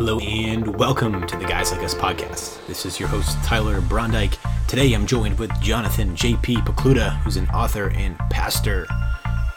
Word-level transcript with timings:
Hello 0.00 0.18
and 0.20 0.78
welcome 0.78 1.26
to 1.26 1.36
the 1.36 1.44
Guys 1.44 1.72
Like 1.72 1.82
Us 1.82 1.94
podcast. 1.94 2.66
This 2.66 2.86
is 2.86 2.98
your 2.98 3.06
host, 3.10 3.36
Tyler 3.44 3.82
Brondike. 3.82 4.38
Today 4.66 4.94
I'm 4.94 5.04
joined 5.04 5.38
with 5.38 5.50
Jonathan 5.60 6.16
J.P. 6.16 6.56
Pokluda, 6.62 7.18
who's 7.18 7.36
an 7.36 7.46
author 7.50 7.90
and 7.90 8.16
pastor. 8.30 8.86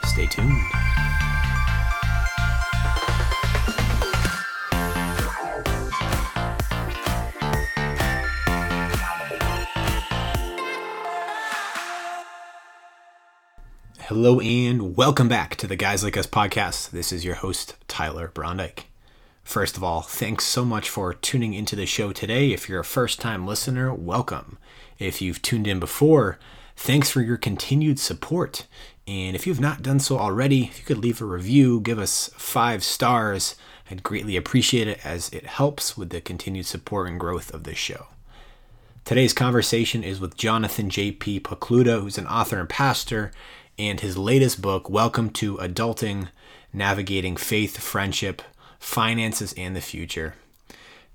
Stay 0.03 0.25
tuned. 0.25 0.61
Hello 13.99 14.41
and 14.41 14.97
welcome 14.97 15.29
back 15.29 15.55
to 15.55 15.67
the 15.67 15.77
Guys 15.77 16.03
Like 16.03 16.17
Us 16.17 16.27
podcast. 16.27 16.89
This 16.89 17.13
is 17.13 17.23
your 17.23 17.35
host, 17.35 17.75
Tyler 17.87 18.27
Brondike. 18.27 18.87
First 19.43 19.77
of 19.77 19.83
all, 19.83 20.01
thanks 20.01 20.45
so 20.45 20.63
much 20.65 20.89
for 20.89 21.13
tuning 21.13 21.53
into 21.53 21.75
the 21.75 21.85
show 21.85 22.11
today. 22.11 22.53
If 22.53 22.67
you're 22.67 22.79
a 22.79 22.85
first 22.85 23.19
time 23.19 23.45
listener, 23.45 23.93
welcome. 23.93 24.57
If 24.97 25.21
you've 25.21 25.41
tuned 25.41 25.67
in 25.67 25.79
before, 25.79 26.39
thanks 26.75 27.11
for 27.11 27.21
your 27.21 27.37
continued 27.37 27.99
support. 27.99 28.65
And 29.05 29.35
if 29.35 29.45
you've 29.45 29.59
not 29.59 29.83
done 29.83 29.99
so 29.99 30.17
already, 30.17 30.63
if 30.63 30.79
you 30.79 30.85
could 30.85 30.97
leave 30.97 31.21
a 31.21 31.25
review, 31.25 31.81
give 31.81 31.99
us 31.99 32.29
five 32.35 32.83
stars, 32.83 33.55
I'd 33.91 34.01
greatly 34.01 34.37
appreciate 34.37 34.87
it 34.87 35.05
as 35.05 35.29
it 35.29 35.45
helps 35.45 35.97
with 35.97 36.09
the 36.09 36.21
continued 36.21 36.65
support 36.65 37.09
and 37.09 37.19
growth 37.19 37.53
of 37.53 37.63
this 37.65 37.77
show. 37.77 38.07
Today's 39.03 39.33
conversation 39.33 40.03
is 40.05 40.21
with 40.21 40.37
Jonathan 40.37 40.89
J.P. 40.89 41.41
Pokluda, 41.41 41.99
who's 41.99 42.17
an 42.17 42.27
author 42.27 42.59
and 42.59 42.69
pastor, 42.69 43.33
and 43.77 43.99
his 43.99 44.17
latest 44.17 44.61
book, 44.61 44.89
Welcome 44.89 45.29
to 45.31 45.57
Adulting 45.57 46.29
Navigating 46.71 47.35
Faith, 47.35 47.77
Friendship, 47.77 48.41
Finances, 48.83 49.53
and 49.57 49.75
the 49.75 49.81
Future. 49.81 50.35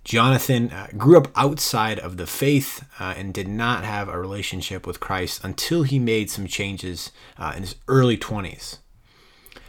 Jonathan 0.02 0.70
uh, 0.70 0.88
grew 0.96 1.18
up 1.18 1.28
outside 1.36 1.98
of 1.98 2.16
the 2.16 2.26
faith 2.26 2.82
uh, 2.98 3.12
and 3.16 3.34
did 3.34 3.46
not 3.46 3.84
have 3.84 4.08
a 4.08 4.18
relationship 4.18 4.86
with 4.86 5.00
Christ 5.00 5.44
until 5.44 5.82
he 5.82 5.98
made 5.98 6.30
some 6.30 6.46
changes 6.46 7.12
uh, 7.36 7.52
in 7.54 7.62
his 7.62 7.74
early 7.86 8.16
20s. 8.16 8.78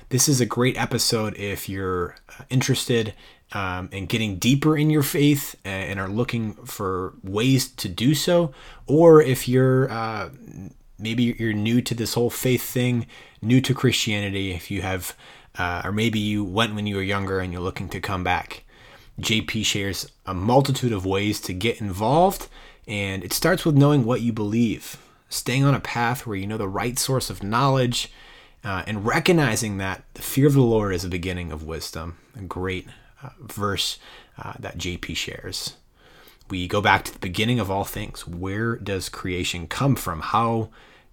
This 0.08 0.30
is 0.30 0.40
a 0.40 0.46
great 0.46 0.78
episode 0.78 1.36
if 1.38 1.68
you're 1.68 2.16
uh, 2.30 2.44
interested 2.50 3.14
um, 3.52 3.90
in 3.92 4.06
getting 4.06 4.38
deeper 4.38 4.78
in 4.78 4.90
your 4.90 5.04
faith 5.04 5.56
and 5.66 6.00
are 6.00 6.08
looking 6.08 6.54
for 6.54 7.16
ways 7.22 7.68
to 7.68 7.90
do 7.90 8.16
so, 8.16 8.54
or 8.88 9.22
if 9.22 9.48
you're 9.48 9.92
uh, 9.92 10.30
maybe 10.98 11.36
you're 11.38 11.54
new 11.54 11.82
to 11.82 11.94
this 11.94 12.14
whole 12.14 12.30
faith 12.30 12.64
thing, 12.64 13.08
new 13.42 13.62
to 13.62 13.73
Christianity, 13.73 14.52
if 14.52 14.70
you 14.70 14.82
have, 14.82 15.16
uh, 15.60 15.82
or 15.84 15.92
maybe 15.92 16.18
you 16.18 16.44
went 16.44 16.74
when 16.74 16.88
you 16.88 16.96
were 16.96 17.04
younger 17.04 17.40
and 17.40 17.52
you're 17.52 17.62
looking 17.62 17.90
to 17.90 18.00
come 18.00 18.24
back. 18.24 18.64
JP 19.20 19.66
shares 19.66 20.10
a 20.26 20.34
multitude 20.34 20.94
of 20.94 21.06
ways 21.06 21.42
to 21.42 21.54
get 21.54 21.82
involved, 21.82 22.48
and 22.88 23.24
it 23.24 23.34
starts 23.34 23.66
with 23.66 23.76
knowing 23.76 24.06
what 24.06 24.22
you 24.22 24.32
believe, 24.32 24.98
staying 25.28 25.66
on 25.66 25.76
a 25.76 25.82
path 25.82 26.26
where 26.26 26.38
you 26.38 26.48
know 26.48 26.58
the 26.58 26.70
right 26.70 26.98
source 26.98 27.30
of 27.30 27.44
knowledge, 27.44 28.12
uh, 28.64 28.84
and 28.88 29.06
recognizing 29.06 29.78
that 29.78 30.04
the 30.14 30.22
fear 30.22 30.48
of 30.48 30.54
the 30.54 30.62
Lord 30.62 30.96
is 30.96 31.04
the 31.04 31.10
beginning 31.10 31.52
of 31.52 31.64
wisdom. 31.64 32.18
A 32.38 32.42
great 32.42 32.88
uh, 33.22 33.30
verse 33.42 34.00
uh, 34.38 34.54
that 34.60 34.78
JP 34.78 35.16
shares. 35.18 35.76
We 36.50 36.68
go 36.68 36.82
back 36.82 37.04
to 37.04 37.14
the 37.14 37.20
beginning 37.20 37.60
of 37.60 37.70
all 37.70 37.84
things. 37.84 38.26
Where 38.26 38.78
does 38.78 39.10
creation 39.10 39.68
come 39.68 39.96
from? 39.96 40.22
How 40.22 40.70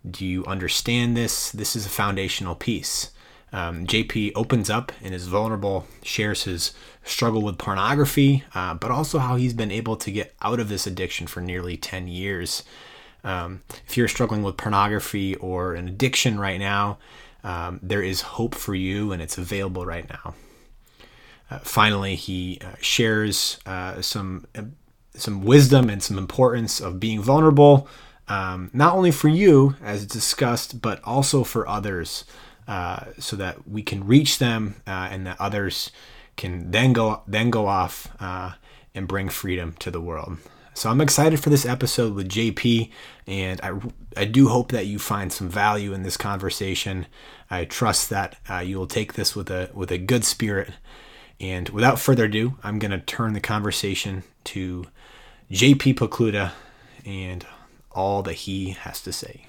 do 0.09 0.25
you 0.25 0.47
understand 0.47 1.17
this? 1.17 1.51
This 1.51 1.75
is 1.75 1.85
a 1.85 1.91
foundational 1.91 2.55
piece. 2.55 3.11
Um, 3.53 3.87
JP 3.87 4.33
opens 4.35 4.69
up 4.69 4.93
and 5.03 5.15
is 5.15 5.29
vulnerable, 5.29 5.87
shares 6.03 6.45
his 6.45 6.73
struggle 7.05 7.43
with 7.43 7.59
pornography, 7.59 8.45
uh, 8.55 8.75
but 8.75 8.91
also 8.91 9.19
how 9.19 9.37
he's 9.37 9.55
been 9.55 9.71
able 9.71 9.97
to 9.97 10.11
get 10.11 10.35
out 10.43 10.61
of 10.61 10.69
this 10.69 10.87
addiction 10.87 11.27
for 11.27 11.41
nearly 11.41 11.77
10 11.77 12.09
years. 12.09 12.65
Um, 13.23 13.63
if 13.87 13.97
you're 13.97 14.09
struggling 14.09 14.43
with 14.43 14.57
pornography 14.57 15.37
or 15.37 15.75
an 15.75 15.89
addiction 15.89 16.39
right 16.39 16.59
now, 16.59 16.99
um, 17.45 17.79
there 17.83 18.03
is 18.03 18.21
hope 18.23 18.55
for 18.55 18.75
you 18.75 19.13
and 19.13 19.23
it's 19.23 19.39
available 19.39 19.87
right 19.87 20.09
now. 20.09 20.35
Uh, 21.51 21.59
finally, 21.61 22.17
he 22.17 22.59
uh, 22.61 22.75
shares 22.81 23.59
uh, 23.67 24.03
some 24.03 24.47
uh, 24.57 24.63
some 25.15 25.43
wisdom 25.45 25.89
and 25.89 26.03
some 26.03 26.19
importance 26.19 26.81
of 26.81 27.01
being 27.01 27.23
vulnerable, 27.23 27.89
um, 28.29 28.71
not 28.75 28.95
only 28.95 29.11
for 29.11 29.29
you, 29.29 29.75
as 29.83 30.05
discussed, 30.05 30.83
but 30.83 31.01
also 31.05 31.43
for 31.43 31.67
others, 31.67 32.25
uh, 32.69 33.07
so 33.19 33.37
that 33.37 33.69
we 33.69 33.83
can 33.83 34.07
reach 34.07 34.39
them 34.39 34.77
uh, 34.87 35.09
and 35.11 35.27
that 35.27 35.41
others 35.41 35.91
can 36.37 36.71
then 36.71 36.93
go 36.93 37.23
then 37.27 37.51
go 37.51 37.67
off 37.67 38.09
uh, 38.21 38.53
and 38.95 39.09
bring 39.09 39.29
freedom 39.29 39.75
to 39.79 39.91
the 39.91 40.01
world. 40.01 40.39
So 40.75 40.91
I'm 40.91 41.01
excited 41.01 41.41
for 41.41 41.49
this 41.49 41.65
episode 41.65 42.15
with 42.15 42.29
JP, 42.29 42.91
and 43.27 43.59
I, 43.63 43.73
I 44.15 44.27
do 44.27 44.49
hope 44.49 44.73
that 44.73 44.85
you 44.85 44.99
find 44.99 45.33
some 45.33 45.49
value 45.49 45.95
in 45.95 46.03
this 46.03 46.19
conversation. 46.19 47.07
I 47.51 47.65
trust 47.65 48.11
that 48.11 48.37
uh, 48.51 48.59
you 48.59 48.77
will 48.77 48.87
take 48.87 49.15
this 49.15 49.35
with 49.35 49.51
a 49.51 49.71
with 49.73 49.91
a 49.91 49.97
good 49.97 50.25
spirit. 50.25 50.73
And 51.41 51.71
without 51.71 51.99
further 51.99 52.25
ado, 52.25 52.59
I'm 52.63 52.79
going 52.79 52.91
to 52.91 53.01
turn 53.01 53.33
the 53.33 53.41
conversation 53.41 54.23
to 54.45 54.87
JP 55.51 55.95
Pokluda 55.95 56.53
and 57.07 57.47
all 57.91 58.23
that 58.23 58.35
he 58.35 58.71
has 58.71 59.01
to 59.03 59.13
say. 59.13 59.46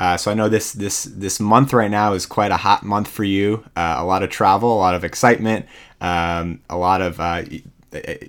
Uh, 0.00 0.16
so 0.16 0.30
I 0.30 0.34
know 0.34 0.48
this 0.48 0.72
this 0.72 1.04
this 1.04 1.38
month 1.38 1.74
right 1.74 1.90
now 1.90 2.14
is 2.14 2.24
quite 2.24 2.50
a 2.50 2.56
hot 2.56 2.82
month 2.82 3.06
for 3.06 3.22
you. 3.22 3.64
Uh, 3.76 3.96
a 3.98 4.04
lot 4.04 4.22
of 4.22 4.30
travel, 4.30 4.72
a 4.74 4.80
lot 4.80 4.94
of 4.94 5.04
excitement, 5.04 5.66
um, 6.00 6.60
a 6.70 6.76
lot 6.78 7.02
of 7.02 7.20
uh, 7.20 7.42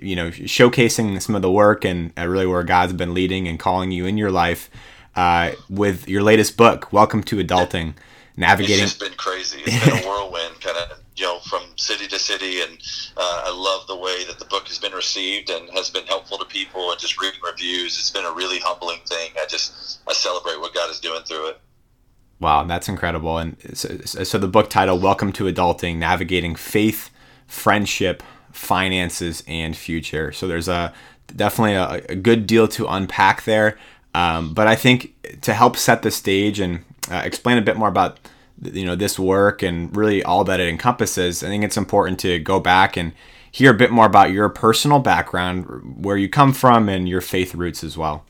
you 0.02 0.14
know 0.14 0.28
showcasing 0.30 1.20
some 1.22 1.34
of 1.34 1.40
the 1.40 1.50
work 1.50 1.86
and 1.86 2.12
uh, 2.18 2.26
really 2.26 2.46
where 2.46 2.62
God's 2.62 2.92
been 2.92 3.14
leading 3.14 3.48
and 3.48 3.58
calling 3.58 3.90
you 3.90 4.04
in 4.04 4.18
your 4.18 4.30
life 4.30 4.68
uh, 5.16 5.52
with 5.70 6.06
your 6.08 6.22
latest 6.22 6.58
book, 6.58 6.92
Welcome 6.92 7.22
to 7.24 7.36
Adulting, 7.36 7.94
navigating. 8.36 8.84
It's 8.84 8.92
just 8.92 9.00
been 9.00 9.16
crazy. 9.16 9.62
It's 9.64 9.84
been 9.84 10.04
a 10.04 10.06
whirlwind, 10.06 10.60
kind 10.60 10.76
of 10.76 11.01
you 11.16 11.24
know, 11.24 11.38
from 11.40 11.62
city 11.76 12.06
to 12.08 12.18
city. 12.18 12.60
And 12.62 12.78
uh, 13.16 13.42
I 13.46 13.54
love 13.54 13.86
the 13.86 13.96
way 13.96 14.24
that 14.24 14.38
the 14.38 14.44
book 14.44 14.66
has 14.68 14.78
been 14.78 14.92
received 14.92 15.50
and 15.50 15.68
has 15.70 15.90
been 15.90 16.06
helpful 16.06 16.38
to 16.38 16.44
people. 16.44 16.90
And 16.90 17.00
just 17.00 17.20
reading 17.20 17.40
reviews, 17.44 17.98
it's 17.98 18.10
been 18.10 18.24
a 18.24 18.32
really 18.32 18.58
humbling 18.58 19.00
thing. 19.06 19.32
I 19.36 19.46
just 19.48 20.00
I 20.08 20.12
celebrate 20.12 20.60
what 20.60 20.74
God 20.74 20.90
is 20.90 21.00
doing 21.00 21.22
through 21.24 21.50
it. 21.50 21.60
Wow, 22.40 22.64
that's 22.64 22.88
incredible. 22.88 23.38
And 23.38 23.56
so, 23.72 23.96
so 23.98 24.36
the 24.38 24.48
book 24.48 24.68
title, 24.68 24.98
"Welcome 24.98 25.32
to 25.34 25.44
Adulting: 25.44 25.96
Navigating 25.96 26.56
Faith, 26.56 27.10
Friendship, 27.46 28.22
Finances, 28.50 29.44
and 29.46 29.76
Future." 29.76 30.32
So 30.32 30.48
there's 30.48 30.66
a 30.66 30.92
definitely 31.34 31.74
a, 31.74 32.04
a 32.08 32.16
good 32.16 32.46
deal 32.46 32.66
to 32.68 32.86
unpack 32.88 33.44
there. 33.44 33.78
Um, 34.14 34.54
but 34.54 34.66
I 34.66 34.74
think 34.74 35.40
to 35.42 35.54
help 35.54 35.76
set 35.76 36.02
the 36.02 36.10
stage 36.10 36.60
and 36.60 36.84
uh, 37.10 37.22
explain 37.24 37.58
a 37.58 37.62
bit 37.62 37.76
more 37.76 37.88
about 37.88 38.18
you 38.62 38.84
know 38.84 38.96
this 38.96 39.18
work 39.18 39.62
and 39.62 39.94
really 39.96 40.22
all 40.22 40.44
that 40.44 40.60
it 40.60 40.68
encompasses 40.68 41.42
i 41.42 41.48
think 41.48 41.64
it's 41.64 41.76
important 41.76 42.18
to 42.18 42.38
go 42.38 42.60
back 42.60 42.96
and 42.96 43.12
hear 43.52 43.70
a 43.70 43.74
bit 43.74 43.90
more 43.90 44.06
about 44.06 44.32
your 44.32 44.48
personal 44.48 44.98
background 44.98 46.04
where 46.04 46.16
you 46.16 46.28
come 46.28 46.52
from 46.54 46.88
and 46.88 47.06
your 47.08 47.20
faith 47.20 47.54
roots 47.54 47.84
as 47.84 47.98
well. 47.98 48.24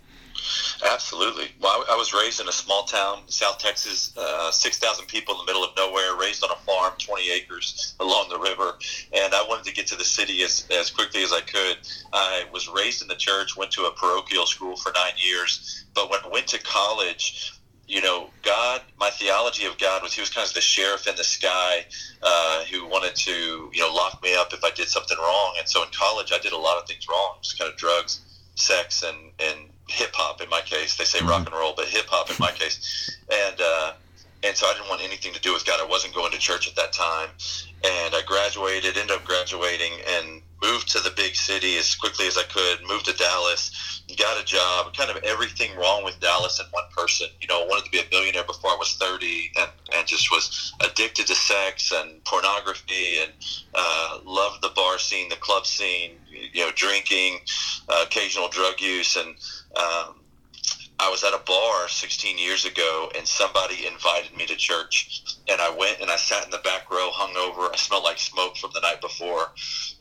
Absolutely. 0.91 1.47
Well 1.61 1.85
i 1.89 1.95
was 1.97 2.13
raised 2.13 2.41
in 2.41 2.49
a 2.49 2.53
small 2.53 2.83
town 2.85 3.21
south 3.29 3.59
texas 3.59 4.17
uh, 4.17 4.51
6000 4.51 5.07
people 5.07 5.35
in 5.35 5.39
the 5.39 5.45
middle 5.45 5.63
of 5.63 5.71
nowhere 5.77 6.17
raised 6.19 6.43
on 6.43 6.51
a 6.51 6.57
farm 6.57 6.95
20 6.99 7.31
acres 7.31 7.95
along 8.01 8.29
the 8.29 8.39
river 8.39 8.73
and 9.13 9.35
i 9.35 9.45
wanted 9.49 9.65
to 9.65 9.73
get 9.73 9.87
to 9.87 9.97
the 9.97 10.05
city 10.05 10.43
as, 10.43 10.67
as 10.77 10.91
quickly 10.91 11.23
as 11.23 11.33
i 11.33 11.41
could. 11.41 11.77
I 12.13 12.45
was 12.53 12.69
raised 12.69 13.03
in 13.03 13.09
the 13.09 13.15
church 13.15 13.57
went 13.57 13.71
to 13.73 13.85
a 13.85 13.93
parochial 13.93 14.47
school 14.47 14.77
for 14.77 14.91
nine 14.93 15.13
years 15.17 15.85
but 15.95 16.11
when 16.11 16.19
i 16.25 16.29
went 16.29 16.49
to 16.49 16.59
college 16.63 17.53
you 17.89 18.01
know, 18.01 18.31
God, 18.43 18.83
my 18.99 19.11
theology 19.11 19.67
of 19.67 19.77
God 19.79 20.03
was 20.03 20.15
he 20.15 20.21
was 20.21 20.31
kind 20.31 20.47
of 20.47 20.55
the 20.55 20.61
sheriff 20.61 21.07
in 21.07 21.17
the 21.17 21.25
sky 21.25 21.85
uh, 22.23 22.65
who 22.65 22.87
wanted 22.87 23.15
to, 23.17 23.71
you 23.73 23.81
know, 23.81 23.93
lock 23.93 24.23
me 24.23 24.35
up 24.35 24.53
if 24.53 24.65
I 24.65 24.71
did 24.71 24.89
something 24.89 25.19
wrong. 25.19 25.55
And 25.59 25.69
so 25.69 25.83
in 25.83 25.89
college, 25.91 26.33
I 26.33 26.39
did 26.39 26.53
a 26.53 26.59
lot 26.59 26.81
of 26.81 26.87
things 26.87 27.07
wrong, 27.09 27.37
just 27.43 27.59
kind 27.59 27.71
of 27.71 27.77
drugs, 27.77 28.21
sex, 28.55 29.03
and, 29.03 29.17
and 29.41 29.69
hip 29.89 30.11
hop 30.15 30.41
in 30.41 30.49
my 30.49 30.61
case. 30.61 30.97
They 30.97 31.05
say 31.05 31.19
mm-hmm. 31.19 31.29
rock 31.29 31.47
and 31.47 31.55
roll, 31.55 31.75
but 31.77 31.87
hip 31.87 32.07
hop 32.09 32.31
in 32.31 32.37
my 32.39 32.53
case. 32.53 33.19
And, 33.31 33.61
uh, 33.61 33.93
and 34.45 34.57
so 34.57 34.67
I 34.67 34.75
didn't 34.75 34.89
want 34.89 35.03
anything 35.03 35.33
to 35.35 35.41
do 35.41 35.53
with 35.53 35.65
God. 35.65 35.81
I 35.81 35.87
wasn't 35.87 36.15
going 36.15 36.33
to 36.33 36.39
church 36.39 36.69
at 36.69 36.77
that 36.77 36.93
time. 36.93 37.29
And 37.85 38.15
I 38.15 38.23
graduated, 38.27 38.97
ended 38.97 39.17
up 39.17 39.25
graduating, 39.25 39.93
and 40.17 40.43
moved 40.63 40.89
to 40.93 41.01
the 41.01 41.11
big 41.17 41.35
city 41.35 41.77
as 41.77 41.95
quickly 41.95 42.27
as 42.27 42.39
I 42.39 42.45
could, 42.45 42.87
moved 42.87 43.07
to 43.07 43.13
Dallas, 43.15 44.03
got 44.17 44.41
a 44.41 44.45
job, 44.45 44.95
kind 44.95 45.11
of 45.11 45.23
everything 45.25 45.77
wrong 45.77 46.05
with 46.05 46.21
Dallas 46.21 46.61
in 46.61 46.67
one 46.71 46.85
person. 46.97 47.29
You 47.41 47.49
know, 47.49 47.65
wanted 47.65 47.85
to 47.87 47.91
be 47.91 47.99
a 47.99 48.05
millionaire 48.11 48.45
before 48.45 48.71
I 48.71 48.77
was 48.79 48.97
30 48.97 49.53
and, 49.59 49.71
and 49.95 50.07
just 50.07 50.31
was 50.31 50.73
addicted 50.81 51.27
to 51.27 51.35
sex 51.35 51.93
and 51.93 52.23
pornography 52.25 53.19
and 53.23 53.33
uh, 53.75 54.19
loved 54.25 54.63
the 54.63 54.71
bar 54.75 54.99
scene, 54.99 55.29
the 55.29 55.37
club 55.37 55.67
scene, 55.67 56.13
you 56.31 56.65
know, 56.65 56.71
drinking, 56.75 57.41
uh, 57.89 58.05
occasional 58.07 58.49
drug 58.49 58.81
use. 58.81 59.17
And 59.17 59.35
um, 59.77 60.22
I 61.03 61.11
was 61.11 61.25
at 61.25 61.35
a 61.35 61.43
bar 61.45 61.89
16 61.89 62.39
years 62.39 62.65
ago, 62.65 63.11
and 63.17 63.27
somebody 63.27 63.89
invited 63.89 64.37
me 64.37 64.47
to 64.47 64.55
church, 64.55 65.25
and 65.49 65.61
I 65.61 65.69
went 65.69 66.01
and 66.01 66.09
I 66.09 66.15
sat 66.15 66.45
in 66.45 66.53
the 66.53 66.59
back 66.59 66.89
row, 66.93 67.11
hungover. 67.13 67.69
I 67.73 67.77
smelled 67.77 68.05
like 68.05 68.21
smoke 68.21 68.57
from 68.57 68.71
the 68.73 68.81
night 68.81 69.01
before, 69.01 69.51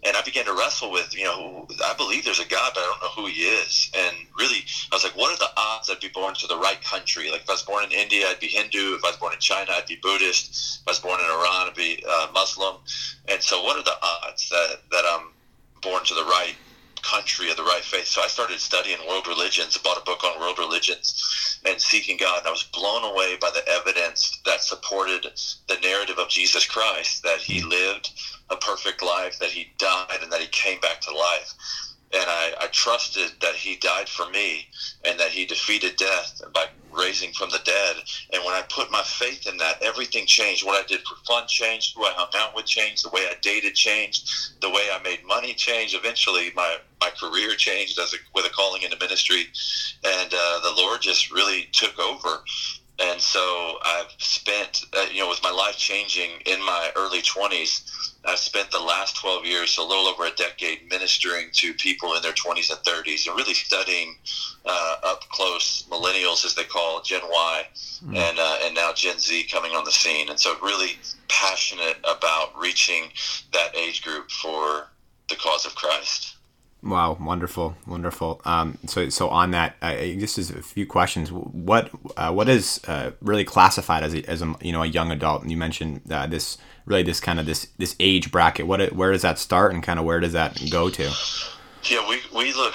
and 0.03 0.15
I 0.15 0.21
began 0.21 0.45
to 0.45 0.53
wrestle 0.53 0.91
with, 0.91 1.17
you 1.17 1.23
know, 1.23 1.67
I 1.83 1.95
believe 1.95 2.23
there's 2.23 2.39
a 2.39 2.47
God, 2.47 2.73
but 2.75 2.81
I 2.81 2.83
don't 2.83 3.01
know 3.01 3.23
who 3.23 3.27
He 3.27 3.41
is. 3.41 3.89
And 3.97 4.15
really, 4.37 4.63
I 4.91 4.95
was 4.95 5.03
like, 5.03 5.17
what 5.17 5.33
are 5.33 5.39
the 5.39 5.49
odds 5.57 5.89
I'd 5.89 5.99
be 5.99 6.09
born 6.09 6.35
to 6.35 6.45
the 6.45 6.57
right 6.57 6.81
country? 6.83 7.31
Like 7.31 7.41
if 7.41 7.49
I 7.49 7.53
was 7.53 7.63
born 7.63 7.83
in 7.83 7.91
India, 7.91 8.27
I'd 8.27 8.39
be 8.39 8.49
Hindu. 8.49 8.93
If 8.93 9.03
I 9.03 9.07
was 9.07 9.17
born 9.17 9.33
in 9.33 9.39
China, 9.39 9.71
I'd 9.71 9.87
be 9.87 9.97
Buddhist. 10.03 10.81
If 10.81 10.87
I 10.87 10.91
was 10.91 10.99
born 10.99 11.19
in 11.19 11.25
Iran, 11.25 11.69
I'd 11.69 11.73
be 11.75 12.03
uh, 12.07 12.27
Muslim. 12.31 12.75
And 13.27 13.41
so, 13.41 13.63
what 13.63 13.75
are 13.75 13.83
the 13.83 13.97
odds 14.03 14.49
that 14.49 14.81
that 14.91 15.03
I'm 15.09 15.29
born 15.81 16.03
to 16.05 16.13
the 16.13 16.25
right 16.25 16.53
country 17.03 17.49
of 17.49 17.57
the 17.57 17.63
right 17.63 17.83
faith. 17.83 18.07
So 18.07 18.21
I 18.21 18.27
started 18.27 18.59
studying 18.59 18.99
world 19.07 19.27
religions, 19.27 19.77
bought 19.77 19.97
a 19.97 20.05
book 20.05 20.23
on 20.23 20.39
world 20.39 20.59
religions 20.59 21.59
and 21.65 21.79
seeking 21.79 22.17
God. 22.17 22.39
And 22.39 22.47
I 22.47 22.51
was 22.51 22.63
blown 22.63 23.03
away 23.03 23.37
by 23.39 23.51
the 23.51 23.67
evidence 23.67 24.39
that 24.45 24.61
supported 24.61 25.27
the 25.67 25.77
narrative 25.81 26.17
of 26.17 26.29
Jesus 26.29 26.65
Christ 26.65 27.23
that 27.23 27.39
he 27.39 27.61
hmm. 27.61 27.69
lived 27.69 28.11
a 28.49 28.57
perfect 28.57 29.01
life, 29.01 29.39
that 29.39 29.49
he 29.49 29.71
died, 29.77 30.19
and 30.21 30.31
that 30.31 30.41
he 30.41 30.47
came 30.47 30.79
back 30.81 31.01
to 31.01 31.15
life. 31.15 31.53
And 32.13 32.25
I, 32.27 32.53
I 32.61 32.67
trusted 32.67 33.31
that 33.41 33.55
he 33.55 33.77
died 33.77 34.09
for 34.09 34.29
me 34.29 34.67
and 35.05 35.19
that 35.19 35.29
he 35.29 35.45
defeated 35.45 35.95
death 35.95 36.41
by 36.53 36.65
raising 36.91 37.31
from 37.31 37.49
the 37.49 37.61
dead. 37.63 37.95
And 38.33 38.43
when 38.43 38.53
I 38.53 38.63
put 38.69 38.91
my 38.91 39.01
faith 39.03 39.47
in 39.47 39.57
that, 39.57 39.81
everything 39.81 40.25
changed. 40.25 40.65
What 40.65 40.83
I 40.83 40.85
did 40.87 41.01
for 41.01 41.15
fun 41.25 41.47
changed. 41.47 41.95
Who 41.95 42.03
I 42.03 42.11
hung 42.11 42.29
out 42.35 42.55
with 42.55 42.65
changed. 42.65 43.05
The 43.05 43.09
way 43.09 43.21
I 43.21 43.35
dated 43.41 43.75
changed. 43.75 44.61
The 44.61 44.69
way 44.69 44.89
I 44.91 45.01
made 45.03 45.25
money 45.25 45.53
changed. 45.53 45.95
Eventually, 45.95 46.51
my, 46.55 46.77
my 46.99 47.11
career 47.11 47.55
changed 47.55 47.97
as 47.99 48.13
a, 48.13 48.17
with 48.35 48.45
a 48.45 48.49
calling 48.49 48.81
into 48.81 48.97
ministry. 48.99 49.45
And 50.03 50.33
uh, 50.33 50.59
the 50.63 50.73
Lord 50.75 51.01
just 51.01 51.31
really 51.31 51.69
took 51.71 51.97
over. 51.97 52.43
And 53.03 53.19
so 53.19 53.77
I've 53.83 54.13
spent, 54.17 54.85
uh, 54.93 55.05
you 55.11 55.19
know, 55.19 55.29
with 55.29 55.41
my 55.41 55.49
life 55.49 55.77
changing 55.77 56.29
in 56.45 56.59
my 56.59 56.91
early 56.95 57.21
20s, 57.21 57.89
I've 58.25 58.37
spent 58.37 58.69
the 58.69 58.79
last 58.79 59.15
12 59.15 59.45
years, 59.45 59.71
so 59.71 59.85
a 59.85 59.87
little 59.87 60.05
over 60.05 60.25
a 60.25 60.31
decade, 60.31 60.87
ministering 60.89 61.47
to 61.53 61.73
people 61.73 62.13
in 62.15 62.21
their 62.21 62.33
20s 62.33 62.69
and 62.69 62.79
30s 62.81 63.27
and 63.27 63.35
really 63.35 63.55
studying 63.55 64.15
uh, 64.65 64.95
up 65.03 65.27
close 65.29 65.85
millennials, 65.89 66.45
as 66.45 66.53
they 66.53 66.63
call 66.63 67.01
Gen 67.01 67.21
Y, 67.27 67.67
mm. 68.03 68.15
and, 68.15 68.37
uh, 68.37 68.59
and 68.63 68.75
now 68.75 68.93
Gen 68.93 69.17
Z 69.17 69.47
coming 69.51 69.71
on 69.71 69.83
the 69.83 69.91
scene. 69.91 70.29
And 70.29 70.39
so, 70.39 70.55
really 70.61 70.99
passionate 71.27 71.97
about 72.03 72.55
reaching 72.55 73.05
that 73.53 73.75
age 73.75 74.03
group 74.03 74.29
for 74.29 74.89
the 75.29 75.35
cause 75.37 75.65
of 75.65 75.73
Christ. 75.73 76.35
Wow, 76.83 77.15
wonderful, 77.19 77.75
wonderful. 77.85 78.41
Um, 78.43 78.79
so, 78.87 79.09
so 79.09 79.29
on 79.29 79.51
that, 79.51 79.75
uh, 79.83 79.95
just 79.97 80.39
as 80.39 80.49
a 80.49 80.63
few 80.63 80.87
questions. 80.87 81.31
What, 81.31 81.91
uh, 82.17 82.31
what 82.31 82.49
is 82.49 82.81
uh, 82.87 83.11
really 83.21 83.43
classified 83.43 84.01
as 84.03 84.15
a, 84.15 84.23
as 84.25 84.41
a 84.41 84.55
you 84.61 84.71
know 84.71 84.81
a 84.81 84.87
young 84.87 85.11
adult? 85.11 85.43
And 85.43 85.51
you 85.51 85.57
mentioned 85.57 86.01
uh, 86.09 86.25
this 86.25 86.57
really 86.85 87.03
this 87.03 87.19
kind 87.19 87.39
of 87.39 87.45
this 87.45 87.67
this 87.77 87.95
age 87.99 88.31
bracket. 88.31 88.65
What 88.65 88.93
where 88.93 89.11
does 89.11 89.21
that 89.21 89.37
start, 89.37 89.73
and 89.73 89.83
kind 89.83 89.99
of 89.99 90.05
where 90.05 90.19
does 90.19 90.33
that 90.33 90.59
go 90.71 90.89
to? 90.89 91.11
Yeah, 91.83 92.07
we, 92.09 92.19
we 92.35 92.53
look 92.53 92.73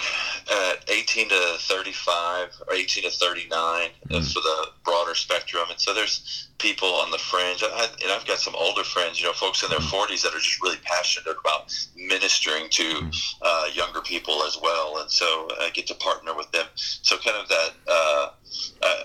at 0.50 0.88
18 0.88 1.28
to 1.28 1.56
35 1.58 2.62
or 2.68 2.74
18 2.74 3.04
to 3.04 3.10
39 3.10 3.88
mm. 4.08 4.32
for 4.32 4.40
the 4.40 4.66
broader 4.84 5.14
spectrum. 5.14 5.64
And 5.70 5.80
so 5.80 5.92
there's 5.92 6.48
people 6.58 6.88
on 6.88 7.10
the 7.10 7.18
fringe. 7.18 7.62
I, 7.64 7.88
and 8.02 8.12
I've 8.12 8.26
got 8.26 8.38
some 8.38 8.54
older 8.54 8.84
friends, 8.84 9.20
you 9.20 9.26
know, 9.26 9.32
folks 9.32 9.62
in 9.62 9.70
their 9.70 9.80
40s 9.80 10.06
mm. 10.06 10.22
that 10.22 10.34
are 10.34 10.38
just 10.38 10.62
really 10.62 10.78
passionate 10.82 11.36
about 11.40 11.74
ministering 11.96 12.68
to 12.70 12.82
mm. 12.82 13.34
uh, 13.42 13.66
younger 13.72 14.00
people 14.00 14.42
as 14.44 14.58
well. 14.62 14.98
And 14.98 15.10
so 15.10 15.48
I 15.60 15.70
get 15.74 15.86
to 15.88 15.94
partner 15.94 16.34
with 16.34 16.50
them. 16.52 16.66
So 16.74 17.16
kind 17.18 17.36
of 17.36 17.48
that 17.48 17.70
uh, 17.88 18.28
uh, 18.82 19.04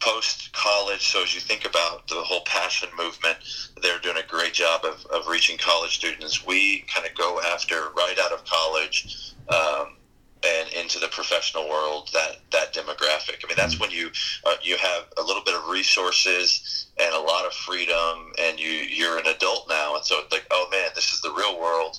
post 0.00 0.52
college. 0.52 1.06
So 1.06 1.22
as 1.22 1.34
you 1.34 1.40
think 1.40 1.64
about 1.66 2.08
the 2.08 2.16
whole 2.16 2.42
passion 2.46 2.88
movement, 2.96 3.38
they're 3.82 3.98
doing 3.98 4.16
a 4.16 4.26
great 4.26 4.54
job 4.54 4.84
of, 4.84 5.04
of 5.06 5.28
reaching 5.28 5.58
college 5.58 5.96
students. 5.96 6.46
We 6.46 6.84
kind 6.92 7.06
of 7.06 7.14
go 7.14 7.40
after 7.52 7.90
right 7.96 8.16
out 8.18 8.32
of 8.32 8.44
college. 8.44 9.34
Um, 9.48 9.96
and 10.44 10.68
into 10.72 10.98
the 10.98 11.08
professional 11.08 11.68
world 11.68 12.10
that 12.12 12.38
that 12.50 12.74
demographic. 12.74 13.44
I 13.44 13.48
mean, 13.48 13.56
that's 13.56 13.78
when 13.78 13.90
you 13.90 14.10
uh, 14.44 14.56
you 14.62 14.76
have 14.76 15.04
a 15.18 15.22
little 15.22 15.42
bit 15.44 15.54
of 15.54 15.68
resources 15.68 16.86
and 17.00 17.14
a 17.14 17.20
lot 17.20 17.46
of 17.46 17.52
freedom, 17.52 18.32
and 18.40 18.58
you 18.58 18.68
you're 18.68 19.18
an 19.18 19.26
adult 19.26 19.68
now, 19.68 19.94
and 19.96 20.04
so 20.04 20.20
it's 20.20 20.32
like, 20.32 20.46
oh 20.50 20.68
man, 20.70 20.90
this 20.94 21.12
is 21.12 21.20
the 21.20 21.32
real 21.32 21.60
world. 21.60 21.98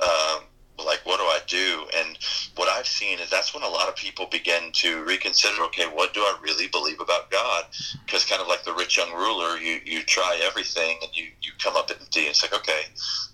Um, 0.00 0.44
like 0.84 1.00
what 1.04 1.18
do 1.18 1.24
I 1.24 1.40
do? 1.46 1.86
And 1.96 2.16
what 2.56 2.68
I've 2.68 2.86
seen 2.86 3.18
is 3.18 3.30
that's 3.30 3.52
when 3.52 3.62
a 3.62 3.68
lot 3.68 3.88
of 3.88 3.96
people 3.96 4.26
begin 4.26 4.70
to 4.74 5.04
reconsider. 5.04 5.62
Okay, 5.64 5.86
what 5.86 6.14
do 6.14 6.20
I 6.20 6.38
really 6.42 6.68
believe 6.68 7.00
about 7.00 7.30
God? 7.30 7.64
Because 8.04 8.24
kind 8.24 8.40
of 8.40 8.48
like 8.48 8.64
the 8.64 8.74
rich 8.74 8.96
young 8.96 9.12
ruler, 9.12 9.58
you 9.58 9.80
you 9.84 10.02
try 10.02 10.40
everything 10.44 10.98
and 11.02 11.16
you 11.16 11.30
you 11.42 11.52
come 11.58 11.76
up 11.76 11.90
empty. 11.90 12.20
and 12.20 12.30
It's 12.30 12.42
like 12.42 12.54
okay, 12.54 12.82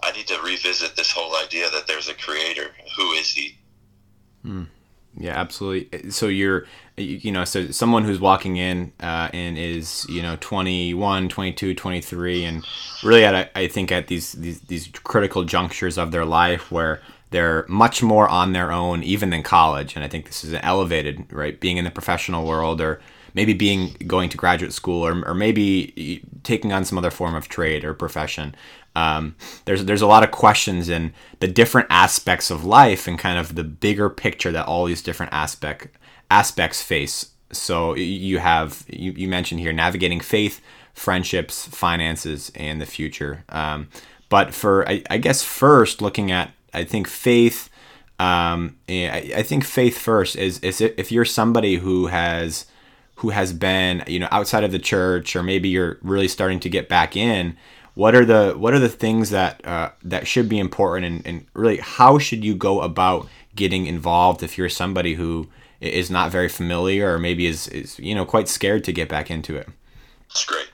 I 0.02 0.12
need 0.12 0.26
to 0.28 0.40
revisit 0.42 0.96
this 0.96 1.10
whole 1.10 1.36
idea 1.36 1.70
that 1.70 1.86
there's 1.86 2.08
a 2.08 2.14
creator. 2.14 2.70
Who 2.96 3.12
is 3.12 3.30
he? 3.32 3.58
Hmm. 4.44 4.64
Yeah, 5.16 5.38
absolutely. 5.38 6.10
So 6.10 6.26
you're, 6.26 6.66
you 6.96 7.30
know, 7.30 7.44
so 7.44 7.70
someone 7.70 8.04
who's 8.04 8.18
walking 8.18 8.56
in 8.56 8.92
uh, 9.00 9.28
and 9.32 9.56
is, 9.56 10.04
you 10.08 10.22
know, 10.22 10.36
21, 10.40 11.28
22, 11.28 11.74
23, 11.74 12.44
and 12.44 12.66
really 13.04 13.24
at, 13.24 13.50
I 13.54 13.68
think 13.68 13.92
at 13.92 14.08
these, 14.08 14.32
these, 14.32 14.60
these 14.62 14.88
critical 15.04 15.44
junctures 15.44 15.98
of 15.98 16.10
their 16.10 16.24
life 16.24 16.72
where 16.72 17.00
they're 17.30 17.64
much 17.68 18.02
more 18.02 18.28
on 18.28 18.52
their 18.52 18.72
own 18.72 19.04
even 19.04 19.30
than 19.30 19.44
college. 19.44 19.94
And 19.94 20.04
I 20.04 20.08
think 20.08 20.26
this 20.26 20.42
is 20.42 20.54
elevated, 20.62 21.32
right? 21.32 21.58
Being 21.60 21.76
in 21.76 21.84
the 21.84 21.90
professional 21.92 22.44
world 22.44 22.80
or 22.80 23.00
maybe 23.34 23.52
being 23.52 23.96
going 24.06 24.30
to 24.30 24.36
graduate 24.36 24.72
school 24.72 25.04
or, 25.04 25.24
or 25.28 25.34
maybe 25.34 26.22
taking 26.44 26.72
on 26.72 26.84
some 26.84 26.96
other 26.96 27.10
form 27.10 27.34
of 27.34 27.48
trade 27.48 27.84
or 27.84 27.92
profession. 27.92 28.54
Um, 28.96 29.34
there's 29.64 29.84
there's 29.84 30.02
a 30.02 30.06
lot 30.06 30.22
of 30.22 30.30
questions 30.30 30.88
in 30.88 31.12
the 31.40 31.48
different 31.48 31.88
aspects 31.90 32.50
of 32.50 32.64
life 32.64 33.08
and 33.08 33.18
kind 33.18 33.38
of 33.38 33.56
the 33.56 33.64
bigger 33.64 34.08
picture 34.08 34.52
that 34.52 34.66
all 34.66 34.84
these 34.86 35.02
different 35.02 35.32
aspect 35.32 35.88
aspects 36.30 36.80
face. 36.80 37.30
So 37.50 37.94
you 37.94 38.38
have 38.38 38.84
you, 38.88 39.12
you 39.12 39.28
mentioned 39.28 39.60
here 39.60 39.72
navigating 39.72 40.20
faith, 40.20 40.60
friendships, 40.94 41.66
finances, 41.66 42.52
and 42.54 42.80
the 42.80 42.86
future. 42.86 43.44
Um, 43.48 43.88
but 44.28 44.54
for 44.54 44.88
I, 44.88 45.02
I 45.10 45.18
guess 45.18 45.42
first 45.42 46.00
looking 46.00 46.30
at 46.30 46.52
I 46.72 46.84
think 46.84 47.08
faith. 47.08 47.70
Um, 48.20 48.76
I, 48.88 49.32
I 49.36 49.42
think 49.42 49.64
faith 49.64 49.98
first 49.98 50.36
is 50.36 50.60
is 50.60 50.80
if 50.80 51.10
you're 51.10 51.24
somebody 51.24 51.76
who 51.76 52.06
has 52.06 52.66
who 53.16 53.30
has 53.30 53.52
been 53.52 54.02
you 54.06 54.18
know 54.18 54.28
outside 54.30 54.64
of 54.64 54.72
the 54.72 54.78
church 54.78 55.36
or 55.36 55.42
maybe 55.42 55.68
you're 55.68 55.98
really 56.02 56.28
starting 56.28 56.60
to 56.60 56.68
get 56.68 56.88
back 56.88 57.16
in 57.16 57.56
what 57.94 58.14
are 58.14 58.24
the 58.24 58.54
what 58.56 58.74
are 58.74 58.78
the 58.78 58.88
things 58.88 59.30
that 59.30 59.64
uh, 59.66 59.90
that 60.02 60.26
should 60.26 60.48
be 60.48 60.58
important 60.58 61.06
and, 61.06 61.26
and 61.26 61.46
really 61.54 61.78
how 61.78 62.18
should 62.18 62.44
you 62.44 62.54
go 62.54 62.80
about 62.80 63.28
getting 63.54 63.86
involved 63.86 64.42
if 64.42 64.58
you're 64.58 64.68
somebody 64.68 65.14
who 65.14 65.48
is 65.80 66.10
not 66.10 66.30
very 66.30 66.48
familiar 66.48 67.14
or 67.14 67.18
maybe 67.18 67.46
is, 67.46 67.68
is 67.68 67.98
you 67.98 68.14
know 68.14 68.24
quite 68.24 68.48
scared 68.48 68.82
to 68.84 68.92
get 68.92 69.08
back 69.08 69.30
into 69.30 69.56
it 69.56 69.68
that's 70.28 70.44
great. 70.44 70.66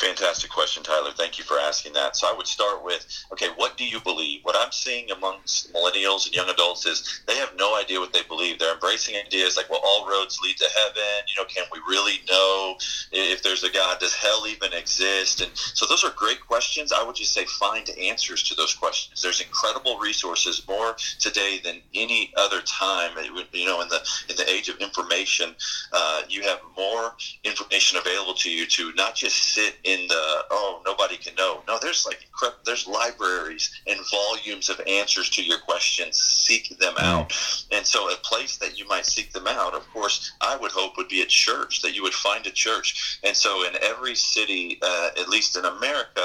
Fantastic 0.00 0.50
question, 0.50 0.82
Tyler. 0.82 1.10
Thank 1.14 1.36
you 1.36 1.44
for 1.44 1.58
asking 1.58 1.92
that. 1.92 2.16
So 2.16 2.26
I 2.26 2.32
would 2.34 2.46
start 2.46 2.82
with, 2.82 3.06
okay, 3.32 3.48
what 3.56 3.76
do 3.76 3.86
you 3.86 4.00
believe? 4.00 4.40
What 4.44 4.56
I'm 4.58 4.72
seeing 4.72 5.10
amongst 5.10 5.74
millennials 5.74 6.24
and 6.24 6.34
young 6.34 6.48
adults 6.48 6.86
is 6.86 7.20
they 7.26 7.36
have 7.36 7.50
no 7.58 7.78
idea 7.78 8.00
what 8.00 8.10
they 8.10 8.22
believe. 8.22 8.58
They're 8.58 8.72
embracing 8.72 9.14
ideas 9.16 9.58
like, 9.58 9.68
well, 9.68 9.82
all 9.84 10.08
roads 10.08 10.38
lead 10.42 10.56
to 10.56 10.68
heaven. 10.74 11.26
You 11.28 11.42
know, 11.42 11.46
can 11.46 11.64
we 11.70 11.80
really 11.86 12.20
know 12.30 12.76
if 13.12 13.42
there's 13.42 13.62
a 13.62 13.70
God? 13.70 14.00
Does 14.00 14.14
hell 14.14 14.46
even 14.46 14.72
exist? 14.72 15.42
And 15.42 15.50
so 15.54 15.84
those 15.86 16.02
are 16.02 16.12
great 16.16 16.40
questions. 16.40 16.92
I 16.92 17.04
would 17.04 17.16
just 17.16 17.34
say 17.34 17.44
find 17.44 17.86
answers 18.00 18.42
to 18.44 18.54
those 18.54 18.74
questions. 18.74 19.20
There's 19.20 19.42
incredible 19.42 19.98
resources, 19.98 20.62
more 20.66 20.96
today 21.18 21.60
than 21.62 21.82
any 21.94 22.32
other 22.38 22.62
time. 22.62 23.10
You 23.52 23.66
know, 23.66 23.82
in 23.82 23.88
the 23.88 24.00
in 24.30 24.36
the 24.36 24.48
age 24.48 24.70
of 24.70 24.78
information, 24.78 25.54
uh, 25.92 26.22
you 26.26 26.40
have 26.42 26.60
more 26.74 27.16
information 27.44 27.98
available 27.98 28.34
to 28.34 28.50
you 28.50 28.64
to 28.66 28.92
not 28.94 29.14
just 29.14 29.36
sit 29.36 29.74
in 29.84 29.89
the 30.08 30.44
oh 30.50 30.82
nobody 30.84 31.16
can 31.16 31.34
know. 31.34 31.62
No, 31.66 31.78
there's 31.80 32.06
like 32.06 32.26
there's 32.64 32.86
libraries 32.86 33.70
and 33.86 33.98
volumes 34.10 34.68
of 34.68 34.80
answers 34.86 35.30
to 35.30 35.42
your 35.42 35.58
questions. 35.58 36.16
Seek 36.16 36.78
them 36.78 36.94
mm. 36.94 37.02
out, 37.02 37.32
and 37.72 37.86
so 37.86 38.10
a 38.10 38.16
place 38.16 38.56
that 38.58 38.78
you 38.78 38.86
might 38.88 39.06
seek 39.06 39.32
them 39.32 39.46
out, 39.46 39.74
of 39.74 39.88
course, 39.90 40.32
I 40.40 40.56
would 40.56 40.72
hope 40.72 40.96
would 40.96 41.08
be 41.08 41.22
a 41.22 41.26
church 41.26 41.82
that 41.82 41.94
you 41.94 42.02
would 42.02 42.14
find 42.14 42.46
a 42.46 42.50
church. 42.50 43.18
And 43.22 43.36
so 43.36 43.66
in 43.66 43.74
every 43.82 44.14
city, 44.14 44.78
uh, 44.82 45.10
at 45.18 45.28
least 45.28 45.56
in 45.56 45.64
America, 45.64 46.22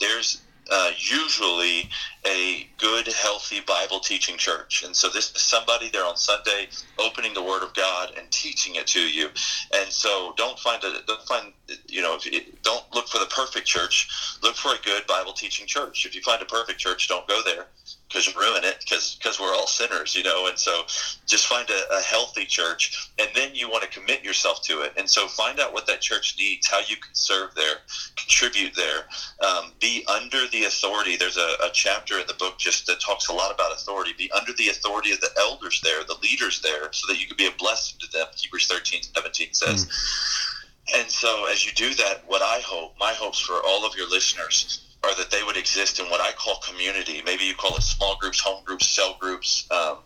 there's 0.00 0.42
uh, 0.70 0.90
usually 0.98 1.88
a 2.26 2.68
good, 2.78 3.06
healthy 3.06 3.60
Bible 3.60 4.00
teaching 4.00 4.36
church. 4.36 4.82
And 4.84 4.94
so 4.94 5.08
this 5.08 5.30
is 5.34 5.42
somebody 5.42 5.88
there 5.88 6.04
on 6.04 6.16
Sunday 6.16 6.68
opening 6.98 7.34
the 7.34 7.42
Word 7.42 7.62
of 7.62 7.74
God 7.74 8.12
and 8.16 8.30
teaching 8.30 8.74
it 8.74 8.86
to 8.88 9.00
you. 9.00 9.28
And 9.74 9.90
so 9.90 10.34
don't 10.36 10.58
find 10.58 10.82
a 10.84 11.00
don't 11.06 11.22
find 11.22 11.52
you 11.86 12.02
know 12.02 12.18
it, 12.24 12.62
don't 12.62 12.84
look 12.94 13.08
for 13.08 13.18
the 13.18 13.26
perfect 13.26 13.66
church. 13.66 14.38
Look 14.42 14.56
for 14.56 14.74
a 14.74 14.78
good 14.84 15.06
Bible 15.06 15.32
teaching 15.32 15.66
church. 15.66 16.04
If 16.04 16.14
you 16.14 16.20
find 16.22 16.42
a 16.42 16.46
perfect 16.46 16.78
church, 16.78 17.08
don't 17.08 17.26
go 17.26 17.40
there 17.44 17.66
because 18.08 18.26
you 18.26 18.32
ruin 18.40 18.64
it 18.64 18.76
because 18.80 19.16
because 19.16 19.38
we're 19.40 19.54
all 19.54 19.66
sinners 19.66 20.14
you 20.14 20.22
know 20.22 20.46
and 20.46 20.58
so 20.58 20.82
just 21.26 21.46
find 21.46 21.68
a, 21.70 21.94
a, 21.94 22.00
healthy 22.00 22.44
church 22.44 23.10
and 23.18 23.28
then 23.34 23.54
you 23.54 23.68
want 23.68 23.82
to 23.82 23.88
commit 23.90 24.24
yourself 24.24 24.62
to 24.62 24.80
it. 24.80 24.92
And 24.96 25.08
so 25.08 25.28
find 25.28 25.60
out 25.60 25.72
what 25.72 25.86
that 25.86 26.00
church 26.00 26.36
needs 26.38 26.66
how 26.66 26.80
you 26.80 26.96
can 26.96 27.14
serve 27.14 27.54
there 27.54 27.76
contribute 28.16 28.74
there 28.74 29.04
um, 29.46 29.72
be 29.80 30.04
under 30.08 30.46
the 30.48 30.64
authority. 30.64 31.16
There's 31.16 31.36
a, 31.36 31.56
a, 31.62 31.70
chapter 31.72 32.18
in 32.18 32.26
the 32.26 32.34
book 32.34 32.58
just 32.58 32.86
that 32.86 33.00
talks 33.00 33.28
a 33.28 33.32
lot 33.32 33.54
about 33.54 33.72
authority. 33.72 34.12
Be 34.16 34.30
under 34.32 34.52
the 34.54 34.68
authority 34.68 35.12
of 35.12 35.20
the 35.20 35.30
elders 35.38 35.80
there 35.82 36.02
the 36.04 36.16
leaders 36.22 36.60
there 36.62 36.92
so 36.92 37.12
that 37.12 37.20
you 37.20 37.26
can 37.26 37.36
be 37.36 37.46
a 37.46 37.52
blessing 37.58 37.98
to 38.00 38.10
them 38.10 38.26
hebrews 38.36 38.66
13 38.66 39.02
17 39.02 39.48
says. 39.52 39.86
Mm. 39.86 41.00
and 41.00 41.10
so 41.10 41.46
as 41.50 41.66
you 41.66 41.72
do 41.72 41.94
that 41.94 42.22
what 42.26 42.42
i 42.42 42.60
hope 42.64 42.94
my 42.98 43.12
hopes 43.12 43.38
for 43.38 43.60
all 43.66 43.84
of 43.84 43.94
your 43.96 44.08
listeners 44.08 44.87
are 45.08 45.14
that 45.16 45.30
they 45.30 45.42
would 45.42 45.56
exist 45.56 45.98
in 45.98 46.06
what 46.06 46.20
I 46.20 46.32
call 46.32 46.56
community. 46.56 47.22
Maybe 47.24 47.44
you 47.44 47.54
call 47.54 47.76
it 47.76 47.82
small 47.82 48.16
groups, 48.16 48.40
home 48.40 48.62
groups, 48.64 48.88
cell 48.88 49.16
groups, 49.18 49.66
um, 49.70 49.98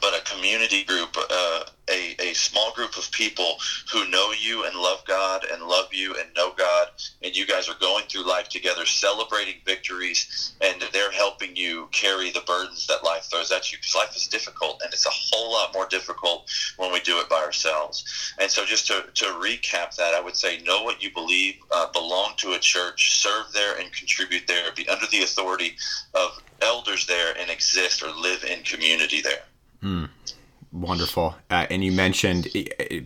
but 0.00 0.14
a 0.14 0.22
community 0.24 0.84
group, 0.84 1.16
uh, 1.16 1.64
a, 1.90 2.16
a 2.20 2.34
small 2.34 2.72
group 2.72 2.96
of 2.96 3.10
people 3.10 3.56
who 3.92 4.08
know 4.10 4.32
you 4.38 4.64
and 4.64 4.76
love 4.76 5.04
God 5.06 5.44
and 5.50 5.62
love 5.62 5.92
you 5.92 6.14
and 6.16 6.28
know 6.36 6.52
God, 6.56 6.88
and 7.22 7.36
you 7.36 7.46
guys 7.46 7.68
are 7.68 7.78
going 7.80 8.04
through 8.06 8.28
life 8.28 8.48
together, 8.48 8.86
celebrating 8.86 9.56
victories, 9.64 10.52
and 10.60 10.82
they're 10.92 11.10
helping 11.10 11.56
you 11.56 11.88
carry 11.92 12.30
the 12.30 12.42
burdens 12.46 12.86
that 12.86 13.04
life 13.04 13.24
throws 13.24 13.50
at 13.50 13.72
you 13.72 13.78
because 13.78 13.94
life 13.94 14.16
is 14.16 14.26
difficult, 14.26 14.80
and 14.84 14.92
it's 14.92 15.06
a 15.06 15.10
whole 15.10 15.52
lot 15.52 15.74
more 15.74 15.86
difficult 15.88 16.48
when 16.76 16.92
we 16.92 17.00
do 17.00 17.18
it 17.18 17.28
by 17.28 17.42
ourselves. 17.42 18.34
And 18.38 18.50
so, 18.50 18.64
just 18.64 18.86
to, 18.88 19.04
to 19.14 19.24
recap 19.24 19.96
that, 19.96 20.14
I 20.14 20.20
would 20.20 20.36
say 20.36 20.60
know 20.62 20.82
what 20.82 21.02
you 21.02 21.12
believe, 21.12 21.56
uh, 21.72 21.90
belong 21.92 22.34
to 22.38 22.52
a 22.52 22.58
church, 22.58 23.20
serve 23.20 23.52
there, 23.52 23.78
and 23.78 23.92
contribute 23.92 24.46
there, 24.46 24.72
be 24.74 24.88
under 24.88 25.06
the 25.06 25.22
authority 25.22 25.76
of 26.14 26.42
elders 26.62 27.06
there, 27.06 27.34
and 27.38 27.50
exist 27.50 28.02
or 28.02 28.10
live 28.12 28.44
in 28.44 28.62
community 28.62 29.20
there. 29.20 29.42
Mm, 29.82 30.08
wonderful. 30.72 31.36
Uh, 31.50 31.66
and 31.70 31.84
you 31.84 31.92
mentioned 31.92 32.48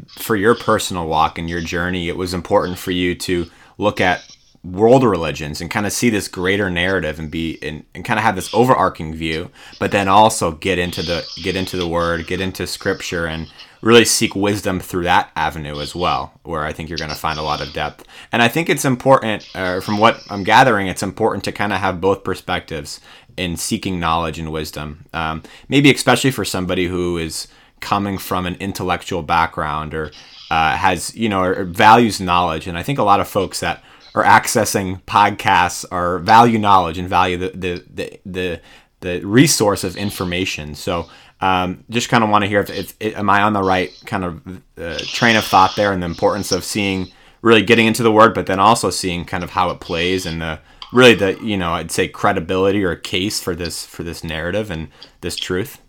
for 0.09 0.37
your 0.37 0.55
personal 0.55 1.07
walk 1.07 1.39
and 1.39 1.49
your 1.49 1.61
journey, 1.61 2.09
it 2.09 2.17
was 2.17 2.35
important 2.35 2.79
for 2.79 2.91
you 2.91 3.15
to 3.15 3.47
look 3.79 4.01
at 4.01 4.25
world 4.65 5.05
religions 5.05 5.61
and 5.61 5.71
kind 5.71 5.85
of 5.85 5.93
see 5.93 6.09
this 6.09 6.27
greater 6.27 6.71
narrative 6.71 7.19
and 7.19 7.31
be 7.31 7.59
and, 7.63 7.85
and 7.95 8.05
kind 8.05 8.19
of 8.19 8.25
have 8.25 8.35
this 8.35 8.53
overarching 8.55 9.15
view 9.15 9.51
but 9.79 9.91
then 9.91 10.09
also 10.09 10.53
get 10.53 10.79
into 10.79 11.03
the 11.03 11.23
get 11.43 11.55
into 11.55 11.77
the 11.77 11.87
word 11.87 12.27
get 12.27 12.41
into 12.41 12.67
scripture 12.67 13.27
and 13.27 13.53
really 13.83 14.07
seek 14.07 14.35
wisdom 14.35 14.81
through 14.81 15.05
that 15.05 15.31
avenue 15.37 15.79
as 15.81 15.95
well 15.95 16.33
where 16.45 16.65
i 16.65 16.73
think 16.73 16.89
you're 16.89 16.97
going 16.97 17.11
to 17.11 17.17
find 17.17 17.39
a 17.39 17.43
lot 17.43 17.61
of 17.61 17.75
depth. 17.75 18.07
And 18.33 18.41
i 18.41 18.49
think 18.49 18.71
it's 18.71 18.87
important 18.87 19.47
uh, 19.55 19.81
from 19.81 19.99
what 19.99 20.23
i'm 20.31 20.45
gathering 20.45 20.87
it's 20.87 21.03
important 21.03 21.45
to 21.45 21.53
kind 21.53 21.75
of 21.75 21.81
have 21.81 22.01
both 22.01 22.25
perspectives 22.25 23.01
in 23.37 23.57
seeking 23.57 24.01
knowledge 24.01 24.39
and 24.39 24.53
wisdom. 24.53 25.07
Um, 25.13 25.43
maybe 25.69 25.93
especially 25.93 26.31
for 26.31 26.45
somebody 26.45 26.87
who 26.87 27.19
is 27.19 27.49
coming 27.81 28.17
from 28.19 28.47
an 28.47 28.55
intellectual 28.57 29.23
background 29.23 29.95
or 29.95 30.11
uh, 30.51 30.77
has 30.77 31.15
you 31.15 31.29
know 31.29 31.43
or 31.43 31.65
values 31.65 32.21
knowledge. 32.21 32.67
And 32.67 32.79
I 32.79 32.83
think 32.83 32.99
a 32.99 33.03
lot 33.03 33.21
of 33.21 33.29
folks 33.29 33.61
that 33.61 33.83
are 34.15 34.25
accessing 34.25 35.03
podcasts 35.03 35.85
are 35.91 36.19
value 36.19 36.59
knowledge 36.59 36.99
and 36.99 37.09
value 37.09 37.37
the 37.37 37.51
the 37.51 37.85
the 37.93 38.21
the, 38.25 38.61
the 39.01 39.25
resource 39.25 39.85
of 39.85 39.97
information. 39.97 40.75
So. 40.75 41.09
Um, 41.41 41.85
just 41.91 42.09
kind 42.09 42.25
of 42.25 42.31
want 42.31 42.43
to 42.43 42.49
hear 42.49 42.61
if, 42.61 42.71
if, 42.71 42.95
if, 43.01 43.17
am 43.19 43.29
I 43.29 43.43
on 43.43 43.53
the 43.53 43.63
right 43.63 43.91
kind 44.07 44.25
of 44.25 44.63
uh, 44.79 44.99
train 44.99 45.37
of 45.37 45.45
thought 45.45 45.77
there, 45.77 45.93
and 45.93 46.03
the 46.03 46.07
importance 46.07 46.53
of 46.53 46.65
seeing 46.65 47.13
really 47.43 47.61
getting 47.61 47.87
into 47.87 48.03
the 48.03 48.13
word, 48.13 48.33
but 48.33 48.47
then 48.47 48.59
also 48.59 48.89
seeing 48.89 49.27
kind 49.27 49.45
of 49.45 49.51
how 49.51 49.69
it 49.69 49.79
plays 49.79 50.25
and 50.25 50.41
the 50.41 50.59
really 50.95 51.15
the 51.15 51.39
you 51.43 51.57
know 51.57 51.73
I'd 51.73 51.91
say 51.91 52.09
credibility 52.09 52.83
or 52.85 52.93
a 52.93 53.01
case 53.01 53.41
for 53.41 53.55
this 53.55 53.85
for 53.85 54.03
this 54.03 54.25
narrative 54.25 54.71
and 54.71 54.89
this 55.21 55.37
truth. 55.37 55.81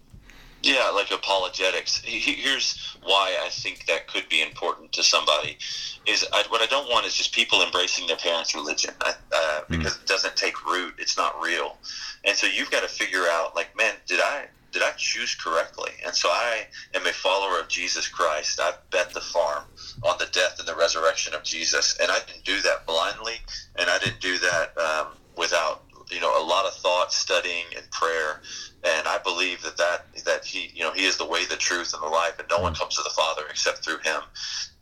Yeah, 0.63 0.89
like 0.95 1.12
apologetics. 1.12 2.01
Here's 2.03 2.97
why 3.03 3.38
I 3.45 3.50
think 3.50 3.85
that 3.85 4.07
could 4.07 4.27
be 4.29 4.41
important 4.41 4.91
to 4.93 5.03
somebody. 5.03 5.59
Is 6.07 6.25
I, 6.33 6.43
what 6.50 6.62
I 6.62 6.65
don't 6.65 6.89
want 6.89 7.05
is 7.05 7.13
just 7.13 7.33
people 7.33 7.62
embracing 7.62 8.07
their 8.07 8.17
parents' 8.17 8.55
religion 8.55 8.95
uh, 9.01 9.13
mm. 9.31 9.67
because 9.69 9.93
mm. 9.93 10.01
it 10.01 10.07
doesn't 10.07 10.35
take 10.35 10.65
root. 10.65 10.95
It's 10.97 11.17
not 11.17 11.39
real, 11.39 11.77
and 12.25 12.35
so 12.35 12.47
you've 12.47 12.71
got 12.71 12.81
to 12.81 12.89
figure 12.89 13.25
out 13.29 13.55
like, 13.55 13.77
man, 13.77 13.93
did 14.07 14.19
I 14.19 14.47
did 14.75 14.83
I 14.83 14.91
choose 14.97 15.33
correctly? 15.35 15.91
And 16.05 16.13
so 16.13 16.27
I 16.27 16.67
am 16.93 17.05
a 17.07 17.13
follower 17.13 17.62
of 17.62 17.69
Jesus 17.69 18.09
Christ. 18.09 18.59
I 18.62 18.74
bet 18.91 19.13
the 19.13 19.21
farm 19.21 19.63
on 20.03 20.17
the 20.19 20.27
death 20.33 20.59
and 20.59 20.67
the 20.67 20.75
resurrection 20.75 21.33
of 21.33 21.43
Jesus, 21.43 21.97
and 22.01 22.12
I 22.12 22.19
didn't 22.27 22.43
do 22.43 22.59
that 22.59 22.85
blindly, 22.85 23.35
and 23.77 23.89
I 23.89 23.97
didn't 24.00 24.19
do 24.19 24.38
that 24.38 24.77
um, 24.77 25.07
without 25.38 25.83
you 26.12 26.19
know 26.19 26.38
a 26.38 26.43
lot 26.43 26.65
of 26.65 26.74
thought, 26.74 27.13
studying, 27.13 27.63
and 27.77 27.89
prayer. 27.91 28.41
And 28.83 29.07
I 29.07 29.17
believe 29.19 29.63
that 29.63 29.77
that 29.77 30.07
that 30.25 30.43
he 30.43 30.71
you 30.75 30.83
know 30.83 30.91
he 30.91 31.05
is 31.05 31.17
the 31.17 31.25
way, 31.36 31.46
the 31.46 31.58
truth, 31.58 31.94
and 31.94 32.01
the 32.01 32.08
life, 32.08 32.39
and 32.39 32.48
no 32.50 32.60
one 32.60 32.74
comes 32.74 32.96
to 32.96 33.04
the 33.04 33.10
Father 33.10 33.44
except 33.50 33.84
through 33.84 34.00
him. 34.00 34.22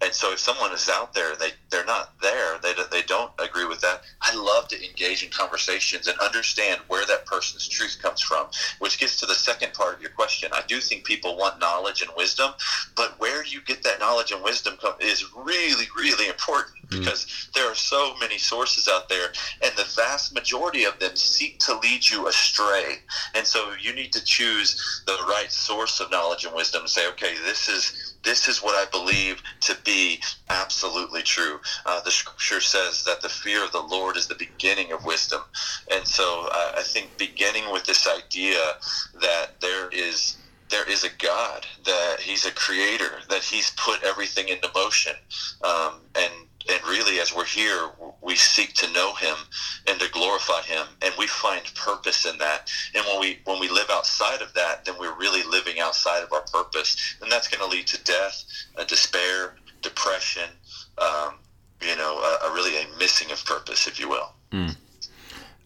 And 0.04 0.14
so 0.14 0.34
if 0.34 0.40
someone 0.40 0.72
is 0.74 0.90
out 0.90 1.14
there, 1.14 1.36
they, 1.36 1.50
they're 1.72 1.86
not 1.86 2.14
there, 2.22 2.60
they, 2.62 2.74
they 2.92 3.02
don't 3.04 3.32
agree 3.40 3.66
with 3.66 3.82
that, 3.82 4.02
I 4.22 4.36
love 4.36 4.68
to 4.68 4.86
engage 4.86 5.24
in 5.24 5.30
conversations 5.30 6.08
and 6.08 6.18
understand 6.20 6.82
where 6.88 7.06
that 7.06 7.26
person's 7.26 7.68
truth 7.68 7.98
comes 8.02 8.22
from, 8.22 8.48
which 8.80 9.00
gets 9.00 9.18
to 9.22 9.26
the 9.26 9.34
second 9.34 9.74
part 9.74 9.96
of 9.96 10.02
your 10.02 10.12
question. 10.12 10.52
I 10.54 10.62
do 10.68 10.80
think 10.80 11.06
people 11.06 11.38
want 11.38 11.60
knowledge 11.60 12.02
and 12.02 12.12
wisdom, 12.18 12.52
but 12.96 13.20
where 13.20 13.46
you 13.46 13.62
get 13.62 13.84
that 13.84 14.00
knowledge 14.00 14.32
and 14.32 14.44
wisdom 14.44 14.78
is 15.00 15.26
really, 15.36 15.86
really 15.98 16.28
important 16.28 16.76
mm-hmm. 16.88 17.00
because 17.00 17.43
are 17.74 17.76
so 17.76 18.16
many 18.20 18.38
sources 18.38 18.88
out 18.88 19.10
there, 19.10 19.30
and 19.64 19.76
the 19.76 19.92
vast 19.96 20.34
majority 20.34 20.84
of 20.84 21.00
them 21.00 21.16
seek 21.16 21.58
to 21.60 21.78
lead 21.80 22.08
you 22.08 22.28
astray. 22.28 22.98
And 23.34 23.46
so 23.46 23.74
you 23.82 23.94
need 23.94 24.14
to 24.14 24.24
choose 24.24 25.04
the 25.08 25.18
right 25.28 25.52
source 25.52 26.00
of 26.00 26.12
knowledge 26.12 26.46
and 26.46 26.56
wisdom 26.56 26.82
and 26.82 26.90
say, 26.90 27.08
okay, 27.10 27.34
this 27.46 27.68
is 27.68 28.16
this 28.24 28.48
is 28.48 28.60
what 28.60 28.76
I 28.76 28.90
believe 28.90 29.42
to 29.62 29.76
be 29.84 30.22
absolutely 30.50 31.24
true. 31.24 31.60
Uh, 31.86 32.00
the 32.02 32.12
scripture 32.12 32.62
says 32.62 33.04
that 33.04 33.22
the 33.22 33.28
fear 33.28 33.66
of 33.66 33.74
the 33.74 33.82
Lord 33.82 34.16
is 34.16 34.28
the 34.28 34.36
beginning 34.36 34.94
of 34.94 35.04
wisdom. 35.04 35.42
And 35.92 36.08
so 36.08 36.48
uh, 36.54 36.74
I 36.78 36.84
think 36.84 37.18
beginning 37.18 37.70
with 37.74 37.84
this 37.84 38.08
idea 38.08 38.60
that 39.20 39.60
there 39.60 39.90
is 39.90 40.38
there 40.70 40.90
is 40.90 41.04
a 41.04 41.10
God, 41.20 41.68
that 41.86 42.18
He's 42.20 42.46
a 42.46 42.52
creator, 42.52 43.20
that 43.30 43.44
He's 43.44 43.72
put 43.72 44.04
everything 44.04 44.48
into 44.48 44.70
motion, 44.74 45.14
um, 45.64 46.00
and 46.16 46.34
and 46.70 46.84
really 46.88 47.20
as 47.20 47.36
we're 47.36 47.46
here 47.46 47.90
we 48.22 48.36
seek 48.36 48.74
to 48.74 48.92
know 48.94 49.14
him 49.16 49.36
and 49.88 50.00
to 50.00 50.10
glorify 50.12 50.62
him 50.62 50.86
and 51.02 51.14
we 51.18 51.28
find 51.28 51.64
purpose 51.76 52.26
in 52.26 52.38
that. 52.38 52.72
And 52.96 53.06
when 53.06 53.20
we 53.20 53.40
when 53.46 53.60
we 53.60 53.70
live 53.70 53.90
outside 53.92 54.42
of 54.42 54.54
that 54.54 54.86
then 54.86 54.96
we're 55.00 55.18
really 55.18 55.44
living 55.44 55.80
outside 55.80 56.24
of 56.24 56.32
our 56.32 56.44
purpose. 56.52 57.16
And 57.22 57.32
that's 57.32 57.48
going 57.48 57.68
to 57.68 57.76
lead 57.76 57.88
to 57.88 58.04
death 58.04 58.44
despair 58.88 59.56
depression 59.82 60.50
um, 60.98 61.36
you 61.82 61.96
know 61.96 62.20
a, 62.20 62.48
a, 62.48 62.54
really 62.54 62.76
a 62.78 62.88
missing 62.98 63.32
of 63.32 63.44
purpose 63.46 63.88
if 63.88 64.00
you 64.00 64.10
will. 64.10 64.34
Mm. 64.52 64.76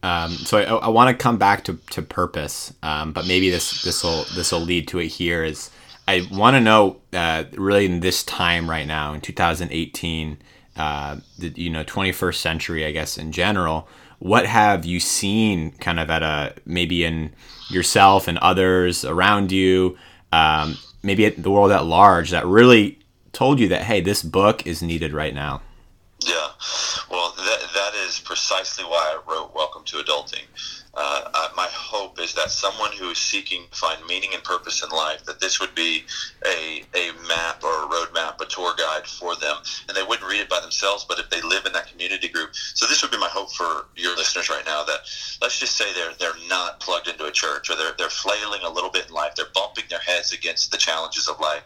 um, 0.02 0.30
so 0.32 0.58
I, 0.58 0.62
I 0.86 0.88
want 0.88 1.16
to 1.16 1.22
come 1.22 1.36
back 1.36 1.64
to, 1.64 1.78
to 1.90 2.02
purpose 2.02 2.72
um, 2.82 3.12
but 3.12 3.26
maybe 3.26 3.50
this 3.50 3.82
this 3.82 4.02
will 4.02 4.24
this 4.34 4.52
will 4.52 4.60
lead 4.60 4.88
to 4.88 4.98
it 4.98 5.08
here 5.08 5.44
is 5.44 5.70
I 6.08 6.26
want 6.32 6.54
to 6.54 6.60
know 6.60 6.96
uh, 7.12 7.44
really 7.52 7.84
in 7.84 8.00
this 8.00 8.24
time 8.24 8.68
right 8.68 8.86
now 8.86 9.12
in 9.12 9.20
2018 9.20 10.38
uh, 10.78 11.16
the 11.38 11.48
you 11.56 11.70
know 11.70 11.84
21st 11.84 12.36
century, 12.36 12.84
I 12.86 12.92
guess 12.92 13.18
in 13.18 13.32
general. 13.32 13.88
What 14.20 14.46
have 14.46 14.84
you 14.84 14.98
seen, 14.98 15.72
kind 15.72 16.00
of 16.00 16.10
at 16.10 16.22
a 16.22 16.54
maybe 16.64 17.04
in 17.04 17.32
yourself 17.68 18.26
and 18.26 18.38
others 18.38 19.04
around 19.04 19.52
you, 19.52 19.96
um, 20.32 20.76
maybe 21.02 21.24
at 21.26 21.40
the 21.42 21.50
world 21.50 21.70
at 21.70 21.84
large, 21.84 22.30
that 22.30 22.46
really 22.46 22.98
told 23.32 23.60
you 23.60 23.68
that 23.68 23.82
hey, 23.82 24.00
this 24.00 24.22
book 24.22 24.66
is 24.66 24.82
needed 24.82 25.12
right 25.12 25.34
now? 25.34 25.62
Yeah, 26.24 26.48
well, 27.10 27.32
that 27.36 27.60
that 27.74 27.92
is 28.06 28.18
precisely 28.18 28.84
why 28.84 29.14
I 29.14 29.30
wrote 29.30 29.54
Welcome 29.54 29.84
to 29.84 29.98
Adulting 29.98 30.46
uh, 31.00 31.30
uh, 31.32 31.48
my 31.56 31.68
hope 31.70 32.18
is 32.18 32.34
that 32.34 32.50
someone 32.50 32.90
who 32.90 33.10
is 33.10 33.18
seeking 33.18 33.62
to 33.70 33.78
find 33.78 34.04
meaning 34.06 34.30
and 34.34 34.42
purpose 34.42 34.82
in 34.82 34.90
life, 34.90 35.24
that 35.26 35.40
this 35.40 35.60
would 35.60 35.72
be 35.76 36.04
a, 36.44 36.82
a 36.96 37.12
map 37.28 37.62
or 37.62 37.84
a 37.84 37.86
roadmap, 37.86 38.40
a 38.40 38.46
tour 38.46 38.74
guide 38.76 39.06
for 39.06 39.36
them. 39.36 39.56
And 39.86 39.96
they 39.96 40.02
wouldn't 40.02 40.28
read 40.28 40.40
it 40.40 40.48
by 40.48 40.58
themselves, 40.60 41.06
but 41.08 41.20
if 41.20 41.30
they 41.30 41.40
live 41.42 41.66
in 41.66 41.72
that 41.74 41.86
community 41.86 42.26
group. 42.28 42.50
So 42.52 42.86
this 42.86 43.00
would 43.02 43.12
be 43.12 43.18
my 43.18 43.28
hope 43.28 43.52
for 43.52 43.86
your 43.94 44.16
listeners 44.16 44.50
right 44.50 44.64
now 44.66 44.82
that 44.84 45.00
let's 45.40 45.60
just 45.60 45.76
say 45.76 45.84
they're, 45.94 46.14
they're 46.18 46.48
not 46.48 46.80
plugged 46.80 47.06
into 47.06 47.26
a 47.26 47.32
church 47.32 47.70
or 47.70 47.76
they're, 47.76 47.94
they're 47.96 48.10
flailing 48.10 48.62
a 48.64 48.70
little 48.70 48.90
bit 48.90 49.06
in 49.06 49.14
life. 49.14 49.36
They're 49.36 49.46
bumping 49.54 49.84
their 49.88 50.00
heads 50.00 50.32
against 50.32 50.72
the 50.72 50.78
challenges 50.78 51.28
of 51.28 51.38
life. 51.38 51.62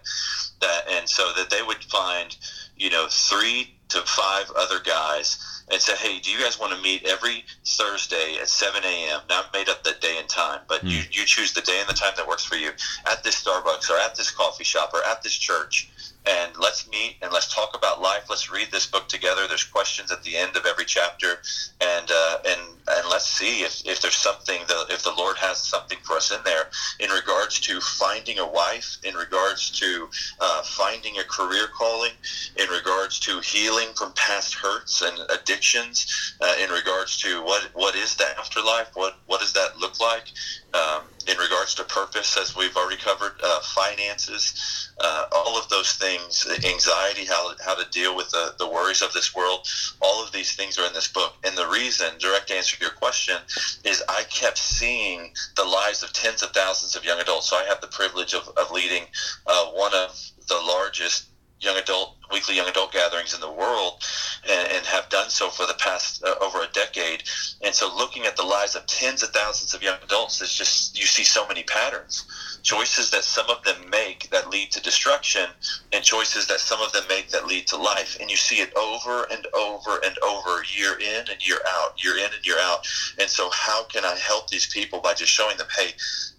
That, 0.60 0.84
and 0.90 1.08
so 1.08 1.32
that 1.36 1.48
they 1.48 1.62
would 1.62 1.82
find, 1.84 2.36
you 2.76 2.90
know, 2.90 3.06
three 3.08 3.74
to 3.92 4.00
five 4.02 4.50
other 4.56 4.80
guys 4.80 5.64
and 5.70 5.80
said, 5.80 5.96
"Hey, 5.98 6.18
do 6.18 6.30
you 6.30 6.38
guys 6.38 6.58
want 6.58 6.74
to 6.74 6.82
meet 6.82 7.04
every 7.04 7.44
Thursday 7.64 8.38
at 8.40 8.48
7 8.48 8.82
a.m.? 8.84 9.20
Not 9.28 9.52
made 9.52 9.68
up 9.68 9.84
the 9.84 9.92
day 10.00 10.18
and 10.18 10.28
time, 10.28 10.60
but 10.68 10.84
mm. 10.84 10.90
you 10.90 11.02
you 11.10 11.24
choose 11.24 11.52
the 11.52 11.60
day 11.60 11.78
and 11.80 11.88
the 11.88 11.94
time 11.94 12.14
that 12.16 12.26
works 12.26 12.44
for 12.44 12.56
you 12.56 12.70
at 13.10 13.22
this 13.22 13.42
Starbucks 13.42 13.90
or 13.90 13.98
at 13.98 14.14
this 14.14 14.30
coffee 14.30 14.64
shop 14.64 14.92
or 14.94 15.04
at 15.04 15.22
this 15.22 15.34
church." 15.34 15.90
And 16.26 16.52
let's 16.60 16.88
meet 16.88 17.16
and 17.22 17.32
let's 17.32 17.52
talk 17.52 17.76
about 17.76 18.00
life. 18.00 18.26
Let's 18.30 18.50
read 18.50 18.68
this 18.70 18.86
book 18.86 19.08
together. 19.08 19.48
There's 19.48 19.64
questions 19.64 20.12
at 20.12 20.22
the 20.22 20.36
end 20.36 20.56
of 20.56 20.66
every 20.66 20.84
chapter, 20.84 21.38
and 21.80 22.10
uh, 22.10 22.36
and 22.46 22.60
and 22.88 23.08
let's 23.10 23.26
see 23.26 23.62
if, 23.62 23.82
if 23.84 24.00
there's 24.00 24.16
something 24.16 24.60
that 24.68 24.86
if 24.90 25.02
the 25.02 25.14
Lord 25.16 25.36
has 25.38 25.58
something 25.58 25.98
for 26.02 26.16
us 26.16 26.30
in 26.30 26.38
there 26.44 26.64
in 27.00 27.10
regards 27.10 27.60
to 27.60 27.80
finding 27.80 28.38
a 28.38 28.46
wife, 28.46 28.98
in 29.04 29.14
regards 29.14 29.70
to 29.70 30.08
uh, 30.40 30.62
finding 30.62 31.18
a 31.18 31.24
career 31.24 31.66
calling, 31.76 32.12
in 32.56 32.68
regards 32.68 33.18
to 33.20 33.40
healing 33.40 33.88
from 33.96 34.12
past 34.14 34.54
hurts 34.54 35.02
and 35.02 35.18
addictions, 35.30 36.34
uh, 36.40 36.54
in 36.62 36.70
regards 36.70 37.16
to 37.18 37.42
what 37.42 37.70
what 37.74 37.96
is 37.96 38.14
the 38.16 38.26
afterlife, 38.38 38.90
what 38.94 39.14
what 39.26 39.40
does 39.40 39.52
that 39.52 39.76
look 39.80 39.98
like, 40.00 40.26
um, 40.74 41.02
in 41.28 41.38
regards 41.38 41.74
to 41.74 41.84
purpose, 41.84 42.36
as 42.36 42.56
we've 42.56 42.76
already 42.76 42.96
covered, 42.96 43.32
uh, 43.42 43.60
finances, 43.60 44.90
uh, 45.00 45.26
all 45.32 45.58
of 45.58 45.68
those 45.68 45.92
things, 45.94 46.46
anxiety, 46.64 47.24
how, 47.24 47.52
how 47.64 47.74
to 47.74 47.88
deal 47.90 48.16
with 48.16 48.30
the, 48.30 48.54
the 48.58 48.68
worries 48.68 49.02
of 49.02 49.12
this 49.12 49.34
world, 49.34 49.66
all 50.00 50.22
of 50.24 50.32
these 50.32 50.54
things 50.54 50.78
are 50.78 50.86
in 50.86 50.92
this 50.92 51.08
book. 51.08 51.34
And 51.44 51.56
the 51.56 51.66
reason, 51.68 52.06
direct 52.18 52.50
answer 52.50 52.76
to 52.76 52.82
your 52.82 52.92
question, 52.92 53.36
is 53.84 54.02
I 54.08 54.24
kept 54.24 54.58
seeing 54.58 55.32
the 55.56 55.64
lives 55.64 56.02
of 56.02 56.12
tens 56.12 56.42
of 56.42 56.50
thousands 56.50 56.96
of 56.96 57.04
young 57.04 57.20
adults. 57.20 57.50
So 57.50 57.56
I 57.56 57.64
have 57.64 57.80
the 57.80 57.88
privilege 57.88 58.34
of, 58.34 58.48
of 58.56 58.70
leading 58.70 59.04
uh, 59.46 59.66
one 59.66 59.94
of 59.94 60.18
the 60.48 60.60
largest 60.66 61.26
young 61.62 61.76
adult 61.76 62.16
weekly 62.32 62.56
young 62.56 62.68
adult 62.68 62.92
gatherings 62.92 63.34
in 63.34 63.40
the 63.40 63.50
world 63.50 64.02
and, 64.50 64.72
and 64.72 64.86
have 64.86 65.08
done 65.10 65.30
so 65.30 65.48
for 65.48 65.66
the 65.66 65.74
past 65.74 66.22
uh, 66.24 66.34
over 66.40 66.62
a 66.62 66.66
decade 66.72 67.22
and 67.62 67.74
so 67.74 67.94
looking 67.94 68.24
at 68.24 68.36
the 68.36 68.42
lives 68.42 68.74
of 68.74 68.84
tens 68.86 69.22
of 69.22 69.28
thousands 69.30 69.74
of 69.74 69.82
young 69.82 69.96
adults 70.02 70.40
it's 70.40 70.56
just 70.56 70.91
you 71.02 71.06
see 71.06 71.24
so 71.24 71.46
many 71.46 71.62
patterns 71.64 72.24
choices 72.62 73.10
that 73.10 73.24
some 73.24 73.50
of 73.50 73.62
them 73.64 73.76
make 73.90 74.30
that 74.30 74.48
lead 74.48 74.70
to 74.70 74.80
destruction 74.80 75.46
and 75.92 76.04
choices 76.04 76.46
that 76.46 76.60
some 76.60 76.80
of 76.80 76.92
them 76.92 77.02
make 77.08 77.28
that 77.28 77.46
lead 77.46 77.66
to 77.66 77.76
life 77.76 78.16
and 78.20 78.30
you 78.30 78.36
see 78.36 78.60
it 78.60 78.72
over 78.76 79.26
and 79.32 79.46
over 79.54 80.00
and 80.06 80.16
over 80.18 80.62
year 80.74 80.94
in 81.00 81.24
and 81.28 81.46
year 81.46 81.58
out 81.68 81.92
year 82.02 82.16
in 82.16 82.30
and 82.32 82.46
year 82.46 82.58
out 82.60 82.86
and 83.18 83.28
so 83.28 83.50
how 83.52 83.84
can 83.84 84.04
i 84.04 84.14
help 84.14 84.48
these 84.48 84.66
people 84.66 85.00
by 85.00 85.12
just 85.12 85.32
showing 85.32 85.56
them 85.58 85.66
hey 85.76 85.92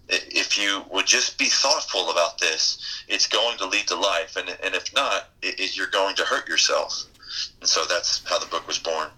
if 0.08 0.58
you 0.58 0.84
would 0.90 1.06
just 1.06 1.38
be 1.38 1.46
thoughtful 1.46 2.10
about 2.10 2.38
this, 2.38 3.04
it's 3.08 3.26
going 3.26 3.56
to 3.58 3.66
lead 3.66 3.86
to 3.88 3.96
life. 3.96 4.36
And, 4.36 4.48
and 4.62 4.74
if 4.74 4.94
not, 4.94 5.30
it, 5.42 5.58
it, 5.58 5.76
you're 5.76 5.86
going 5.86 6.14
to 6.16 6.24
hurt 6.24 6.48
yourself. 6.48 7.04
And 7.60 7.68
so 7.68 7.84
that's 7.88 8.22
how 8.28 8.38
the 8.38 8.46
book 8.46 8.66
was 8.66 8.78
born. 8.78 9.08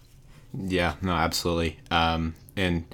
Yeah, 0.55 0.95
no, 1.03 1.13
absolutely. 1.13 1.79
Um, 1.91 2.35
and 2.57 2.85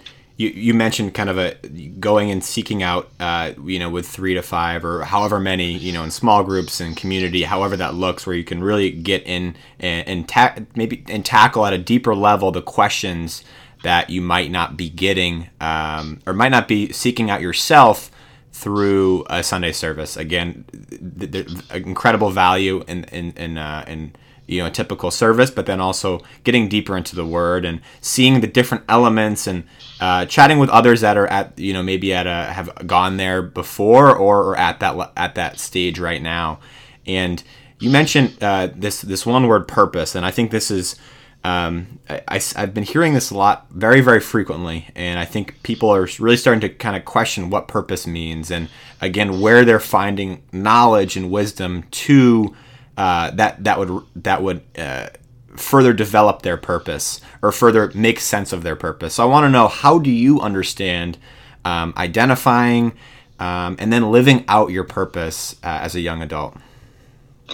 you, 0.43 0.49
you 0.51 0.75
mentioned 0.75 1.15
kind 1.15 1.31
of 1.31 1.39
a 1.39 1.55
going 2.01 2.31
and 2.31 2.43
seeking 2.43 2.83
out, 2.83 3.11
uh, 3.21 3.53
you 3.65 3.79
know, 3.79 3.89
with 3.89 4.07
three 4.07 4.35
to 4.35 4.43
five 4.43 4.85
or 4.85 5.05
however 5.05 5.39
many, 5.39 5.73
you 5.73 5.93
know, 5.93 6.03
in 6.03 6.11
small 6.11 6.43
groups 6.43 6.81
and 6.81 6.97
community, 6.97 7.45
however 7.45 7.77
that 7.77 7.95
looks, 7.95 8.27
where 8.27 8.35
you 8.35 8.45
can 8.45 8.63
really 8.63 8.91
get 8.91 9.23
in 9.25 9.55
and, 9.79 10.09
and 10.09 10.29
ta- 10.29 10.57
maybe 10.75 11.05
and 11.09 11.25
tackle 11.25 11.65
at 11.65 11.73
a 11.73 11.79
deeper 11.79 12.15
level 12.15 12.51
the 12.51 12.63
questions 12.63 13.45
that 13.83 14.11
you 14.11 14.21
might 14.21 14.51
not 14.51 14.77
be 14.77 14.89
getting 14.91 15.49
um, 15.61 16.21
or 16.27 16.33
might 16.33 16.51
not 16.51 16.69
be 16.69 16.93
seeking 16.93 17.31
out 17.31 17.41
yourself 17.41 18.11
through 18.53 19.25
a 19.31 19.43
Sunday 19.43 19.73
service. 19.73 20.17
Again, 20.17 20.65
the, 20.73 21.27
the 21.27 21.63
incredible 21.75 22.31
value 22.31 22.85
in 22.89 23.05
in 23.05 23.33
in, 23.33 23.59
uh, 23.59 23.85
in 23.87 24.15
you 24.53 24.61
know 24.61 24.67
a 24.67 24.71
typical 24.71 25.11
service, 25.11 25.51
but 25.51 25.67
then 25.67 25.81
also 25.81 26.21
getting 26.45 26.69
deeper 26.69 26.97
into 26.97 27.17
the 27.17 27.27
Word 27.27 27.65
and 27.65 27.81
seeing 28.01 28.41
the 28.41 28.47
different 28.47 28.85
elements 28.89 29.47
and 29.47 29.65
uh, 30.01 30.27
chatting 30.27 30.59
with 30.59 30.71
others 30.71 31.01
that 31.01 31.17
are 31.17 31.27
at 31.27 31.59
you 31.59 31.73
know 31.73 31.83
maybe 31.83 32.13
at 32.13 32.27
a 32.27 32.53
have 32.53 32.87
gone 32.87 33.17
there 33.17 33.43
before 33.43 34.15
or, 34.15 34.43
or 34.43 34.57
at 34.57 34.81
that 34.81 35.13
at 35.17 35.35
that 35.35 35.59
stage 35.59 35.99
right 35.99 36.23
now. 36.23 36.61
And 37.07 37.43
you 37.79 37.91
mentioned 37.91 38.37
uh, 38.43 38.69
this 38.75 39.03
this 39.03 39.27
one 39.27 39.49
word 39.49 39.67
purpose, 39.67 40.15
and 40.15 40.25
I 40.25 40.31
think 40.31 40.51
this 40.51 40.71
is 40.71 40.97
um, 41.45 41.99
I, 42.09 42.41
have 42.55 42.73
been 42.73 42.85
hearing 42.85 43.15
this 43.15 43.31
a 43.31 43.37
lot, 43.37 43.67
very, 43.71 44.01
very 44.01 44.21
frequently, 44.21 44.89
and 44.95 45.19
I 45.19 45.25
think 45.25 45.61
people 45.65 45.91
are 45.91 46.09
really 46.21 46.37
starting 46.37 46.61
to 46.61 46.69
kind 46.69 46.97
of 46.97 47.05
question 47.05 47.51
what 47.51 47.67
purpose 47.67 48.07
means, 48.07 48.51
and 48.51 48.69
again, 49.01 49.41
where 49.41 49.65
they're 49.65 49.81
finding 49.81 50.43
knowledge 50.53 51.17
and 51.17 51.33
wisdom 51.33 51.85
to 51.91 52.55
uh, 52.97 53.31
that 53.33 53.63
that 53.65 53.79
would 53.79 54.05
that 54.17 54.43
would 54.43 54.63
uh, 54.77 55.09
further 55.57 55.93
develop 55.93 56.43
their 56.43 56.57
purpose 56.57 57.21
or 57.43 57.53
further 57.53 57.91
make 57.95 58.21
sense 58.21 58.53
of 58.53 58.63
their 58.63 58.77
purpose. 58.77 59.15
So 59.15 59.23
I 59.23 59.27
want 59.27 59.45
to 59.45 59.51
know 59.51 59.69
how 59.69 59.99
do 59.99 60.11
you 60.11 60.41
understand 60.41 61.19
um, 61.65 61.93
identifying 61.97 62.93
um, 63.39 63.77
and 63.79 63.93
then 63.93 64.11
living 64.11 64.45
out 64.49 64.71
your 64.71 64.85
purpose 64.85 65.57
uh, 65.63 65.81
as 65.83 65.95
a 65.95 66.01
young 66.01 66.23
adult? 66.23 66.57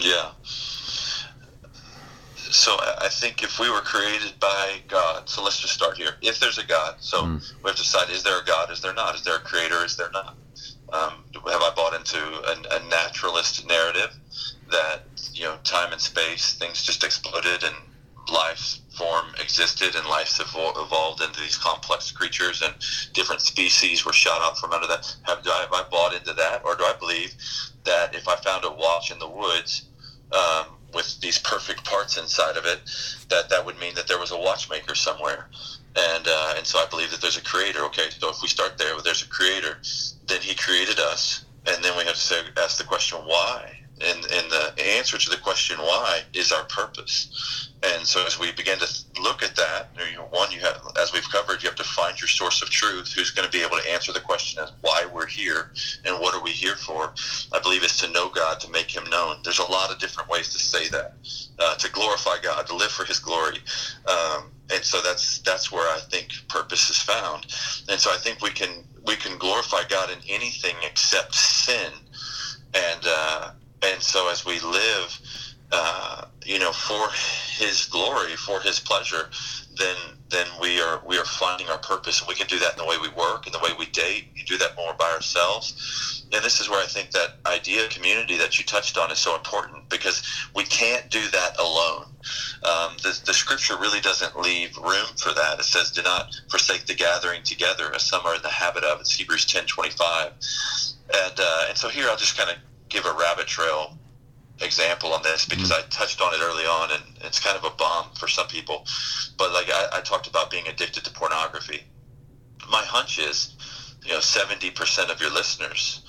Yeah 0.01 0.31
so 2.51 2.77
I 3.01 3.09
think 3.09 3.43
if 3.43 3.59
we 3.59 3.71
were 3.71 3.81
created 3.81 4.39
by 4.41 4.81
God, 4.89 5.29
so 5.29 5.43
let's 5.43 5.61
just 5.61 5.75
start 5.75 5.97
here. 5.97 6.15
If 6.23 6.41
there's 6.41 6.59
a 6.59 6.67
God, 6.67 6.97
so 6.99 7.23
mm. 7.23 7.53
we 7.63 7.69
have 7.69 7.77
to 7.77 7.83
decide: 7.83 8.11
is 8.11 8.23
there 8.23 8.41
a 8.41 8.45
God? 8.45 8.71
Is 8.71 8.81
there 8.81 8.95
not? 8.95 9.15
Is 9.15 9.23
there 9.23 9.37
a 9.37 9.41
creator? 9.41 9.85
Is 9.85 9.97
there 9.97 10.11
not? 10.13 10.37
Um, 10.93 11.25
have 11.35 11.63
I 11.63 11.73
bought 11.77 11.95
into 11.95 12.19
a, 12.19 12.77
a, 12.77 12.89
naturalist 12.89 13.67
narrative 13.69 14.17
that 14.71 15.03
you 15.33 15.45
know 15.45 15.57
time 15.65 15.93
and 15.93 16.01
space 16.01 16.55
things 16.55 16.83
just 16.83 17.05
exploded 17.05 17.63
and 17.63 17.75
life 18.33 18.79
form 18.97 19.27
existed 19.41 19.95
and 19.95 20.07
life's 20.07 20.41
evolved 20.41 21.23
into 21.23 21.41
these 21.41 21.57
complex 21.57 22.11
creatures 22.11 22.63
and 22.63 22.75
different 23.13 23.41
species 23.41 24.05
were 24.05 24.13
shot 24.13 24.43
out 24.43 24.59
from 24.59 24.73
under 24.73 24.87
that? 24.87 25.17
Have, 25.23 25.39
have 25.47 25.73
I 25.73 25.85
bought 25.91 26.15
into 26.15 26.33
that, 26.35 26.63
or 26.65 26.75
do 26.75 26.83
I 26.85 26.95
believe 26.99 27.33
that 27.85 28.15
if 28.15 28.27
I 28.29 28.37
found 28.37 28.65
a 28.65 28.71
watch 28.71 29.11
in 29.11 29.19
the 29.19 29.29
woods? 29.29 29.85
Um, 30.33 30.79
with 30.95 31.21
these 31.21 31.39
perfect 31.39 31.85
parts 31.85 32.17
inside 32.17 32.57
of 32.57 32.65
it, 32.65 32.81
that 33.29 33.51
that 33.51 33.65
would 33.65 33.79
mean 33.79 33.95
that 33.95 34.09
there 34.09 34.19
was 34.19 34.31
a 34.31 34.39
watchmaker 34.39 34.95
somewhere. 34.95 35.49
And 35.97 36.27
uh, 36.27 36.55
and 36.57 36.67
so 36.67 36.79
I 36.79 36.87
believe 36.91 37.11
that 37.11 37.21
there's 37.21 37.37
a 37.37 37.43
creator. 37.43 37.81
Okay, 37.85 38.09
so 38.11 38.31
if 38.31 38.41
we 38.43 38.49
start 38.49 38.79
there, 38.79 38.95
there's 39.03 39.23
a 39.23 39.29
creator, 39.29 39.79
then 40.27 40.41
he 40.41 40.55
created 40.55 40.99
us, 40.99 41.45
and 41.67 41.83
then 41.83 41.97
we 41.97 42.05
have 42.05 42.15
to 42.15 42.21
say, 42.21 42.41
ask 42.57 42.79
the 42.79 42.85
question 42.85 43.19
why. 43.25 43.79
And 44.01 44.25
and 44.33 44.51
the 44.51 44.73
answer 44.97 45.19
to 45.19 45.31
the 45.31 45.37
question 45.37 45.79
why 45.79 46.21
is 46.35 46.53
our 46.53 46.65
purpose. 46.65 47.69
And 47.83 48.07
so 48.07 48.25
as 48.27 48.39
we 48.39 48.51
begin 48.53 48.79
to 48.79 48.89
look 49.23 49.43
at 49.43 49.55
that, 49.55 49.91
one, 50.31 50.51
you 50.51 50.61
have, 50.61 50.81
as 51.01 51.13
we've 51.13 51.29
covered, 51.31 51.63
you 51.63 51.69
have 51.69 51.77
to 51.77 51.85
find 51.85 52.21
your 52.21 52.29
source 52.29 52.61
of 52.63 52.71
truth, 52.71 53.13
who's 53.13 53.31
going 53.31 53.49
to 53.49 53.57
be 53.57 53.65
able 53.65 53.77
to 53.77 53.91
answer 53.91 54.13
the 54.13 54.21
question 54.21 54.63
as 54.63 54.73
why 54.81 55.07
we're 55.13 55.27
here 55.27 55.73
and 56.05 56.21
what 56.21 56.35
are 56.35 56.43
we 56.43 56.51
here 56.51 56.77
for. 56.77 57.15
I 57.53 57.61
believe 57.61 57.83
it's 57.83 58.01
to 58.01 58.13
know 58.13 58.29
God, 58.29 58.61
to 58.61 58.71
make 58.71 58.95
Him 58.95 59.05
known. 59.11 59.37
There's 59.45 59.59
a 59.59 59.71
lot 59.71 59.91
of 59.91 59.99
different 59.99 60.29
ways 60.29 60.49
to 60.51 60.59
say 60.59 60.89
that, 60.89 61.15
uh, 61.59 61.75
to 61.77 61.91
glorify 61.93 62.37
God, 62.43 62.67
to 62.67 62.77
live 62.77 62.91
for 62.91 63.05
His 63.05 63.19
glory. 63.19 63.59
Um, 64.07 64.51
and 64.73 64.85
so 64.85 65.01
that's 65.01 65.39
that's 65.41 65.73
where 65.73 65.89
I 65.95 65.99
think 66.11 66.29
purpose 66.49 66.91
is 66.91 66.99
found. 66.99 67.47
And 67.89 67.99
so 67.99 68.11
I 68.11 68.17
think 68.17 68.43
we 68.43 68.51
can 68.51 68.85
we 69.07 69.17
can 69.17 69.39
glorify 69.39 69.83
God 69.89 70.11
in 70.11 70.19
anything 70.29 70.77
except 70.85 71.35
sin. 71.35 71.93
And 72.75 73.01
uh, 73.07 73.51
and 73.83 74.03
so 74.03 74.31
as 74.31 74.45
we 74.45 74.61
live 74.61 75.21
uh, 75.71 76.23
you 76.47 76.59
know, 76.59 76.73
for 76.73 77.09
His 77.63 77.87
glory, 77.87 78.37
for 78.37 78.61
His 78.61 78.81
pleasure, 78.81 79.29
then 79.77 79.97
then 80.31 80.47
we 80.61 80.81
are 80.81 81.03
we 81.07 81.19
are 81.19 81.25
finding 81.25 81.69
our 81.69 81.79
purpose, 81.79 82.21
and 82.21 82.29
we 82.29 82.35
can 82.35 82.47
do 82.47 82.59
that 82.59 82.73
in 82.73 82.79
the 82.79 82.87
way 82.87 82.97
we 83.01 83.11
work, 83.11 83.47
in 83.47 83.53
the 83.53 83.59
way 83.59 83.71
we 83.79 83.87
date. 83.87 84.29
You 84.35 84.45
do 84.47 84.57
that 84.59 84.71
more 84.79 84.95
by 84.99 85.11
ourselves, 85.15 86.25
and 86.33 86.43
this 86.43 86.61
is 86.61 86.71
where 86.71 86.83
I 86.83 86.87
think 86.87 87.11
that 87.11 87.39
idea 87.47 87.85
of 87.85 87.91
community 87.91 88.39
that 88.39 88.59
you 88.59 88.65
touched 88.65 88.97
on 88.97 89.13
is 89.13 89.19
so 89.19 89.35
important 89.37 89.89
because 89.91 90.23
we 90.55 90.65
can't 90.65 91.11
do 91.11 91.29
that 91.33 91.59
alone. 91.59 92.05
Um, 92.65 92.97
the, 93.03 93.19
the 93.27 93.35
scripture 93.35 93.77
really 93.79 94.01
doesn't 94.01 94.39
leave 94.39 94.77
room 94.79 95.07
for 95.17 95.35
that. 95.35 95.59
It 95.59 95.65
says, 95.65 95.91
"Do 95.91 96.03
not 96.03 96.35
forsake 96.51 96.87
the 96.87 96.95
gathering 96.95 97.43
together," 97.45 97.95
as 97.95 98.05
some 98.05 98.25
are 98.25 98.37
in 98.37 98.43
the 98.43 98.49
habit 98.49 98.85
of. 98.85 99.01
It's 99.01 99.15
Hebrews 99.15 99.45
ten 99.45 99.67
twenty 99.67 99.91
five, 99.91 100.33
and 101.15 101.35
uh, 101.39 101.65
and 101.69 101.77
so 101.77 101.91
here 101.91 102.09
I'll 102.09 102.17
just 102.17 102.39
kind 102.39 102.49
of 102.49 102.57
give 102.89 103.07
a 103.07 103.13
rabbit 103.13 103.47
trail 103.47 103.99
example 104.61 105.13
on 105.13 105.23
this 105.23 105.45
because 105.45 105.71
mm-hmm. 105.71 105.87
I 105.87 105.89
touched 105.91 106.21
on 106.21 106.35
it 106.35 106.41
early 106.43 106.65
on, 106.65 106.91
and 106.93 107.03
it's 107.23 107.39
kind 107.39 107.57
of 107.57 107.65
a 107.65 107.75
bomb 107.77 108.11
for 108.19 108.29
some 108.29 108.49
people. 108.49 108.87
But 109.37 109.53
like 109.53 109.71
I, 109.71 109.99
I 109.99 110.01
talked 110.01 110.27
about 110.27 110.51
being 110.51 110.67
addicted 110.67 111.05
to 111.05 111.11
pornography. 111.11 111.83
My 112.71 112.83
hunch 112.83 113.19
is, 113.19 113.57
you 114.05 114.13
know, 114.13 114.21
seventy 114.21 114.71
percent 114.71 115.11
of 115.11 115.21
your 115.21 115.31
listeners 115.31 116.03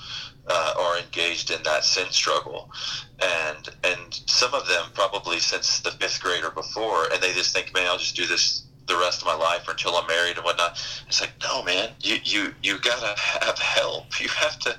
uh, 0.47 0.73
are 0.79 0.99
engaged 0.99 1.51
in 1.51 1.61
that 1.63 1.83
sin 1.83 2.07
struggle, 2.09 2.71
and 3.21 3.69
and 3.83 4.19
some 4.25 4.53
of 4.53 4.67
them 4.67 4.85
probably 4.93 5.39
since 5.39 5.79
the 5.79 5.91
fifth 5.91 6.21
grade 6.21 6.43
or 6.43 6.51
before, 6.51 7.05
and 7.11 7.21
they 7.21 7.33
just 7.33 7.53
think, 7.53 7.73
man, 7.73 7.87
I'll 7.87 7.97
just 7.97 8.15
do 8.15 8.25
this 8.25 8.63
the 8.89 8.97
rest 8.97 9.21
of 9.21 9.27
my 9.27 9.35
life 9.35 9.67
or 9.67 9.71
until 9.71 9.95
I'm 9.95 10.07
married 10.07 10.35
and 10.35 10.43
whatnot. 10.43 10.71
It's 11.07 11.21
like, 11.21 11.33
no, 11.41 11.63
man, 11.63 11.91
you 12.01 12.17
you 12.23 12.53
you 12.61 12.77
gotta 12.79 13.15
have 13.17 13.57
help. 13.57 14.07
You 14.19 14.27
have 14.27 14.59
to. 14.59 14.75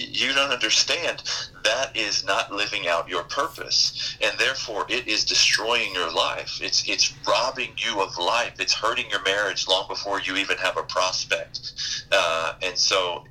You 0.00 0.32
don't 0.32 0.50
understand. 0.50 1.22
That 1.64 1.94
is 1.94 2.24
not 2.24 2.50
living 2.50 2.88
out 2.88 3.08
your 3.08 3.24
purpose, 3.24 4.16
and 4.22 4.32
therefore 4.38 4.86
it 4.88 5.06
is 5.06 5.26
destroying 5.26 5.92
your 5.92 6.10
life. 6.10 6.58
It's 6.62 6.88
it's 6.88 7.14
robbing 7.26 7.72
you 7.76 8.00
of 8.00 8.16
life. 8.16 8.54
It's 8.58 8.72
hurting 8.72 9.10
your 9.10 9.22
marriage 9.24 9.68
long 9.68 9.86
before 9.88 10.20
you 10.20 10.36
even 10.36 10.56
have 10.58 10.78
a 10.78 10.82
prospect. 10.82 11.72
Uh, 12.10 12.52
and 12.62 12.78
so 12.78 13.24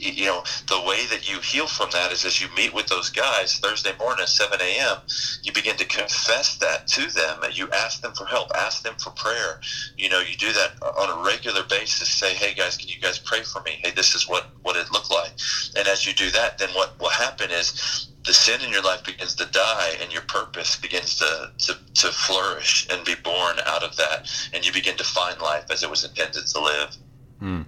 you 0.00 0.26
know, 0.26 0.42
the 0.68 0.80
way 0.86 1.06
that 1.06 1.30
you 1.30 1.38
heal 1.40 1.66
from 1.66 1.90
that 1.92 2.12
is 2.12 2.24
as 2.24 2.40
you 2.40 2.48
meet 2.56 2.74
with 2.74 2.86
those 2.86 3.10
guys 3.10 3.58
Thursday 3.58 3.92
morning 3.98 4.22
at 4.22 4.28
7 4.28 4.58
a.m., 4.60 4.98
you 5.42 5.52
begin 5.52 5.76
to 5.76 5.84
confess 5.84 6.56
that 6.58 6.86
to 6.88 7.12
them 7.12 7.42
and 7.42 7.56
you 7.56 7.68
ask 7.70 8.00
them 8.00 8.12
for 8.14 8.24
help, 8.26 8.50
ask 8.56 8.82
them 8.82 8.94
for 9.02 9.10
prayer. 9.10 9.60
You 9.96 10.08
know, 10.08 10.20
you 10.20 10.36
do 10.36 10.52
that 10.52 10.82
on 10.82 11.18
a 11.18 11.24
regular 11.24 11.62
basis. 11.64 12.08
Say, 12.08 12.34
hey 12.34 12.54
guys, 12.54 12.76
can 12.76 12.88
you 12.88 13.00
guys 13.00 13.18
pray 13.18 13.42
for 13.42 13.62
me? 13.62 13.80
Hey, 13.82 13.90
this 13.90 14.14
is 14.14 14.28
what, 14.28 14.46
what 14.62 14.76
it 14.76 14.90
looked 14.92 15.10
like. 15.10 15.32
And 15.76 15.86
as 15.86 16.06
you 16.06 16.14
do 16.14 16.30
that, 16.30 16.58
then 16.58 16.70
what 16.70 16.98
will 16.98 17.10
happen 17.10 17.50
is 17.50 18.08
the 18.24 18.32
sin 18.32 18.60
in 18.62 18.70
your 18.70 18.82
life 18.82 19.04
begins 19.04 19.34
to 19.36 19.46
die 19.46 19.92
and 20.00 20.12
your 20.12 20.22
purpose 20.22 20.76
begins 20.76 21.18
to, 21.18 21.52
to, 21.58 21.74
to 21.94 22.08
flourish 22.08 22.86
and 22.90 23.04
be 23.04 23.14
born 23.22 23.56
out 23.66 23.82
of 23.82 23.96
that. 23.96 24.30
And 24.52 24.66
you 24.66 24.72
begin 24.72 24.96
to 24.96 25.04
find 25.04 25.40
life 25.40 25.64
as 25.70 25.82
it 25.82 25.90
was 25.90 26.04
intended 26.04 26.46
to 26.46 26.60
live. 26.60 26.96
Mm. 27.42 27.64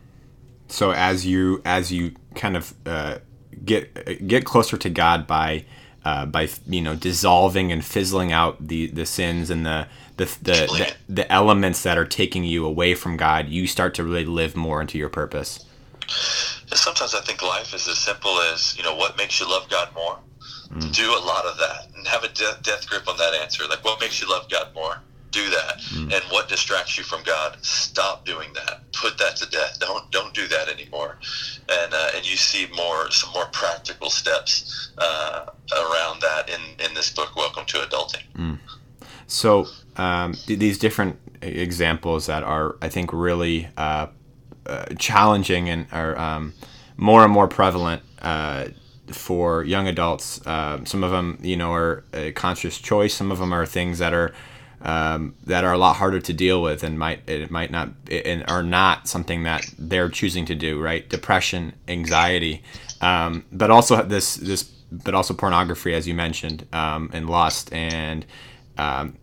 So 0.68 0.90
as 0.90 1.26
you 1.26 1.60
as 1.64 1.92
you 1.92 2.14
kind 2.34 2.56
of 2.56 2.74
uh, 2.86 3.18
get 3.64 4.26
get 4.26 4.44
closer 4.44 4.76
to 4.76 4.90
God 4.90 5.26
by 5.26 5.64
uh, 6.04 6.26
by 6.26 6.48
you 6.66 6.80
know 6.80 6.94
dissolving 6.94 7.70
and 7.72 7.84
fizzling 7.84 8.32
out 8.32 8.66
the 8.66 8.86
the 8.88 9.06
sins 9.06 9.50
and 9.50 9.64
the 9.64 9.86
the, 10.16 10.24
the 10.42 10.52
the, 10.52 10.94
the 11.08 11.32
elements 11.32 11.82
that 11.82 11.96
are 11.96 12.04
taking 12.04 12.44
you 12.44 12.66
away 12.66 12.94
from 12.94 13.16
God, 13.16 13.48
you 13.48 13.66
start 13.66 13.94
to 13.94 14.04
really 14.04 14.24
live 14.24 14.56
more 14.56 14.80
into 14.80 14.98
your 14.98 15.08
purpose. 15.08 15.64
Sometimes 16.08 17.14
I 17.14 17.20
think 17.20 17.42
life 17.42 17.74
is 17.74 17.86
as 17.88 17.98
simple 17.98 18.38
as 18.52 18.76
you 18.76 18.82
know 18.82 18.94
what 18.94 19.16
makes 19.16 19.40
you 19.40 19.48
love 19.48 19.68
God 19.68 19.94
more. 19.94 20.18
Mm. 20.70 20.94
Do 20.94 21.10
a 21.10 21.20
lot 21.20 21.44
of 21.44 21.58
that 21.58 21.88
and 21.94 22.06
have 22.06 22.24
a 22.24 22.28
death, 22.28 22.62
death 22.62 22.88
grip 22.88 23.06
on 23.08 23.16
that 23.18 23.34
answer. 23.34 23.64
Like 23.68 23.84
what 23.84 24.00
makes 24.00 24.20
you 24.20 24.28
love 24.28 24.48
God 24.50 24.74
more? 24.74 24.96
Do 25.32 25.50
that. 25.50 25.80
Mm. 25.94 26.14
And 26.14 26.22
what 26.30 26.48
distracts 26.48 26.96
you 26.96 27.04
from 27.04 27.22
God, 27.24 27.56
stop 27.62 28.24
doing 28.24 28.52
that. 28.54 28.82
Put 28.92 29.18
that 29.18 29.36
to 29.36 29.50
death. 29.50 29.78
Don't 29.80 30.10
don't 30.12 30.32
do 30.34 30.46
that 30.48 30.68
anymore. 30.68 31.18
And 31.68 31.92
uh, 31.92 32.10
and 32.14 32.28
you 32.28 32.36
see 32.36 32.68
more 32.76 33.10
some 33.10 33.32
more 33.32 33.46
practical 33.46 34.10
steps 34.10 34.92
uh, 34.98 35.46
around 35.72 36.20
that 36.20 36.48
in 36.48 36.86
in 36.86 36.94
this 36.94 37.10
book, 37.10 37.34
Welcome 37.34 37.64
to 37.66 37.78
Adulting. 37.78 38.24
Mm. 38.36 38.58
So 39.26 39.66
um, 39.96 40.34
these 40.46 40.78
different 40.78 41.18
examples 41.40 42.26
that 42.26 42.42
are, 42.42 42.76
I 42.80 42.88
think, 42.88 43.12
really 43.12 43.68
uh, 43.76 44.08
uh 44.66 44.84
challenging 44.98 45.68
and 45.68 45.86
are 45.90 46.16
um, 46.18 46.52
more 46.96 47.24
and 47.24 47.32
more 47.32 47.48
prevalent 47.48 48.02
uh, 48.20 48.66
for 49.08 49.64
young 49.64 49.88
adults. 49.88 50.46
Uh, 50.46 50.84
some 50.84 51.02
of 51.02 51.10
them, 51.10 51.38
you 51.42 51.56
know, 51.56 51.72
are 51.72 52.04
a 52.12 52.32
conscious 52.32 52.78
choice. 52.78 53.14
Some 53.14 53.32
of 53.32 53.38
them 53.38 53.52
are 53.52 53.66
things 53.66 53.98
that 53.98 54.12
are 54.12 54.32
um, 54.82 55.34
that 55.44 55.64
are 55.64 55.72
a 55.72 55.78
lot 55.78 55.94
harder 55.96 56.20
to 56.20 56.32
deal 56.32 56.60
with 56.62 56.82
and 56.82 56.98
might 56.98 57.28
it 57.28 57.50
might 57.50 57.70
not 57.70 57.90
and 58.10 58.44
are 58.48 58.62
not 58.62 59.08
something 59.08 59.44
that 59.44 59.64
they're 59.78 60.08
choosing 60.08 60.44
to 60.46 60.54
do 60.54 60.80
right? 60.80 61.08
Depression 61.08 61.72
anxiety 61.88 62.62
um, 63.00 63.44
but 63.52 63.70
also 63.70 64.02
this 64.02 64.36
this 64.36 64.64
but 64.90 65.14
also 65.14 65.34
pornography 65.34 65.94
as 65.94 66.06
you 66.06 66.14
mentioned 66.14 66.66
um, 66.72 67.10
and 67.12 67.30
lust 67.30 67.72
and 67.72 68.26
um, 68.76 69.16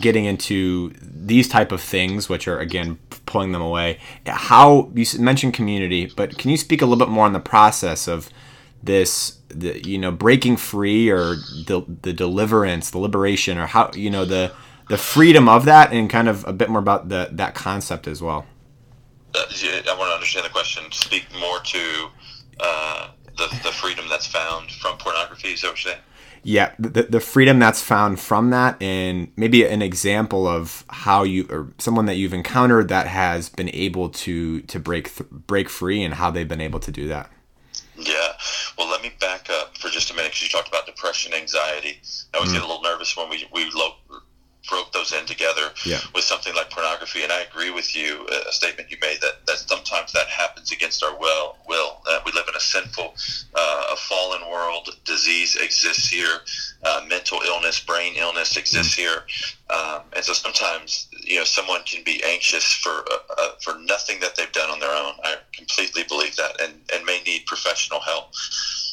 getting 0.00 0.24
into 0.24 0.92
these 1.00 1.48
type 1.48 1.72
of 1.72 1.80
things 1.80 2.28
which 2.28 2.48
are 2.48 2.58
again 2.58 2.98
pulling 3.26 3.52
them 3.52 3.60
away. 3.60 3.98
How 4.26 4.90
you 4.94 5.04
mentioned 5.18 5.52
community 5.52 6.10
but 6.16 6.38
can 6.38 6.50
you 6.50 6.56
speak 6.56 6.80
a 6.80 6.86
little 6.86 6.98
bit 6.98 7.10
more 7.10 7.26
on 7.26 7.34
the 7.34 7.40
process 7.40 8.08
of 8.08 8.30
this 8.82 9.38
the 9.48 9.86
you 9.86 9.98
know 9.98 10.10
breaking 10.10 10.56
free 10.56 11.10
or 11.10 11.36
the 11.66 11.82
the 12.02 12.12
deliverance 12.12 12.90
the 12.90 12.98
liberation 12.98 13.58
or 13.58 13.66
how 13.66 13.90
you 13.94 14.10
know 14.10 14.24
the 14.24 14.52
the 14.88 14.98
freedom 14.98 15.48
of 15.48 15.64
that 15.66 15.92
and 15.92 16.08
kind 16.08 16.28
of 16.28 16.46
a 16.46 16.52
bit 16.52 16.70
more 16.70 16.80
about 16.80 17.08
the 17.08 17.28
that 17.32 17.54
concept 17.54 18.06
as 18.06 18.22
well. 18.22 18.46
Uh, 19.34 19.40
I 19.40 19.94
want 19.98 20.08
to 20.08 20.14
understand 20.14 20.46
the 20.46 20.50
question. 20.50 20.84
Speak 20.90 21.26
more 21.38 21.60
to 21.60 22.08
uh, 22.60 23.08
the 23.36 23.48
the 23.62 23.72
freedom 23.72 24.06
that's 24.08 24.26
found 24.26 24.70
from 24.72 24.98
pornography. 24.98 25.48
Is 25.48 25.62
that 25.62 25.68
what 25.68 25.84
you're 25.84 25.92
saying? 25.92 26.04
Yeah, 26.44 26.72
the, 26.78 27.02
the 27.02 27.20
freedom 27.20 27.58
that's 27.58 27.82
found 27.82 28.20
from 28.20 28.50
that, 28.50 28.80
and 28.80 29.30
maybe 29.36 29.64
an 29.64 29.82
example 29.82 30.46
of 30.46 30.84
how 30.88 31.24
you 31.24 31.46
or 31.50 31.72
someone 31.78 32.06
that 32.06 32.14
you've 32.14 32.32
encountered 32.32 32.88
that 32.88 33.06
has 33.06 33.48
been 33.48 33.70
able 33.74 34.08
to 34.10 34.60
to 34.62 34.78
break 34.78 35.14
th- 35.14 35.28
break 35.30 35.68
free, 35.68 36.02
and 36.02 36.14
how 36.14 36.30
they've 36.30 36.48
been 36.48 36.60
able 36.60 36.80
to 36.80 36.92
do 36.92 37.08
that. 37.08 37.30
Yeah. 37.96 38.32
Well, 38.78 38.88
let 38.88 39.02
me 39.02 39.12
back 39.20 39.50
up 39.50 39.76
for 39.76 39.88
just 39.88 40.10
a 40.10 40.14
minute 40.14 40.28
because 40.28 40.42
you 40.42 40.48
talked 40.48 40.68
about 40.68 40.86
depression, 40.86 41.34
anxiety. 41.34 42.00
I 42.32 42.38
always 42.38 42.50
mm. 42.50 42.54
get 42.54 42.62
a 42.62 42.66
little 42.66 42.82
nervous 42.82 43.16
when 43.16 43.28
we 43.28 43.46
we 43.52 43.68
lo- 43.74 43.96
broke 44.68 44.92
those 44.92 45.12
in 45.12 45.26
together 45.26 45.70
yeah. 45.84 46.00
with 46.14 46.24
something 46.24 46.54
like 46.54 46.70
pornography. 46.70 47.22
And 47.22 47.32
I 47.32 47.40
agree 47.40 47.70
with 47.70 47.96
you, 47.96 48.26
a 48.46 48.52
statement 48.52 48.90
you 48.90 48.96
made 49.00 49.20
that, 49.20 49.46
that 49.46 49.58
sometimes 49.58 50.12
that 50.12 50.28
happens 50.28 50.72
against 50.72 51.02
our 51.02 51.18
will. 51.18 51.56
Will 51.66 52.00
that 52.06 52.24
we 52.24 52.32
live 52.32 52.46
in 52.48 52.54
a 52.54 52.60
sinful, 52.60 53.14
uh, 53.54 53.84
a 53.92 53.96
fallen 53.96 54.42
world. 54.50 54.88
Disease 55.04 55.56
exists 55.56 56.08
here. 56.08 56.40
Uh, 56.84 57.04
mental 57.08 57.40
illness, 57.42 57.80
brain 57.80 58.14
illness 58.16 58.56
exists 58.56 58.94
mm 58.94 58.98
here. 58.98 59.22
Um, 59.70 60.02
and 60.14 60.24
so 60.24 60.32
sometimes 60.32 61.08
you 61.12 61.36
know 61.36 61.44
someone 61.44 61.82
can 61.82 62.02
be 62.04 62.22
anxious 62.24 62.72
for 62.72 62.90
uh, 62.90 63.18
uh, 63.38 63.48
for 63.60 63.78
nothing 63.80 64.18
that 64.20 64.34
they've 64.34 64.50
done 64.52 64.70
on 64.70 64.80
their 64.80 64.90
own. 64.90 65.12
I 65.22 65.36
completely 65.52 66.04
believe 66.04 66.36
that, 66.36 66.60
and 66.60 66.72
and 66.94 67.04
may 67.04 67.20
need 67.22 67.46
professional 67.46 68.00
help. 68.00 68.32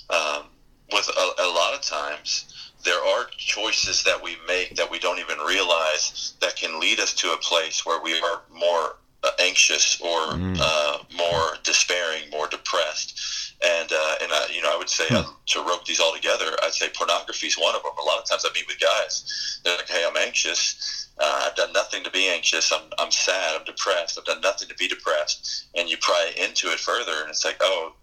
Um, 0.10 0.46
with 0.92 1.08
a, 1.10 1.42
a 1.42 1.50
lot 1.50 1.74
of 1.74 1.82
times 1.82 2.55
there 2.86 3.04
are 3.04 3.26
choices 3.38 4.04
that 4.04 4.22
we 4.22 4.38
make 4.48 4.76
that 4.76 4.90
we 4.90 5.00
don't 5.00 5.20
even 5.20 5.38
realize 5.40 6.34
that 6.40 6.56
can 6.56 6.80
lead 6.80 7.00
us 7.00 7.14
to 7.16 7.32
a 7.34 7.38
place 7.38 7.86
where 7.86 8.02
we 8.02 8.14
are 8.20 8.44
more 8.54 8.98
uh, 9.24 9.32
anxious 9.40 10.00
or 10.02 10.34
mm. 10.34 10.58
uh, 10.60 11.00
more 11.18 11.58
despairing, 11.64 12.30
more 12.32 12.48
depressed. 12.48 13.54
And 13.66 13.92
uh, 13.92 14.16
and 14.22 14.32
I, 14.32 14.48
you 14.54 14.62
know, 14.62 14.74
I 14.74 14.78
would 14.78 14.90
say 14.90 15.06
mm. 15.06 15.26
to 15.48 15.60
rope 15.62 15.86
these 15.86 16.00
all 16.00 16.14
together, 16.14 16.56
I'd 16.64 16.74
say 16.74 16.90
pornography 16.94 17.48
is 17.48 17.56
one 17.56 17.76
of 17.76 17.82
them. 17.82 17.92
A 18.00 18.06
lot 18.06 18.20
of 18.20 18.26
times 18.30 18.46
I 18.46 18.54
meet 18.54 18.68
with 18.68 18.80
guys, 18.80 19.60
they're 19.64 19.78
like, 19.78 19.90
"Hey, 19.90 20.06
I'm 20.08 20.18
anxious. 20.18 21.10
Uh, 21.18 21.46
I've 21.46 21.56
done 21.56 21.72
nothing 21.74 22.04
to 22.04 22.12
be 22.12 22.28
anxious. 22.28 22.72
I'm 22.72 22.84
I'm 23.00 23.12
sad. 23.12 23.56
I'm 23.58 23.66
depressed. 23.66 24.20
I've 24.20 24.26
done 24.26 24.42
nothing 24.42 24.68
to 24.68 24.76
be 24.76 24.88
depressed." 24.88 25.68
And 25.76 25.90
you 25.90 25.98
pry 25.98 26.32
into 26.38 26.68
it 26.68 26.80
further, 26.80 27.22
and 27.22 27.30
it's 27.30 27.46
like, 27.46 27.58
"Oh, 27.62 27.94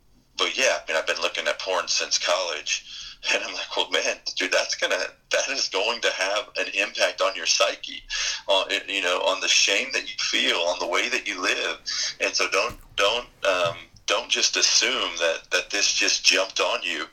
but 0.42 0.58
yeah, 0.58 0.78
I 0.78 0.90
mean, 0.90 0.96
I've 0.96 1.06
been 1.06 1.20
looking 1.20 1.46
at 1.46 1.58
porn 1.60 1.88
since 1.88 2.18
college." 2.18 2.98
And 3.32 3.40
I'm 3.44 3.54
like, 3.54 3.76
well, 3.76 3.88
man, 3.90 4.16
dude, 4.34 4.50
that's 4.50 4.74
gonna 4.74 4.98
that 5.30 5.48
is 5.48 5.68
going 5.68 6.00
to 6.00 6.10
have 6.10 6.48
an 6.58 6.66
impact 6.74 7.20
on 7.20 7.36
your 7.36 7.46
psyche, 7.46 8.02
on 8.48 8.66
you 8.88 9.00
know, 9.00 9.18
on 9.18 9.40
the 9.40 9.46
shame 9.46 9.90
that 9.92 10.02
you 10.02 10.16
feel, 10.18 10.56
on 10.56 10.80
the 10.80 10.88
way 10.88 11.08
that 11.08 11.24
you 11.24 11.40
live. 11.40 11.78
And 12.20 12.34
so 12.34 12.50
don't 12.50 12.76
don't 12.96 13.28
um, 13.48 13.76
don't 14.06 14.28
just 14.28 14.56
assume 14.56 15.10
that 15.18 15.42
that 15.52 15.70
this 15.70 15.92
just 15.92 16.24
jumped 16.24 16.60
on 16.60 16.82
you 16.82 17.04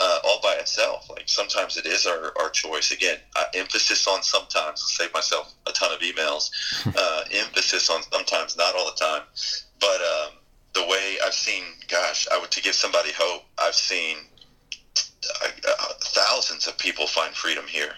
uh, 0.00 0.18
all 0.24 0.40
by 0.42 0.54
itself. 0.54 1.08
Like 1.10 1.28
sometimes 1.28 1.76
it 1.76 1.86
is 1.86 2.06
our, 2.06 2.32
our 2.40 2.50
choice. 2.50 2.90
Again, 2.90 3.18
uh, 3.36 3.44
emphasis 3.54 4.06
on 4.08 4.22
sometimes. 4.22 4.80
I'll 4.82 5.06
save 5.06 5.12
myself 5.14 5.52
a 5.66 5.72
ton 5.72 5.92
of 5.92 6.00
emails. 6.00 6.50
Uh, 7.00 7.24
emphasis 7.32 7.88
on 7.88 8.02
sometimes, 8.10 8.56
not 8.56 8.74
all 8.74 8.86
the 8.86 8.96
time. 8.96 9.22
But 9.80 10.00
um, 10.00 10.32
the 10.74 10.84
way 10.86 11.18
I've 11.24 11.34
seen, 11.34 11.64
gosh, 11.88 12.28
I 12.30 12.38
would 12.38 12.50
to 12.52 12.62
give 12.62 12.74
somebody 12.74 13.10
hope. 13.16 13.42
I've 13.58 13.74
seen 13.74 14.18
uh, 15.42 15.92
thousands 16.00 16.66
of 16.66 16.78
people 16.78 17.06
find 17.06 17.34
freedom 17.34 17.64
here, 17.66 17.92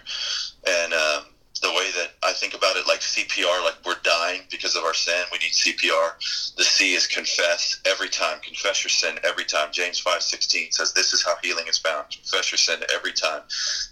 and 0.67 0.93
um, 0.93 1.23
the 1.61 1.69
way 1.71 1.89
that 1.95 2.11
I 2.23 2.33
think 2.33 2.53
about 2.53 2.75
it, 2.75 2.87
like 2.87 2.99
CPR, 2.99 3.63
like 3.63 3.75
we're 3.85 3.95
dying 4.03 4.41
because 4.51 4.75
of 4.75 4.83
our 4.83 4.93
sin. 4.93 5.23
We 5.31 5.37
need 5.37 5.53
CPR. 5.53 6.55
The 6.57 6.63
C 6.63 6.93
is 6.93 7.07
confess 7.07 7.79
every 7.85 8.09
time. 8.09 8.39
Confess 8.41 8.83
your 8.83 8.89
sin 8.89 9.17
every 9.23 9.45
time. 9.45 9.69
James 9.71 9.99
five 9.99 10.21
sixteen 10.21 10.71
says 10.71 10.93
this 10.93 11.13
is 11.13 11.23
how 11.23 11.35
healing 11.41 11.67
is 11.67 11.77
found. 11.77 12.09
Confess 12.11 12.51
your 12.51 12.57
sin 12.57 12.81
every 12.93 13.13
time. 13.13 13.41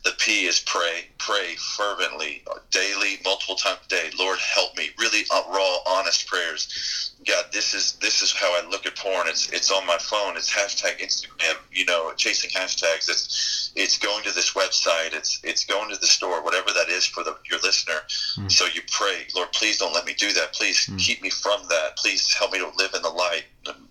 The 0.04 0.12
P 0.20 0.46
is 0.46 0.60
pray. 0.60 1.08
Pray 1.18 1.56
fervently, 1.56 2.44
daily, 2.72 3.20
multiple 3.24 3.56
times 3.56 3.80
a 3.86 3.90
day. 3.90 4.10
Lord, 4.20 4.40
help 4.40 4.76
me. 4.78 4.90
Really 5.00 5.24
uh, 5.32 5.44
raw, 5.50 5.78
honest 5.88 6.28
prayers. 6.28 7.14
God, 7.28 7.46
this 7.52 7.74
is 7.76 7.94
this 8.02 8.22
is 8.22 8.34
how 8.34 8.48
I 8.48 8.68
look 8.70 8.86
at 8.86 8.96
porn. 8.96 9.28
It's 9.28 9.50
it's 9.52 9.70
on 9.72 9.86
my 9.86 9.98
phone. 9.98 10.38
It's 10.38 10.52
hashtag 10.52 11.00
Instagram. 11.00 11.56
You 11.72 11.86
know, 11.86 12.12
chasing 12.18 12.50
hashtags. 12.50 13.10
It's 13.10 13.72
it's 13.76 13.98
going 13.98 14.24
to 14.24 14.32
this 14.32 14.54
website. 14.54 15.14
It's 15.14 15.40
it's 15.44 15.64
going 15.64 15.92
to 15.92 16.00
the 16.00 16.08
store. 16.08 16.44
Whatever 16.44 16.72
that 16.74 16.90
is 16.90 17.06
for 17.06 17.24
the 17.24 17.38
your 17.50 17.60
listener. 17.60 18.00
Mm. 18.38 18.52
So 18.52 18.66
you 18.74 18.82
pray, 18.92 19.28
Lord, 19.36 19.52
please 19.52 19.78
don't 19.78 19.94
let 19.94 20.06
me 20.06 20.14
do 20.18 20.34
that. 20.34 20.54
Please 20.54 20.88
mm. 20.88 20.98
keep 20.98 21.22
me 21.22 21.30
from 21.30 21.62
that. 21.70 21.98
Please 21.98 22.34
help 22.34 22.54
me 22.54 22.60
to 22.60 22.72
live 22.78 22.94
in 22.96 23.04
the 23.04 23.10
light. 23.10 23.44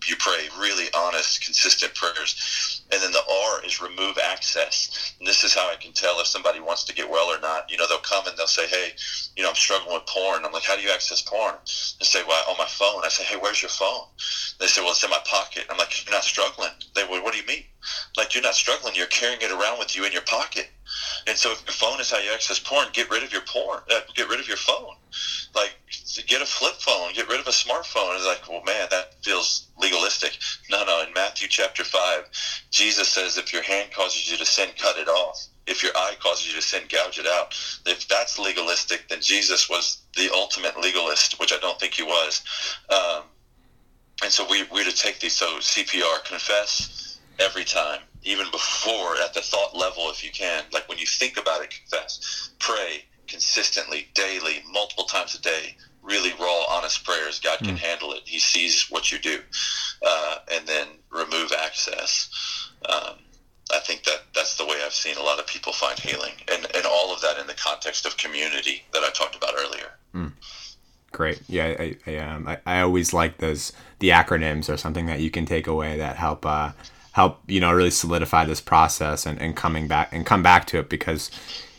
You 0.08 0.16
pray 0.18 0.48
really 0.58 0.86
honest 0.96 1.44
consistent 1.44 1.94
prayers. 1.94 2.82
And 2.92 3.00
then 3.00 3.12
the 3.12 3.22
R 3.46 3.64
is 3.64 3.80
remove 3.80 4.18
access. 4.18 5.14
And 5.18 5.28
this 5.28 5.44
is 5.44 5.54
how 5.54 5.70
I 5.70 5.76
can 5.76 5.92
tell 5.92 6.20
if 6.20 6.26
somebody 6.26 6.58
wants 6.58 6.82
to 6.84 6.94
get 6.94 7.08
well 7.08 7.26
or 7.26 7.38
not. 7.40 7.70
You 7.70 7.76
know, 7.76 7.86
they'll 7.86 7.98
come 7.98 8.26
and 8.26 8.36
they'll 8.36 8.48
say, 8.48 8.66
hey, 8.66 8.92
you 9.36 9.44
know, 9.44 9.50
I'm 9.50 9.54
struggling 9.54 9.94
with 9.94 10.06
porn. 10.06 10.44
I'm 10.44 10.52
like, 10.52 10.64
how 10.64 10.74
do 10.74 10.82
you 10.82 10.90
access 10.90 11.22
porn? 11.22 11.54
They 11.64 12.04
say, 12.04 12.22
well, 12.26 12.44
on 12.50 12.56
my 12.58 12.66
phone. 12.66 13.02
I 13.04 13.08
say, 13.08 13.22
hey, 13.22 13.36
where's 13.36 13.62
your 13.62 13.70
phone? 13.70 14.06
They 14.58 14.66
say, 14.66 14.80
well, 14.80 14.90
it's 14.90 15.04
in 15.04 15.10
my 15.10 15.22
pocket. 15.24 15.66
I'm 15.70 15.78
like, 15.78 16.04
you're 16.04 16.14
not 16.14 16.24
struggling. 16.24 16.70
They, 16.96 17.04
well, 17.04 17.22
what 17.22 17.32
do 17.32 17.38
you 17.38 17.46
mean? 17.46 17.64
Like, 18.16 18.34
you're 18.34 18.42
not 18.42 18.54
struggling. 18.54 18.94
You're 18.96 19.06
carrying 19.06 19.40
it 19.40 19.52
around 19.52 19.78
with 19.78 19.94
you 19.94 20.04
in 20.04 20.12
your 20.12 20.22
pocket. 20.22 20.68
And 21.26 21.38
so 21.38 21.52
if 21.52 21.62
your 21.64 21.72
phone 21.72 22.00
is 22.00 22.10
how 22.10 22.18
you 22.18 22.32
access 22.32 22.58
porn, 22.58 22.88
get 22.92 23.08
rid 23.10 23.22
of 23.22 23.32
your 23.32 23.42
porn. 23.42 23.80
Uh, 23.90 24.00
get 24.14 24.28
rid 24.28 24.40
of 24.40 24.48
your 24.48 24.56
phone. 24.56 24.96
Like, 25.54 25.72
get 26.26 26.42
a 26.42 26.46
flip 26.46 26.74
phone. 26.74 27.12
Get 27.14 27.28
rid 27.28 27.40
of 27.40 27.46
a 27.46 27.50
smartphone. 27.50 28.16
It's 28.16 28.26
like, 28.26 28.48
well, 28.48 28.62
man, 28.64 28.88
that 28.90 29.14
feels 29.22 29.68
legalistic. 29.78 30.38
No, 30.70 30.84
no. 30.84 31.02
In 31.06 31.12
Matthew 31.14 31.48
chapter 31.60 31.84
5, 31.84 32.24
Jesus 32.70 33.08
says, 33.08 33.36
if 33.36 33.52
your 33.52 33.62
hand 33.62 33.90
causes 33.92 34.30
you 34.30 34.38
to 34.38 34.46
sin, 34.46 34.70
cut 34.78 34.96
it 34.96 35.08
off. 35.08 35.46
If 35.66 35.82
your 35.82 35.92
eye 35.94 36.14
causes 36.18 36.48
you 36.48 36.54
to 36.54 36.62
sin, 36.62 36.84
gouge 36.88 37.18
it 37.18 37.26
out. 37.26 37.52
If 37.84 38.08
that's 38.08 38.38
legalistic, 38.38 39.08
then 39.08 39.20
Jesus 39.20 39.68
was 39.68 40.02
the 40.16 40.30
ultimate 40.32 40.80
legalist, 40.80 41.38
which 41.38 41.52
I 41.52 41.58
don't 41.58 41.78
think 41.78 41.92
he 41.92 42.02
was. 42.02 42.42
Um, 42.88 43.24
and 44.22 44.32
so 44.32 44.46
we, 44.50 44.64
we're 44.72 44.84
to 44.84 44.96
take 44.96 45.20
these. 45.20 45.36
So 45.36 45.58
CPR, 45.58 46.24
confess 46.24 47.20
every 47.38 47.64
time, 47.64 48.00
even 48.22 48.46
before 48.50 49.16
at 49.22 49.34
the 49.34 49.42
thought 49.42 49.76
level, 49.76 50.08
if 50.08 50.24
you 50.24 50.30
can. 50.30 50.64
Like 50.72 50.88
when 50.88 50.98
you 50.98 51.06
think 51.06 51.36
about 51.36 51.62
it, 51.62 51.70
confess. 51.70 52.50
Pray 52.58 53.04
consistently, 53.28 54.08
daily, 54.14 54.62
multiple 54.72 55.04
times 55.04 55.34
a 55.34 55.40
day. 55.42 55.76
Really 56.02 56.32
raw, 56.40 56.64
honest 56.70 57.04
prayers. 57.04 57.40
God 57.40 57.58
can 57.58 57.76
mm. 57.76 57.78
handle 57.78 58.12
it. 58.12 58.22
He 58.24 58.38
sees 58.38 58.86
what 58.90 59.12
you 59.12 59.18
do. 59.18 59.40
Uh, 60.04 60.38
and 60.52 60.66
then 60.66 60.86
remove 61.10 61.52
access. 61.52 62.70
Um, 62.88 63.16
I 63.72 63.78
think 63.80 64.04
that 64.04 64.22
that's 64.34 64.56
the 64.56 64.64
way 64.64 64.76
I've 64.84 64.94
seen 64.94 65.16
a 65.16 65.22
lot 65.22 65.38
of 65.38 65.46
people 65.46 65.72
find 65.72 65.98
healing, 65.98 66.32
and 66.50 66.66
and 66.74 66.86
all 66.86 67.14
of 67.14 67.20
that 67.20 67.38
in 67.38 67.46
the 67.46 67.54
context 67.54 68.06
of 68.06 68.16
community 68.16 68.84
that 68.92 69.02
I 69.04 69.10
talked 69.10 69.36
about 69.36 69.54
earlier. 69.56 69.92
Mm. 70.14 70.32
Great, 71.12 71.40
yeah, 71.48 71.74
I 71.78 71.96
I, 72.06 72.16
um, 72.16 72.48
I, 72.48 72.58
I 72.66 72.80
always 72.80 73.12
like 73.12 73.38
those 73.38 73.72
the 73.98 74.10
acronyms 74.10 74.72
or 74.72 74.76
something 74.76 75.06
that 75.06 75.20
you 75.20 75.30
can 75.30 75.46
take 75.46 75.66
away 75.66 75.98
that 75.98 76.16
help 76.16 76.44
uh, 76.46 76.72
help 77.12 77.40
you 77.46 77.60
know 77.60 77.72
really 77.72 77.90
solidify 77.90 78.44
this 78.44 78.60
process 78.60 79.26
and, 79.26 79.40
and 79.40 79.56
coming 79.56 79.88
back 79.88 80.12
and 80.12 80.26
come 80.26 80.42
back 80.42 80.66
to 80.66 80.78
it 80.78 80.88
because 80.88 81.30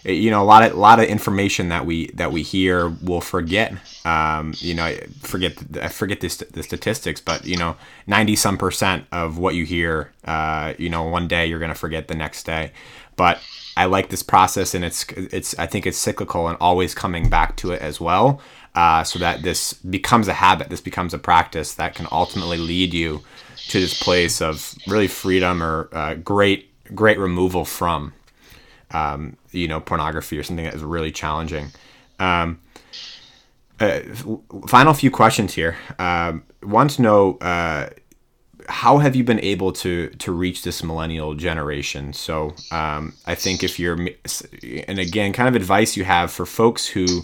you 0.04 0.32
know 0.32 0.42
a 0.42 0.46
lot 0.46 0.64
of 0.64 0.74
a 0.74 0.80
lot 0.80 1.00
of 1.00 1.06
information 1.06 1.70
that 1.70 1.86
we 1.86 2.08
that 2.12 2.32
we 2.32 2.42
hear 2.42 2.90
will 2.90 3.22
forget. 3.22 3.74
Um, 4.06 4.54
you 4.58 4.74
know 4.74 4.96
forget 5.20 5.54
I 5.82 5.90
forget 5.90 6.22
the, 6.22 6.48
the 6.52 6.64
statistics 6.64 7.22
but 7.22 7.46
you 7.46 7.58
know 7.58 7.76
90 8.08 8.36
some 8.36 8.58
percent 8.58 9.06
of 9.12 9.38
what 9.38 9.56
you 9.56 9.66
hear 9.66 10.12
uh, 10.26 10.74
you 10.78 10.90
know 10.90 11.04
one 11.04 11.28
day 11.28 11.46
you're 11.46 11.60
gonna 11.60 11.76
forget 11.76 12.08
the 12.08 12.16
next 12.16 12.44
day. 12.44 12.72
But 13.16 13.40
I 13.78 13.86
like 13.86 14.10
this 14.10 14.24
process 14.24 14.74
and 14.74 14.84
it's 14.84 15.06
it's 15.10 15.58
I 15.60 15.68
think 15.68 15.86
it's 15.86 15.98
cyclical 15.98 16.48
and 16.48 16.58
always 16.60 16.96
coming 16.96 17.30
back 17.30 17.56
to 17.58 17.72
it 17.72 17.82
as 17.82 18.02
well 18.02 18.42
uh, 18.74 19.04
so 19.04 19.20
that 19.20 19.44
this 19.44 19.74
becomes 19.74 20.28
a 20.28 20.34
habit 20.34 20.70
this 20.70 20.82
becomes 20.82 21.14
a 21.14 21.20
practice 21.20 21.76
that 21.76 21.96
can 21.96 22.08
ultimately 22.12 22.58
lead 22.58 22.94
you 22.94 23.22
to 23.68 23.80
this 23.80 24.02
place 24.02 24.42
of 24.42 24.76
really 24.88 25.08
freedom 25.08 25.62
or 25.62 25.90
uh, 25.92 26.16
great 26.16 26.70
great 26.96 27.20
removal 27.20 27.64
from 27.64 28.14
um, 28.94 29.38
you 29.52 29.68
know, 29.68 29.80
pornography 29.80 30.38
or 30.38 30.44
something 30.44 30.66
that 30.66 30.74
is 30.74 30.84
really 30.84 31.12
challenging. 31.12 31.68
Um, 32.20 32.60
uh, 33.80 34.02
final 34.68 34.94
few 34.94 35.10
questions 35.10 35.54
here. 35.54 35.76
Um, 35.98 36.44
want 36.62 36.92
to 36.92 37.02
know 37.02 37.38
uh, 37.38 37.90
how 38.70 39.00
have 39.00 39.16
you 39.16 39.24
been 39.24 39.40
able 39.40 39.72
to 39.74 40.10
to 40.10 40.32
reach 40.32 40.64
this 40.64 40.84
millennial 40.84 41.34
generation? 41.34 42.14
So 42.14 42.54
um, 42.72 43.14
I 43.26 43.36
think 43.36 43.64
if 43.64 43.80
you're, 43.80 43.98
and 44.88 45.00
again, 45.00 45.34
kind 45.34 45.50
of 45.50 45.56
advice 45.56 45.98
you 45.98 46.04
have 46.04 46.32
for 46.32 46.46
folks 46.46 46.88
who 46.88 47.24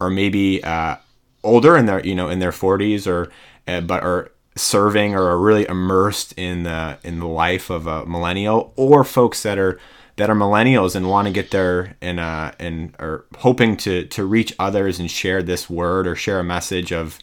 are 0.00 0.10
maybe 0.10 0.62
uh, 0.64 0.96
older 1.44 1.76
in 1.76 1.86
their 1.86 2.04
you 2.04 2.14
know 2.14 2.28
in 2.28 2.40
their 2.40 2.50
40s 2.50 3.06
or 3.06 3.30
uh, 3.68 3.80
but 3.80 4.02
are 4.02 4.32
serving 4.56 5.14
or 5.14 5.22
are 5.22 5.38
really 5.38 5.66
immersed 5.68 6.32
in 6.36 6.64
the 6.64 6.98
in 7.04 7.20
the 7.20 7.26
life 7.26 7.70
of 7.70 7.86
a 7.86 8.04
millennial, 8.06 8.72
or 8.76 9.04
folks 9.04 9.42
that 9.42 9.58
are 9.58 9.78
that 10.22 10.30
are 10.30 10.36
millennials 10.36 10.94
and 10.94 11.10
want 11.10 11.26
to 11.26 11.32
get 11.32 11.50
there 11.50 11.96
and 12.00 12.20
uh 12.20 12.52
and 12.60 12.94
are 13.00 13.24
hoping 13.38 13.76
to 13.76 14.04
to 14.04 14.24
reach 14.24 14.54
others 14.56 15.00
and 15.00 15.10
share 15.10 15.42
this 15.42 15.68
word 15.68 16.06
or 16.06 16.14
share 16.14 16.38
a 16.38 16.44
message 16.44 16.92
of 16.92 17.18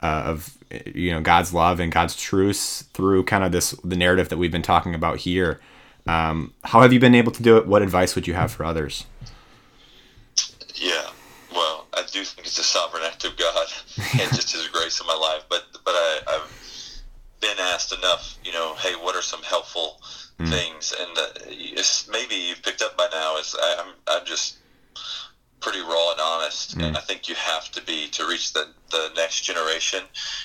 uh, 0.00 0.22
of 0.24 0.56
you 0.94 1.12
know 1.12 1.20
God's 1.20 1.52
love 1.52 1.78
and 1.78 1.92
God's 1.92 2.16
truth 2.16 2.88
through 2.94 3.24
kind 3.24 3.44
of 3.44 3.52
this 3.52 3.72
the 3.84 3.96
narrative 3.96 4.30
that 4.30 4.38
we've 4.38 4.50
been 4.50 4.62
talking 4.62 4.94
about 4.94 5.18
here. 5.18 5.60
Um, 6.06 6.54
how 6.64 6.80
have 6.80 6.90
you 6.90 6.98
been 6.98 7.14
able 7.14 7.32
to 7.32 7.42
do 7.42 7.58
it? 7.58 7.66
What 7.66 7.82
advice 7.82 8.14
would 8.14 8.26
you 8.26 8.32
have 8.32 8.50
for 8.50 8.64
others? 8.64 9.04
Yeah, 10.76 11.10
well, 11.52 11.86
I 11.92 12.02
do 12.10 12.24
think 12.24 12.46
it's 12.46 12.58
a 12.58 12.62
sovereign 12.62 13.02
act 13.04 13.26
of 13.26 13.36
God 13.36 13.66
and 14.12 14.34
just 14.34 14.52
His 14.52 14.66
grace 14.68 15.02
in 15.02 15.06
my 15.06 15.12
life. 15.12 15.44
But 15.50 15.66
but 15.84 15.92
I, 15.92 16.20
I've 16.26 17.02
been 17.42 17.58
asked 17.60 17.92
enough. 17.92 18.38
You 18.42 18.52
know, 18.52 18.74
hey, 18.76 18.94
what 18.94 19.14
are 19.14 19.20
some 19.20 19.42
helpful 19.42 20.00
mm. 20.38 20.48
things, 20.48 20.94
and 20.98 21.18
uh, 21.18 22.10
maybe 22.10 22.34
you've 22.34 22.62
picked 22.62 22.82
up 22.82 22.96
by 22.96 23.08
now 23.12 23.36
is 23.38 23.54
I, 23.60 23.76
am 23.80 23.94
I'm 24.06 24.26
just 24.26 24.58
pretty 25.60 25.80
raw 25.80 26.12
and 26.12 26.20
honest, 26.20 26.78
mm. 26.78 26.84
and 26.84 26.96
I 26.96 27.00
think 27.00 27.28
you 27.28 27.34
have 27.34 27.70
to 27.72 27.82
be 27.82 28.08
to 28.10 28.26
reach 28.26 28.52
the 28.52 28.68
the 28.90 29.10
next 29.16 29.42
generation. 29.42 30.00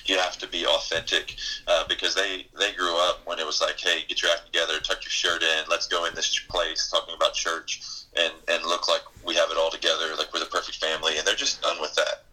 You 0.05 0.17
have 0.17 0.37
to 0.39 0.47
be 0.47 0.65
authentic 0.65 1.35
uh, 1.67 1.85
because 1.87 2.15
they 2.15 2.47
they 2.57 2.73
grew 2.73 2.95
up 3.09 3.21
when 3.25 3.39
it 3.39 3.45
was 3.45 3.61
like, 3.61 3.79
hey, 3.79 4.03
get 4.07 4.21
your 4.21 4.31
act 4.31 4.47
together, 4.47 4.79
tuck 4.79 5.03
your 5.03 5.11
shirt 5.11 5.43
in, 5.43 5.65
let's 5.69 5.87
go 5.87 6.05
in 6.05 6.15
this 6.15 6.39
place 6.49 6.89
talking 6.89 7.15
about 7.15 7.33
church, 7.33 7.81
and 8.17 8.33
and 8.47 8.63
look 8.63 8.87
like 8.87 9.01
we 9.25 9.35
have 9.35 9.49
it 9.51 9.57
all 9.57 9.69
together, 9.69 10.15
like 10.17 10.33
we're 10.33 10.39
the 10.39 10.45
perfect 10.47 10.77
family, 10.77 11.17
and 11.17 11.27
they're 11.27 11.35
just 11.35 11.61
done 11.61 11.79
with 11.79 11.93
that. 11.95 12.23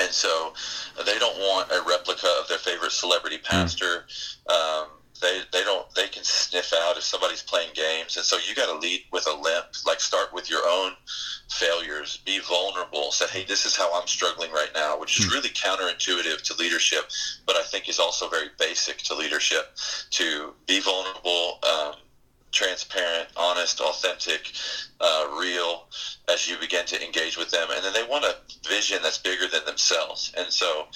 And 0.00 0.10
so 0.10 0.54
they 1.04 1.18
don't 1.18 1.36
want 1.38 1.70
a 1.70 1.82
replica 1.86 2.26
of 2.40 2.48
their 2.48 2.58
favorite 2.58 2.92
celebrity 2.92 3.38
mm. 3.38 3.44
pastor. 3.44 4.06
Mm. 4.48 4.82
Um, 4.82 4.88
they 5.22 5.40
they 5.52 5.62
don't 5.62 5.86
they 5.94 6.08
can 6.08 6.24
sniff 6.24 6.72
out 6.74 6.96
if 6.98 7.02
somebody's 7.02 7.42
playing 7.42 7.70
games 7.74 8.16
and 8.16 8.26
so 8.26 8.36
you 8.46 8.54
got 8.54 8.66
to 8.66 8.78
lead 8.78 9.02
with 9.12 9.26
a 9.26 9.40
limp 9.40 9.66
like 9.86 10.00
start 10.00 10.32
with 10.34 10.50
your 10.50 10.60
own 10.68 10.92
failures 11.48 12.18
be 12.26 12.40
vulnerable 12.40 13.10
say 13.12 13.26
hey 13.28 13.44
this 13.44 13.64
is 13.64 13.74
how 13.74 13.92
i'm 13.98 14.06
struggling 14.06 14.50
right 14.52 14.70
now 14.74 14.98
which 14.98 15.18
is 15.18 15.26
hmm. 15.26 15.32
really 15.32 15.48
counterintuitive 15.50 16.42
to 16.42 16.54
leadership 16.58 17.04
but 17.46 17.56
i 17.56 17.62
think 17.62 17.88
is 17.88 17.98
also 17.98 18.28
very 18.28 18.48
basic 18.58 18.98
to 18.98 19.14
leadership 19.14 19.76
to 20.10 20.52
be 20.66 20.80
vulnerable 20.80 21.58
um, 21.62 21.94
transparent 22.50 23.28
honest 23.36 23.80
authentic 23.80 24.52
uh, 25.00 25.36
real 25.40 25.86
as 26.30 26.48
you 26.48 26.56
begin 26.60 26.84
to 26.84 27.02
engage 27.02 27.38
with 27.38 27.50
them 27.50 27.68
and 27.74 27.82
then 27.84 27.92
they 27.94 28.04
want 28.04 28.24
a 28.24 28.36
vision 28.68 28.98
that's 29.02 29.18
bigger 29.18 29.46
than 29.46 29.64
themselves 29.64 30.34
and 30.36 30.48
so 30.48 30.86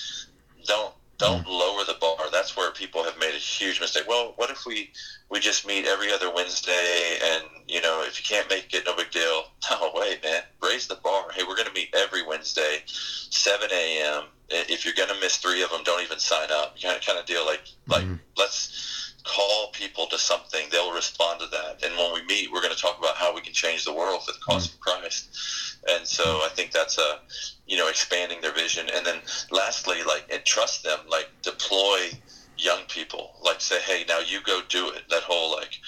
don't 0.66 0.92
don't 1.18 1.46
mm. 1.46 1.48
lower 1.48 1.84
the 1.84 1.96
bar. 2.00 2.15
That's 2.56 2.64
where 2.64 2.72
people 2.72 3.04
have 3.04 3.18
made 3.18 3.34
a 3.34 3.38
huge 3.38 3.80
mistake. 3.80 4.04
Well, 4.08 4.32
what 4.36 4.50
if 4.50 4.64
we 4.66 4.90
we 5.30 5.40
just 5.40 5.66
meet 5.66 5.86
every 5.86 6.12
other 6.12 6.32
Wednesday, 6.32 7.18
and 7.22 7.44
you 7.68 7.80
know, 7.80 8.02
if 8.06 8.18
you 8.18 8.36
can't 8.36 8.48
make 8.48 8.72
it, 8.72 8.84
no 8.86 8.96
big 8.96 9.10
deal. 9.10 9.44
No, 9.68 9.90
wait, 9.94 10.22
man, 10.22 10.42
raise 10.62 10.86
the 10.86 10.94
bar. 10.94 11.26
Hey, 11.34 11.42
we're 11.42 11.56
going 11.56 11.66
to 11.66 11.74
meet 11.74 11.92
every 11.92 12.24
Wednesday, 12.24 12.82
7 12.86 13.68
a.m. 13.72 14.24
If 14.48 14.84
you're 14.84 14.94
going 14.94 15.08
to 15.08 15.20
miss 15.20 15.38
three 15.38 15.60
of 15.64 15.70
them, 15.70 15.80
don't 15.84 16.02
even 16.04 16.20
sign 16.20 16.48
up. 16.52 16.80
Kind 16.80 16.96
of 16.96 17.04
kind 17.04 17.18
of 17.18 17.26
deal. 17.26 17.44
Like 17.44 17.62
like 17.88 18.04
mm. 18.04 18.18
let's 18.36 19.14
call 19.24 19.70
people 19.72 20.06
to 20.06 20.18
something. 20.18 20.68
They'll 20.70 20.94
respond 20.94 21.40
to 21.40 21.46
that. 21.48 21.84
And 21.84 21.96
when 21.98 22.14
we 22.14 22.24
meet, 22.26 22.52
we're 22.52 22.62
going 22.62 22.74
to 22.74 22.80
talk 22.80 22.96
about 22.98 23.16
how 23.16 23.34
we 23.34 23.40
can 23.40 23.52
change 23.52 23.84
the 23.84 23.92
world 23.92 24.24
for 24.24 24.32
the 24.32 24.38
cause 24.38 24.68
mm. 24.68 24.74
of 24.74 24.80
Christ. 24.80 25.76
And 25.88 26.06
so 26.06 26.24
I 26.44 26.48
think 26.54 26.70
that's 26.70 26.98
a 26.98 27.20
you 27.66 27.76
know, 27.76 27.88
expanding 27.88 28.40
their 28.40 28.52
vision. 28.52 28.88
And 28.94 29.04
then 29.04 29.16
lastly, 29.50 30.02
like, 30.06 30.24
and 30.32 30.44
trust 30.44 30.84
them, 30.84 31.00
like, 31.08 31.28
deploy 31.42 32.10
young 32.58 32.84
people. 32.88 33.36
Like, 33.42 33.60
say, 33.60 33.80
hey, 33.80 34.04
now 34.08 34.20
you 34.20 34.40
go 34.42 34.60
do 34.68 34.90
it. 34.90 35.08
That 35.10 35.22
whole, 35.22 35.52
like, 35.52 35.78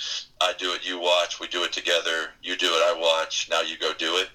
I 0.41 0.53
do 0.59 0.73
it, 0.73 0.87
you 0.87 1.01
watch, 1.01 1.41
we 1.41 1.49
do 1.49 1.65
it 1.65 1.73
together, 1.73 2.31
you 2.43 2.57
do 2.57 2.67
it, 2.67 2.83
I 2.85 2.99
watch, 2.99 3.49
now 3.51 3.61
you 3.61 3.79
go 3.79 3.93
do 3.99 4.17
it. 4.17 4.29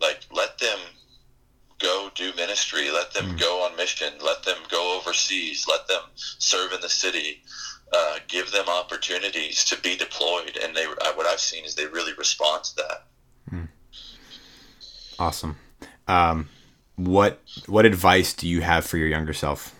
Like, 0.00 0.20
let 0.32 0.58
them 0.58 0.78
go 1.78 2.10
do 2.14 2.32
ministry, 2.36 2.90
let 2.90 3.12
them 3.12 3.36
mm. 3.36 3.40
go 3.40 3.64
on 3.64 3.76
mission, 3.76 4.14
let 4.24 4.42
them 4.42 4.58
go 4.70 4.98
overseas, 4.98 5.66
let 5.68 5.86
them 5.88 6.02
serve 6.14 6.72
in 6.72 6.80
the 6.80 6.88
city. 6.88 7.42
Uh, 7.92 8.18
give 8.26 8.50
them 8.50 8.64
opportunities 8.68 9.64
to 9.64 9.80
be 9.80 9.96
deployed, 9.96 10.58
and 10.60 10.74
they 10.74 10.86
what 10.86 11.24
I've 11.24 11.38
seen 11.38 11.64
is 11.64 11.76
they 11.76 11.86
really 11.86 12.12
respond 12.14 12.64
to 12.64 12.76
that. 12.76 13.06
Mm. 13.52 13.68
Awesome. 15.20 15.56
Um, 16.08 16.48
what 16.96 17.40
what 17.66 17.86
advice 17.86 18.32
do 18.32 18.48
you 18.48 18.60
have 18.62 18.84
for 18.84 18.96
your 18.96 19.06
younger 19.06 19.32
self? 19.32 19.72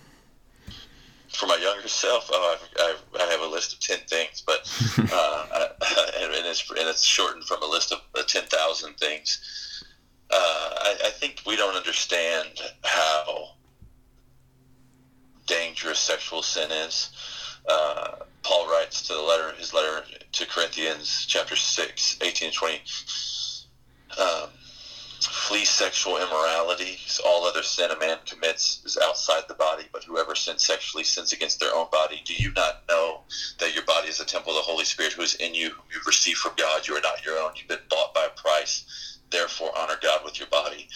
For 1.36 1.46
my 1.46 1.56
younger 1.56 1.86
self, 1.88 2.30
oh, 2.32 2.56
I, 2.78 2.82
I, 2.82 3.22
I 3.22 3.30
have 3.30 3.40
a 3.42 3.46
list 3.46 3.74
of 3.74 3.80
ten 3.80 3.98
things, 4.08 4.42
but 4.46 4.60
uh, 5.12 5.68
and, 6.20 6.32
it's 6.46 6.68
and 6.70 6.88
it's 6.88 7.04
shortened 7.04 7.44
from 7.44 7.62
a 7.62 7.66
list 7.66 7.92
of 7.92 8.00
uh, 8.18 8.22
ten 8.26 8.44
thousand 8.44 8.94
things. 8.96 9.84
Uh, 10.30 10.34
I, 10.80 10.96
I 11.06 11.10
think 11.10 11.42
we 11.46 11.56
don't 11.56 11.76
understand 11.76 12.48
how 12.82 13.50
dangerous 15.46 15.98
sexual 16.00 16.42
sin 16.42 16.70
is. 16.72 17.10
uh, 17.68 18.16
Paul 18.42 18.68
writes 18.70 19.02
to 19.02 19.14
the 19.14 19.20
letter, 19.20 19.52
his 19.58 19.74
letter 19.74 20.04
to 20.32 20.46
Corinthians, 20.46 21.24
chapter 21.28 21.56
6, 21.56 22.18
18 22.22 22.46
and 22.46 22.54
20. 22.56 22.80
Um, 24.20 24.50
flee 25.46 25.64
sexual 25.64 26.16
immorality. 26.16 26.98
All 27.24 27.44
other 27.44 27.62
sin 27.62 27.92
a 27.92 27.98
man 27.98 28.18
commits 28.26 28.82
is 28.84 28.98
outside 29.00 29.44
the 29.46 29.54
body, 29.54 29.84
but 29.92 30.02
whoever 30.02 30.34
sins 30.34 30.66
sexually 30.66 31.04
sins 31.04 31.32
against 31.32 31.60
their 31.60 31.72
own 31.72 31.86
body. 31.92 32.20
Do 32.24 32.34
you 32.34 32.52
not 32.56 32.82
know 32.88 33.20
that 33.60 33.72
your 33.72 33.84
body 33.84 34.08
is 34.08 34.18
a 34.18 34.24
temple 34.24 34.50
of 34.50 34.56
the 34.56 34.70
Holy 34.70 34.84
Spirit 34.84 35.12
who 35.12 35.22
is 35.22 35.34
in 35.34 35.54
you, 35.54 35.70
whom 35.70 35.84
you've 35.92 36.06
received 36.06 36.38
from 36.38 36.54
God? 36.56 36.88
You 36.88 36.94
are 36.94 37.00
not 37.00 37.24
your 37.24 37.38
own. 37.38 37.52
You've 37.54 37.68
been 37.68 37.78
bought 37.88 38.12
by 38.12 38.26
a 38.26 38.40
price. 38.40 39.18
Therefore, 39.30 39.70
honor 39.76 39.98
God 40.02 40.20
with 40.24 40.38
your 40.40 40.48
body. 40.48 40.88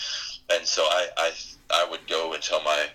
And 0.52 0.66
so 0.66 0.82
I, 0.82 1.06
I, 1.16 1.32
I 1.70 1.86
would 1.88 2.08
go 2.08 2.32
and 2.32 2.42
tell 2.42 2.62
my 2.62 2.86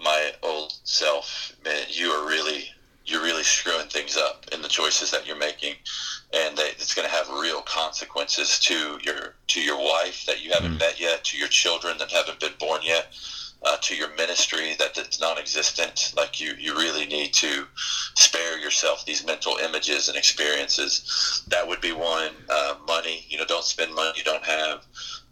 my 0.00 0.32
old 0.42 0.74
self, 0.84 1.52
man, 1.64 1.86
you 1.88 2.10
are 2.10 2.28
really 2.28 2.68
you're 3.04 3.22
really 3.22 3.42
screwing 3.42 3.88
things 3.88 4.16
up 4.16 4.46
in 4.52 4.62
the 4.62 4.68
choices 4.68 5.10
that 5.10 5.26
you're 5.26 5.36
making, 5.36 5.74
and 6.32 6.56
that 6.56 6.70
it's 6.70 6.94
going 6.94 7.08
to 7.08 7.14
have 7.14 7.28
real 7.28 7.62
consequences 7.62 8.58
to 8.60 8.98
your 9.02 9.34
to 9.48 9.60
your 9.60 9.78
wife 9.78 10.24
that 10.26 10.42
you 10.42 10.50
haven't 10.52 10.76
mm. 10.76 10.80
met 10.80 11.00
yet, 11.00 11.24
to 11.24 11.38
your 11.38 11.48
children 11.48 11.98
that 11.98 12.10
haven't 12.10 12.40
been 12.40 12.54
born 12.58 12.80
yet, 12.82 13.08
uh, 13.64 13.76
to 13.82 13.94
your 13.94 14.14
ministry 14.16 14.74
that 14.78 14.96
is 14.96 15.20
non-existent. 15.20 16.14
Like 16.16 16.40
you, 16.40 16.54
you 16.58 16.74
really 16.74 17.06
need 17.06 17.32
to 17.34 17.66
spare 18.14 18.58
yourself 18.58 19.04
these 19.04 19.26
mental 19.26 19.56
images 19.56 20.08
and 20.08 20.16
experiences. 20.16 21.44
That 21.48 21.66
would 21.66 21.80
be 21.80 21.92
one. 21.92 22.30
Uh, 22.48 22.76
money, 22.86 23.26
you 23.28 23.38
know, 23.38 23.44
don't 23.44 23.64
spend 23.64 23.94
money 23.94 24.12
you 24.16 24.24
don't 24.24 24.44
have 24.44 24.84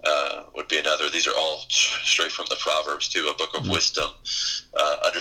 uh, 0.05 0.45
would 0.55 0.69
be 0.69 0.79
another. 0.79 1.09
These 1.11 1.27
are 1.27 1.37
all 1.37 1.65
straight 1.69 2.33
from 2.33 2.47
the 2.49 2.57
Proverbs, 2.57 3.09
too, 3.09 3.29
a 3.29 3.37
book 3.37 3.55
of 3.55 3.63
mm-hmm. 3.63 3.73
wisdom. 3.73 4.11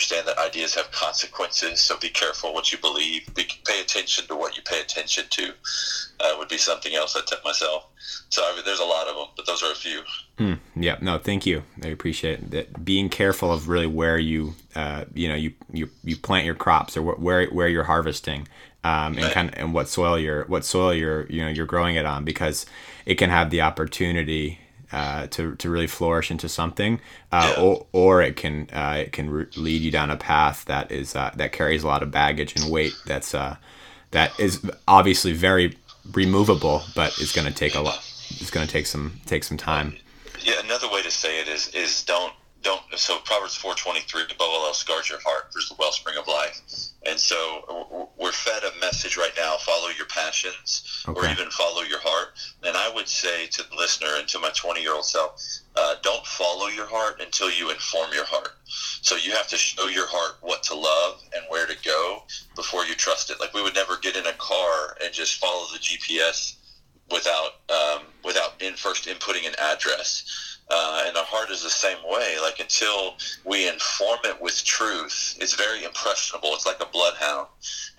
Understand 0.02 0.30
that 0.30 0.40
ideas 0.40 0.74
have 0.74 0.92
consequences, 0.92 1.80
so 1.80 1.96
be 1.96 2.10
careful 2.10 2.56
what 2.56 2.72
you 2.72 2.80
believe. 2.80 3.32
Be, 3.36 3.46
pay 3.68 3.82
attention 3.82 4.26
to 4.30 4.36
what 4.36 4.58
you 4.58 4.64
pay 4.64 4.82
attention 4.82 5.26
to. 5.30 5.54
Uh, 6.20 6.34
would 6.40 6.48
be 6.48 6.58
something 6.58 6.96
else 6.96 7.16
I 7.16 7.22
tip 7.24 7.44
myself. 7.44 7.86
So 8.30 8.42
I 8.42 8.56
mean, 8.56 8.66
there's 8.66 8.80
a 8.80 8.84
lot 8.84 9.08
of 9.08 9.16
them, 9.16 9.28
but 9.38 9.46
those 9.46 9.62
are 9.62 9.72
a 9.72 9.76
few. 9.76 10.02
Mm, 10.40 10.58
yeah, 10.76 10.98
no, 11.02 11.20
thank 11.20 11.46
you. 11.46 11.62
I 11.84 11.90
appreciate 11.90 12.50
that. 12.50 12.84
Being 12.84 13.10
careful 13.10 13.54
of 13.54 13.68
really 13.70 13.86
where 13.86 14.18
you, 14.18 14.56
uh, 14.76 15.06
you 15.14 15.28
know, 15.28 15.36
you, 15.36 15.54
you 15.72 15.88
you 16.04 16.18
plant 16.18 16.48
your 16.48 16.56
crops 16.56 16.98
or 16.98 17.04
where 17.04 17.46
where 17.50 17.68
you're 17.68 17.84
harvesting, 17.84 18.48
um, 18.84 19.20
and 19.20 19.32
kind 19.32 19.50
of 19.50 19.56
and 19.56 19.72
what 19.72 19.88
soil 19.88 20.18
you're 20.18 20.46
what 20.46 20.66
soil 20.66 20.96
you're 20.96 21.28
you 21.28 21.44
know 21.44 21.50
you're 21.50 21.68
growing 21.68 21.96
it 21.96 22.08
on 22.08 22.26
because 22.26 22.66
it 23.06 23.16
can 23.16 23.30
have 23.30 23.52
the 23.52 23.62
opportunity 23.62 24.61
uh, 24.92 25.28
to, 25.28 25.56
to 25.56 25.70
really 25.70 25.88
flourish 25.88 26.32
into 26.32 26.50
something, 26.50 27.00
uh, 27.32 27.56
or, 27.60 27.86
or 27.92 28.22
it 28.22 28.36
can 28.36 28.68
uh, 28.74 28.96
it 29.00 29.12
can 29.12 29.30
re- 29.30 29.48
lead 29.56 29.82
you 29.82 29.92
down 29.92 30.10
a 30.10 30.18
path 30.18 30.66
that 30.66 30.92
is 30.92 31.16
uh, 31.16 31.32
that 31.36 31.52
carries 31.52 31.84
a 31.84 31.88
lot 31.88 32.04
of 32.04 32.12
baggage 32.12 32.56
and 32.56 32.72
weight. 32.72 32.94
That's 33.06 33.32
that 33.32 34.40
is 34.40 34.70
obviously 34.88 35.34
very 35.34 35.78
removable, 36.14 36.84
but 36.96 37.10
it's 37.20 37.34
going 37.34 37.48
to 37.48 37.54
take 37.54 37.76
a 37.76 37.82
lot. 37.82 37.98
It's 38.30 38.52
going 38.52 38.66
to 38.66 38.72
take 38.72 38.86
some 38.86 39.20
take 39.26 39.44
some 39.44 39.58
time. 39.58 39.96
Yeah, 40.42 40.56
another 40.64 40.90
way 40.90 41.02
to 41.02 41.12
say 41.12 41.42
it 41.42 41.48
is 41.48 41.68
is 41.70 42.04
don't 42.04 42.34
don't 42.62 42.82
so 42.96 43.18
proverbs 43.20 43.56
423 43.56 44.36
above 44.36 44.50
all 44.50 44.66
else 44.66 44.84
guard 44.84 45.08
your 45.10 45.20
heart 45.22 45.46
there's 45.54 45.70
the 45.70 45.76
wellspring 45.80 46.18
of 46.18 46.28
life. 46.28 46.62
And 47.08 47.20
so 47.20 48.12
we're 48.18 48.32
fed 48.32 48.64
a 48.64 48.80
message 48.80 49.18
right 49.18 49.32
now 49.36 49.58
follow 49.58 49.90
your 49.90 50.06
passions 50.06 51.04
okay. 51.08 51.20
or 51.20 51.30
even 51.32 51.50
follow 51.50 51.82
your 51.82 52.00
heart. 52.00 52.30
And 52.64 52.78
i 52.78 52.92
would 52.94 53.08
say 53.08 53.48
to 53.48 53.70
the 53.70 53.76
listener 53.76 54.10
and 54.18 54.28
to 54.30 54.40
my 54.40 54.50
20 54.56 54.82
year 54.82 54.94
old 54.94 55.06
self 55.06 55.42
uh, 55.76 55.96
don't 56.04 56.26
follow 56.26 56.68
your 56.68 56.88
heart 56.88 57.22
until 57.22 57.50
you 57.50 57.72
inform 57.72 58.12
your 58.14 58.26
heart. 58.26 58.54
So 59.02 59.16
you 59.16 59.32
have 59.32 59.48
to 59.48 59.58
show 59.58 59.88
your 59.88 60.08
heart 60.08 60.38
what 60.42 60.64
to 60.64 60.76
love 60.76 61.22
and 61.36 61.44
where 61.50 61.66
to 61.66 61.76
go 61.84 62.24
before 62.56 62.86
you 62.86 62.96
trust 62.96 63.30
it. 63.32 63.40
Like 63.40 63.54
we 63.54 63.64
would 63.64 63.76
never 63.76 63.98
get 63.98 64.16
in 64.16 64.26
a 64.28 64.34
car 64.34 64.98
and 65.04 65.14
just 65.14 65.40
follow 65.40 65.66
the 65.72 65.80
gps 65.80 66.56
without 67.12 67.52
um, 67.70 68.02
without 68.02 68.11
in 68.62 68.74
first 68.74 69.06
inputting 69.06 69.48
an 69.48 69.56
address 69.60 70.52
uh, 70.72 71.04
and 71.06 71.16
the 71.16 71.24
heart 71.24 71.52
is 71.52 71.64
the 71.64 71.70
same 71.70 71.98
way. 72.08 72.38
Like 72.42 72.60
until 72.60 73.16
we 73.46 73.68
inform 73.68 74.20
it 74.24 74.42
with 74.42 74.64
truth, 74.64 75.38
it's 75.40 75.54
very 75.54 75.84
impressionable. 75.84 76.54
It's 76.54 76.66
like 76.66 76.82
a 76.82 76.86
bloodhound, 76.86 77.48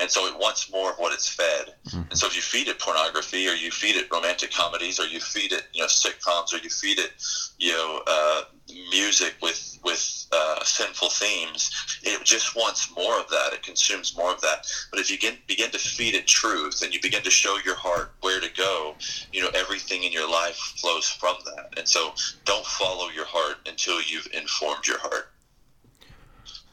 and 0.00 0.10
so 0.10 0.26
it 0.26 0.38
wants 0.38 0.70
more 0.72 0.90
of 0.90 0.96
what 0.96 1.12
it's 1.12 1.28
fed. 1.28 1.74
Mm-hmm. 1.88 2.10
And 2.10 2.18
so 2.18 2.26
if 2.26 2.34
you 2.34 2.42
feed 2.42 2.68
it 2.68 2.78
pornography, 2.78 3.46
or 3.48 3.52
you 3.52 3.70
feed 3.70 3.96
it 3.96 4.08
romantic 4.10 4.52
comedies, 4.52 4.98
or 4.98 5.06
you 5.06 5.20
feed 5.20 5.52
it 5.52 5.64
you 5.74 5.82
know 5.82 5.86
sitcoms, 5.86 6.54
or 6.54 6.58
you 6.58 6.70
feed 6.70 6.98
it 6.98 7.12
you 7.58 7.72
know 7.72 8.02
uh, 8.06 8.42
music 8.90 9.34
with 9.42 9.78
with 9.84 10.26
uh, 10.32 10.62
sinful 10.64 11.08
themes, 11.10 11.70
it 12.02 12.24
just 12.24 12.54
wants 12.54 12.94
more 12.94 13.18
of 13.18 13.28
that. 13.28 13.52
It 13.52 13.62
consumes 13.62 14.16
more 14.16 14.32
of 14.32 14.40
that. 14.40 14.66
But 14.90 15.00
if 15.00 15.10
you 15.10 15.16
begin 15.16 15.38
begin 15.46 15.70
to 15.70 15.78
feed 15.78 16.14
it 16.14 16.26
truth, 16.26 16.82
and 16.82 16.94
you 16.94 17.00
begin 17.00 17.22
to 17.22 17.30
show 17.30 17.58
your 17.64 17.74
heart 17.74 18.12
where 18.20 18.40
to 18.40 18.48
go, 18.56 18.94
you 19.32 19.42
know 19.42 19.50
everything 19.54 20.04
in 20.04 20.12
your 20.12 20.30
life 20.30 20.56
flows 20.56 21.08
from 21.08 21.36
that. 21.44 21.74
And 21.76 21.88
so 21.88 22.14
don't 22.44 22.66
follow 22.66 23.08
your 23.10 23.26
heart 23.26 23.58
until 23.66 24.00
you've 24.00 24.28
informed 24.32 24.86
your 24.86 24.98
heart. 24.98 25.30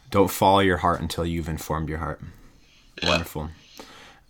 Don't 0.09 0.31
follow 0.31 0.59
your 0.59 0.77
heart 0.77 1.01
until 1.01 1.25
you've 1.25 1.49
informed 1.49 1.89
your 1.89 1.99
heart. 1.99 2.21
Yeah. 3.01 3.09
Wonderful. 3.09 3.49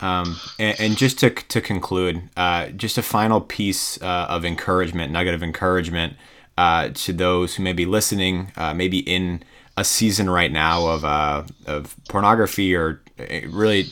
Um, 0.00 0.36
and, 0.58 0.80
and, 0.80 0.96
just 0.96 1.18
to, 1.18 1.28
to 1.28 1.60
conclude, 1.60 2.22
uh, 2.34 2.68
just 2.68 2.96
a 2.96 3.02
final 3.02 3.38
piece 3.38 4.00
uh, 4.00 4.26
of 4.30 4.46
encouragement, 4.46 5.12
nugget 5.12 5.34
of 5.34 5.42
encouragement 5.42 6.14
uh, 6.60 6.90
to 6.92 7.14
those 7.14 7.54
who 7.54 7.62
may 7.62 7.72
be 7.72 7.86
listening, 7.86 8.52
uh, 8.54 8.74
maybe 8.74 8.98
in 8.98 9.42
a 9.78 9.84
season 9.84 10.28
right 10.28 10.52
now 10.52 10.86
of 10.86 11.06
uh, 11.06 11.42
of 11.64 11.96
pornography 12.10 12.74
or 12.74 13.00
really 13.48 13.86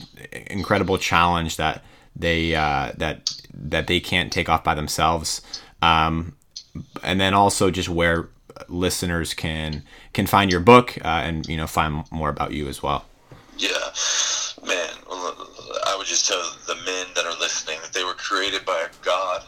incredible 0.48 0.98
challenge 0.98 1.56
that 1.56 1.82
they 2.14 2.54
uh, 2.54 2.92
that 2.98 3.32
that 3.54 3.86
they 3.86 4.00
can't 4.00 4.30
take 4.30 4.50
off 4.50 4.62
by 4.62 4.74
themselves, 4.74 5.40
um, 5.80 6.36
and 7.02 7.18
then 7.18 7.32
also 7.32 7.70
just 7.70 7.88
where 7.88 8.28
listeners 8.68 9.32
can 9.32 9.82
can 10.12 10.26
find 10.26 10.50
your 10.50 10.60
book 10.60 10.98
uh, 11.06 11.22
and 11.24 11.46
you 11.46 11.56
know 11.56 11.66
find 11.66 12.04
more 12.10 12.28
about 12.28 12.52
you 12.52 12.68
as 12.68 12.82
well. 12.82 13.06
Yeah, 13.56 13.70
man. 14.66 14.90
I 15.86 15.94
would 15.96 16.06
just 16.06 16.28
tell 16.28 16.42
the 16.66 16.74
men 16.84 17.06
that 17.14 17.24
are 17.24 17.40
listening 17.40 17.78
that 17.80 17.94
they 17.94 18.04
were 18.04 18.12
created 18.12 18.66
by 18.66 18.86
a 18.86 19.04
God 19.04 19.42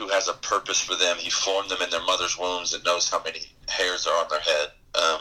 who 0.00 0.08
has 0.08 0.28
a 0.28 0.32
purpose 0.32 0.80
for 0.80 0.96
them. 0.96 1.18
He 1.18 1.28
formed 1.28 1.70
them 1.70 1.82
in 1.82 1.90
their 1.90 2.04
mother's 2.04 2.38
wombs 2.38 2.72
and 2.72 2.82
knows 2.84 3.10
how 3.10 3.22
many 3.22 3.40
hairs 3.68 4.06
are 4.06 4.24
on 4.24 4.30
their 4.30 4.40
head. 4.40 4.68
Um, 4.94 5.20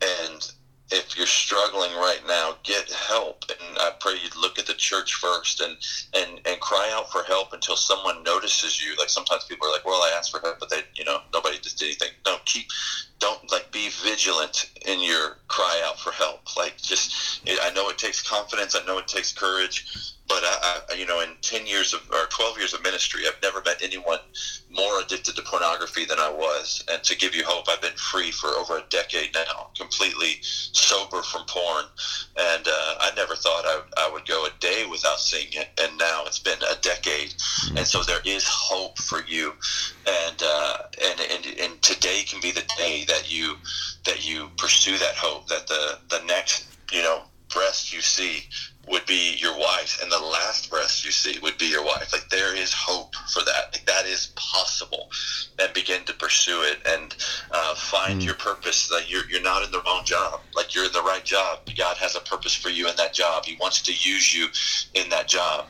and 0.00 0.52
if 0.92 1.16
you're 1.16 1.26
struggling 1.26 1.90
right 1.94 2.20
now, 2.26 2.54
get 2.62 2.88
help. 2.92 3.44
And 3.48 3.78
I 3.78 3.90
pray 3.98 4.14
you'd 4.22 4.36
look 4.36 4.60
at 4.60 4.66
the 4.66 4.74
church 4.74 5.14
first 5.14 5.60
and, 5.60 5.76
and, 6.14 6.40
and 6.46 6.60
cry 6.60 6.90
out 6.94 7.10
for 7.10 7.24
help 7.24 7.52
until 7.52 7.74
someone 7.74 8.22
notices 8.22 8.80
you. 8.80 8.94
Like 8.96 9.08
sometimes 9.08 9.44
people 9.44 9.66
are 9.66 9.72
like, 9.72 9.84
well, 9.84 10.02
I 10.02 10.14
asked 10.16 10.30
for 10.30 10.40
help, 10.40 10.60
but 10.60 10.70
they, 10.70 10.82
you 10.94 11.04
know, 11.04 11.18
nobody 11.32 11.58
just 11.58 11.78
did 11.78 11.86
anything. 11.86 12.10
Don't 12.24 12.44
keep, 12.44 12.66
don't 13.18 13.50
like 13.50 13.72
be 13.72 13.88
vigilant 14.04 14.70
in 14.86 15.02
your 15.02 15.38
cry 15.48 15.82
out 15.84 15.98
for 15.98 16.12
help. 16.12 16.56
Like 16.56 16.76
just, 16.80 17.40
I 17.48 17.72
know 17.72 17.88
it 17.88 17.98
takes 17.98 18.22
confidence. 18.22 18.76
I 18.76 18.84
know 18.86 18.98
it 18.98 19.08
takes 19.08 19.32
courage, 19.32 20.14
but 20.30 20.44
I, 20.44 20.80
I, 20.90 20.94
you 20.94 21.06
know, 21.06 21.20
in 21.20 21.30
ten 21.42 21.66
years 21.66 21.92
of 21.92 22.08
or 22.12 22.26
twelve 22.30 22.56
years 22.56 22.72
of 22.72 22.82
ministry, 22.84 23.22
I've 23.26 23.42
never 23.42 23.60
met 23.62 23.82
anyone 23.82 24.20
more 24.70 25.00
addicted 25.00 25.34
to 25.34 25.42
pornography 25.42 26.04
than 26.04 26.20
I 26.20 26.30
was. 26.30 26.84
And 26.88 27.02
to 27.02 27.16
give 27.16 27.34
you 27.34 27.42
hope, 27.44 27.68
I've 27.68 27.82
been 27.82 27.96
free 27.96 28.30
for 28.30 28.46
over 28.50 28.78
a 28.78 28.82
decade 28.90 29.34
now, 29.34 29.70
completely 29.76 30.36
sober 30.40 31.22
from 31.22 31.42
porn. 31.48 31.84
And 32.38 32.64
uh, 32.68 32.94
I 33.00 33.10
never 33.16 33.34
thought 33.34 33.64
I, 33.66 33.80
I 33.96 34.10
would 34.12 34.24
go 34.24 34.46
a 34.46 34.50
day 34.60 34.86
without 34.88 35.18
seeing 35.18 35.48
it, 35.50 35.68
and 35.82 35.98
now 35.98 36.22
it's 36.26 36.38
been 36.38 36.62
a 36.62 36.76
decade. 36.80 37.30
Mm-hmm. 37.30 37.78
And 37.78 37.86
so 37.86 38.04
there 38.04 38.22
is 38.24 38.46
hope 38.46 38.98
for 38.98 39.24
you, 39.26 39.52
and 40.06 40.42
uh, 40.44 40.76
and 41.02 41.20
and 41.20 41.58
and 41.58 41.82
today 41.82 42.22
can 42.22 42.40
be 42.40 42.52
the 42.52 42.64
day 42.78 43.04
that 43.08 43.24
you 43.26 43.56
that 44.04 44.24
you 44.24 44.48
pursue 44.56 44.96
that 44.98 45.16
hope. 45.16 45.48
That 45.48 45.66
the 45.66 45.98
the 46.08 46.22
next 46.26 46.68
you 46.92 47.02
know 47.02 47.22
breast 47.50 47.92
you 47.92 48.00
see 48.00 48.44
would 48.88 49.06
be 49.06 49.36
your 49.38 49.56
wife, 49.56 50.00
and 50.02 50.10
the 50.10 50.18
last 50.18 50.70
breath 50.70 50.79
you 51.10 51.12
see 51.12 51.40
would 51.40 51.58
be 51.58 51.66
your 51.66 51.84
wife. 51.84 52.12
Like 52.12 52.28
there 52.30 52.54
is 52.54 52.72
hope 52.72 53.16
for 53.32 53.42
that. 53.44 53.72
Like 53.72 53.84
that 53.86 54.06
is 54.06 54.32
possible, 54.36 55.10
and 55.58 55.72
begin 55.74 56.04
to 56.04 56.12
pursue 56.12 56.62
it 56.62 56.78
and 56.86 57.16
uh, 57.50 57.74
find 57.74 58.20
mm. 58.20 58.26
your 58.26 58.34
purpose. 58.34 58.92
Like 58.92 59.10
you're 59.10 59.28
you're 59.28 59.42
not 59.42 59.64
in 59.64 59.72
the 59.72 59.82
wrong 59.84 60.04
job. 60.04 60.40
Like 60.54 60.72
you're 60.72 60.86
in 60.86 60.92
the 60.92 61.02
right 61.02 61.24
job. 61.24 61.68
God 61.76 61.96
has 61.96 62.14
a 62.14 62.20
purpose 62.20 62.54
for 62.54 62.68
you 62.68 62.88
in 62.88 62.94
that 62.96 63.12
job. 63.12 63.44
He 63.44 63.56
wants 63.60 63.82
to 63.82 63.92
use 63.92 64.32
you 64.32 64.46
in 64.94 65.10
that 65.10 65.26
job, 65.26 65.66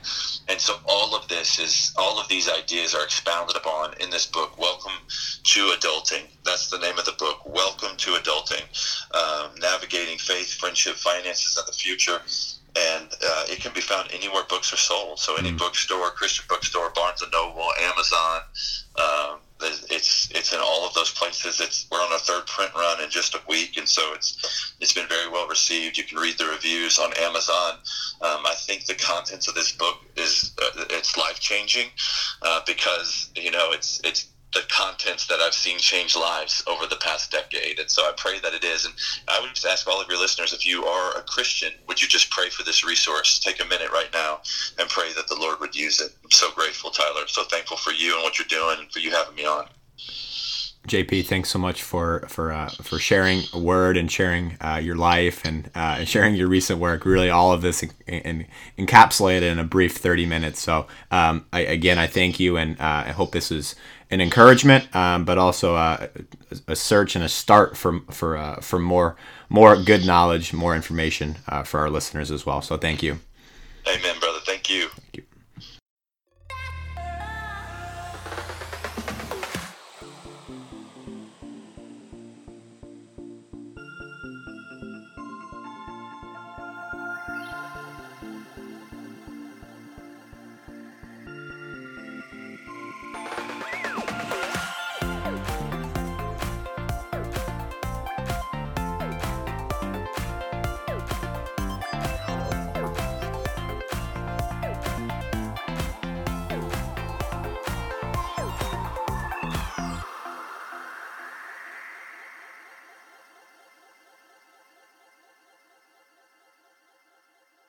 and 0.49 0.61
so 0.61 0.77
all 0.87 1.17
of 1.17 1.27
this 1.29 1.59
is 1.59 1.95
all 1.97 2.21
of 2.21 2.29
these 2.29 2.51
ideas 2.51 2.95
are 2.95 3.05
expounded 3.05 3.57
upon 3.57 3.95
in 3.99 4.11
this 4.11 4.27
book. 4.27 4.59
Welcome 4.59 4.93
to 5.43 5.61
adulting. 5.79 6.25
That's 6.45 6.69
the 6.69 6.79
name 6.79 6.99
of 6.99 7.07
the 7.07 7.17
book. 7.19 7.39
Welcome 7.47 7.97
to 7.97 8.11
adulting. 8.11 8.65
Um, 9.17 9.53
navigating 9.59 10.19
faith, 10.19 10.53
friendship, 10.53 10.97
finances, 10.97 11.57
and 11.57 11.67
the 11.67 11.73
future 11.73 12.21
and 12.77 13.09
uh, 13.13 13.45
it 13.49 13.61
can 13.61 13.73
be 13.73 13.81
found 13.81 14.11
anywhere 14.13 14.43
books 14.49 14.73
are 14.73 14.77
sold. 14.77 15.19
So 15.19 15.37
any 15.37 15.53
mm. 15.53 15.59
bookstore, 15.59 16.11
Christian 16.11 16.45
bookstore, 16.49 16.91
Barnes 16.91 17.23
and 17.23 17.33
Noble, 17.33 17.71
Amazon, 17.81 18.43
um, 18.97 19.39
it's 19.63 20.31
it's 20.31 20.53
in 20.53 20.61
all 20.61 20.87
of 20.87 20.95
those 20.95 21.11
places. 21.11 21.61
It's 21.61 21.87
we're 21.91 21.99
on 21.99 22.13
our 22.13 22.19
third 22.19 22.47
print 22.47 22.73
run 22.75 23.03
in 23.03 23.11
just 23.11 23.35
a 23.35 23.41
week, 23.49 23.77
and 23.77 23.89
so 23.89 24.13
it's 24.15 24.75
it's 24.81 24.93
been 24.93 25.09
very 25.09 25.29
well 25.29 25.49
received. 25.49 25.99
You 25.99 26.05
can 26.05 26.19
read 26.19 26.39
the 26.39 26.47
reviews 26.47 26.99
on 26.99 27.13
Amazon. 27.19 27.75
Um, 28.23 28.47
I 28.47 28.55
think 28.57 28.87
the 28.87 28.95
contents 28.95 29.49
of 29.49 29.55
this 29.55 29.73
book 29.73 29.99
is 30.17 30.53
uh, 30.63 30.85
it's 30.91 31.17
life 31.17 31.41
changing 31.41 31.89
uh, 32.43 32.61
because 32.67 33.31
you 33.35 33.51
know 33.51 33.73
it's 33.73 34.01
it's 34.05 34.29
the 34.53 34.63
contents 34.69 35.27
that 35.27 35.39
I've 35.41 35.55
seen 35.55 35.79
change 35.79 36.17
lives 36.17 36.63
over 36.67 36.87
the 36.87 36.97
past 36.97 37.31
decade. 37.31 37.79
And 37.79 37.91
so 37.91 38.03
I 38.03 38.13
pray 38.17 38.41
that 38.41 38.55
it 38.55 38.65
is. 38.65 38.85
And 38.85 38.95
I 39.29 39.41
would 39.41 39.55
just 39.55 39.67
ask 39.67 39.87
all 39.87 40.01
of 40.01 40.09
your 40.09 40.19
listeners 40.19 40.53
if 40.53 40.67
you 40.67 40.85
are 40.85 41.17
a 41.17 41.23
Christian, 41.23 41.73
would 41.87 42.03
you 42.03 42.09
just 42.09 42.31
pray 42.31 42.51
for 42.51 42.65
this 42.65 42.85
resource? 42.85 43.39
Take 43.39 43.65
a 43.65 43.69
minute 43.69 43.93
right 43.93 44.11
now 44.13 44.41
and 44.79 44.89
pray 44.89 45.13
that 45.15 45.29
the 45.29 45.37
Lord 45.37 45.61
would 45.61 45.77
use 45.77 46.01
it. 46.01 46.13
I'm 46.25 46.31
so 46.31 46.51
grateful, 46.53 46.91
Tyler. 46.91 47.27
So 47.29 47.45
thankful 47.45 47.77
for 47.77 47.93
you 47.93 48.15
and 48.15 48.25
what 48.25 48.39
you're 48.39 48.47
doing 48.49 48.81
and 48.81 48.91
for 48.91 48.99
you 48.99 49.11
having 49.13 49.37
me 49.37 49.47
on. 49.47 49.67
JP, 50.89 51.27
thanks 51.27 51.51
so 51.51 51.59
much 51.59 51.83
for 51.83 52.25
for 52.29 52.53
uh, 52.53 52.71
for 52.71 52.99
sharing 52.99 53.43
a 53.53 53.59
word 53.59 53.99
and 53.99 54.11
sharing 54.11 54.57
uh, 54.63 54.81
your 54.83 54.97
life 54.97 55.45
and 55.45 55.71
uh, 55.75 56.05
sharing 56.07 56.35
your 56.35 56.49
recent 56.49 56.79
work. 56.81 57.05
Really, 57.05 57.29
all 57.29 57.53
of 57.53 57.61
this 57.61 57.83
in, 57.83 57.91
in, 58.07 58.47
encapsulated 58.79 59.43
in 59.43 59.59
a 59.59 59.65
brief 59.65 59.99
thirty 59.99 60.25
minutes. 60.25 60.59
So, 60.61 60.87
um, 61.11 61.45
I, 61.53 61.61
again, 61.61 61.99
I 61.99 62.07
thank 62.07 62.41
you, 62.41 62.57
and 62.57 62.81
uh, 62.81 63.05
I 63.07 63.11
hope 63.11 63.33
this 63.33 63.53
is 63.53 63.75
an 64.11 64.21
encouragement, 64.21 64.95
um, 64.95 65.25
but 65.25 65.39
also 65.39 65.77
a, 65.77 66.09
a, 66.67 66.77
search 66.77 67.15
and 67.15 67.25
a 67.25 67.29
start 67.29 67.77
for 67.77 68.01
for 68.11 68.37
uh, 68.37 68.61
for 68.61 68.79
more 68.79 69.17
more 69.49 69.81
good 69.81 70.05
knowledge, 70.05 70.53
more 70.53 70.75
information 70.75 71.37
uh, 71.49 71.63
for 71.63 71.81
our 71.81 71.91
listeners 71.91 72.31
as 72.31 72.45
well. 72.45 72.63
So, 72.63 72.77
thank 72.77 73.03
you. 73.03 73.21
Amen, 73.89 74.19
brother. 74.21 74.39
Thank 74.45 74.69
you. 74.69 74.89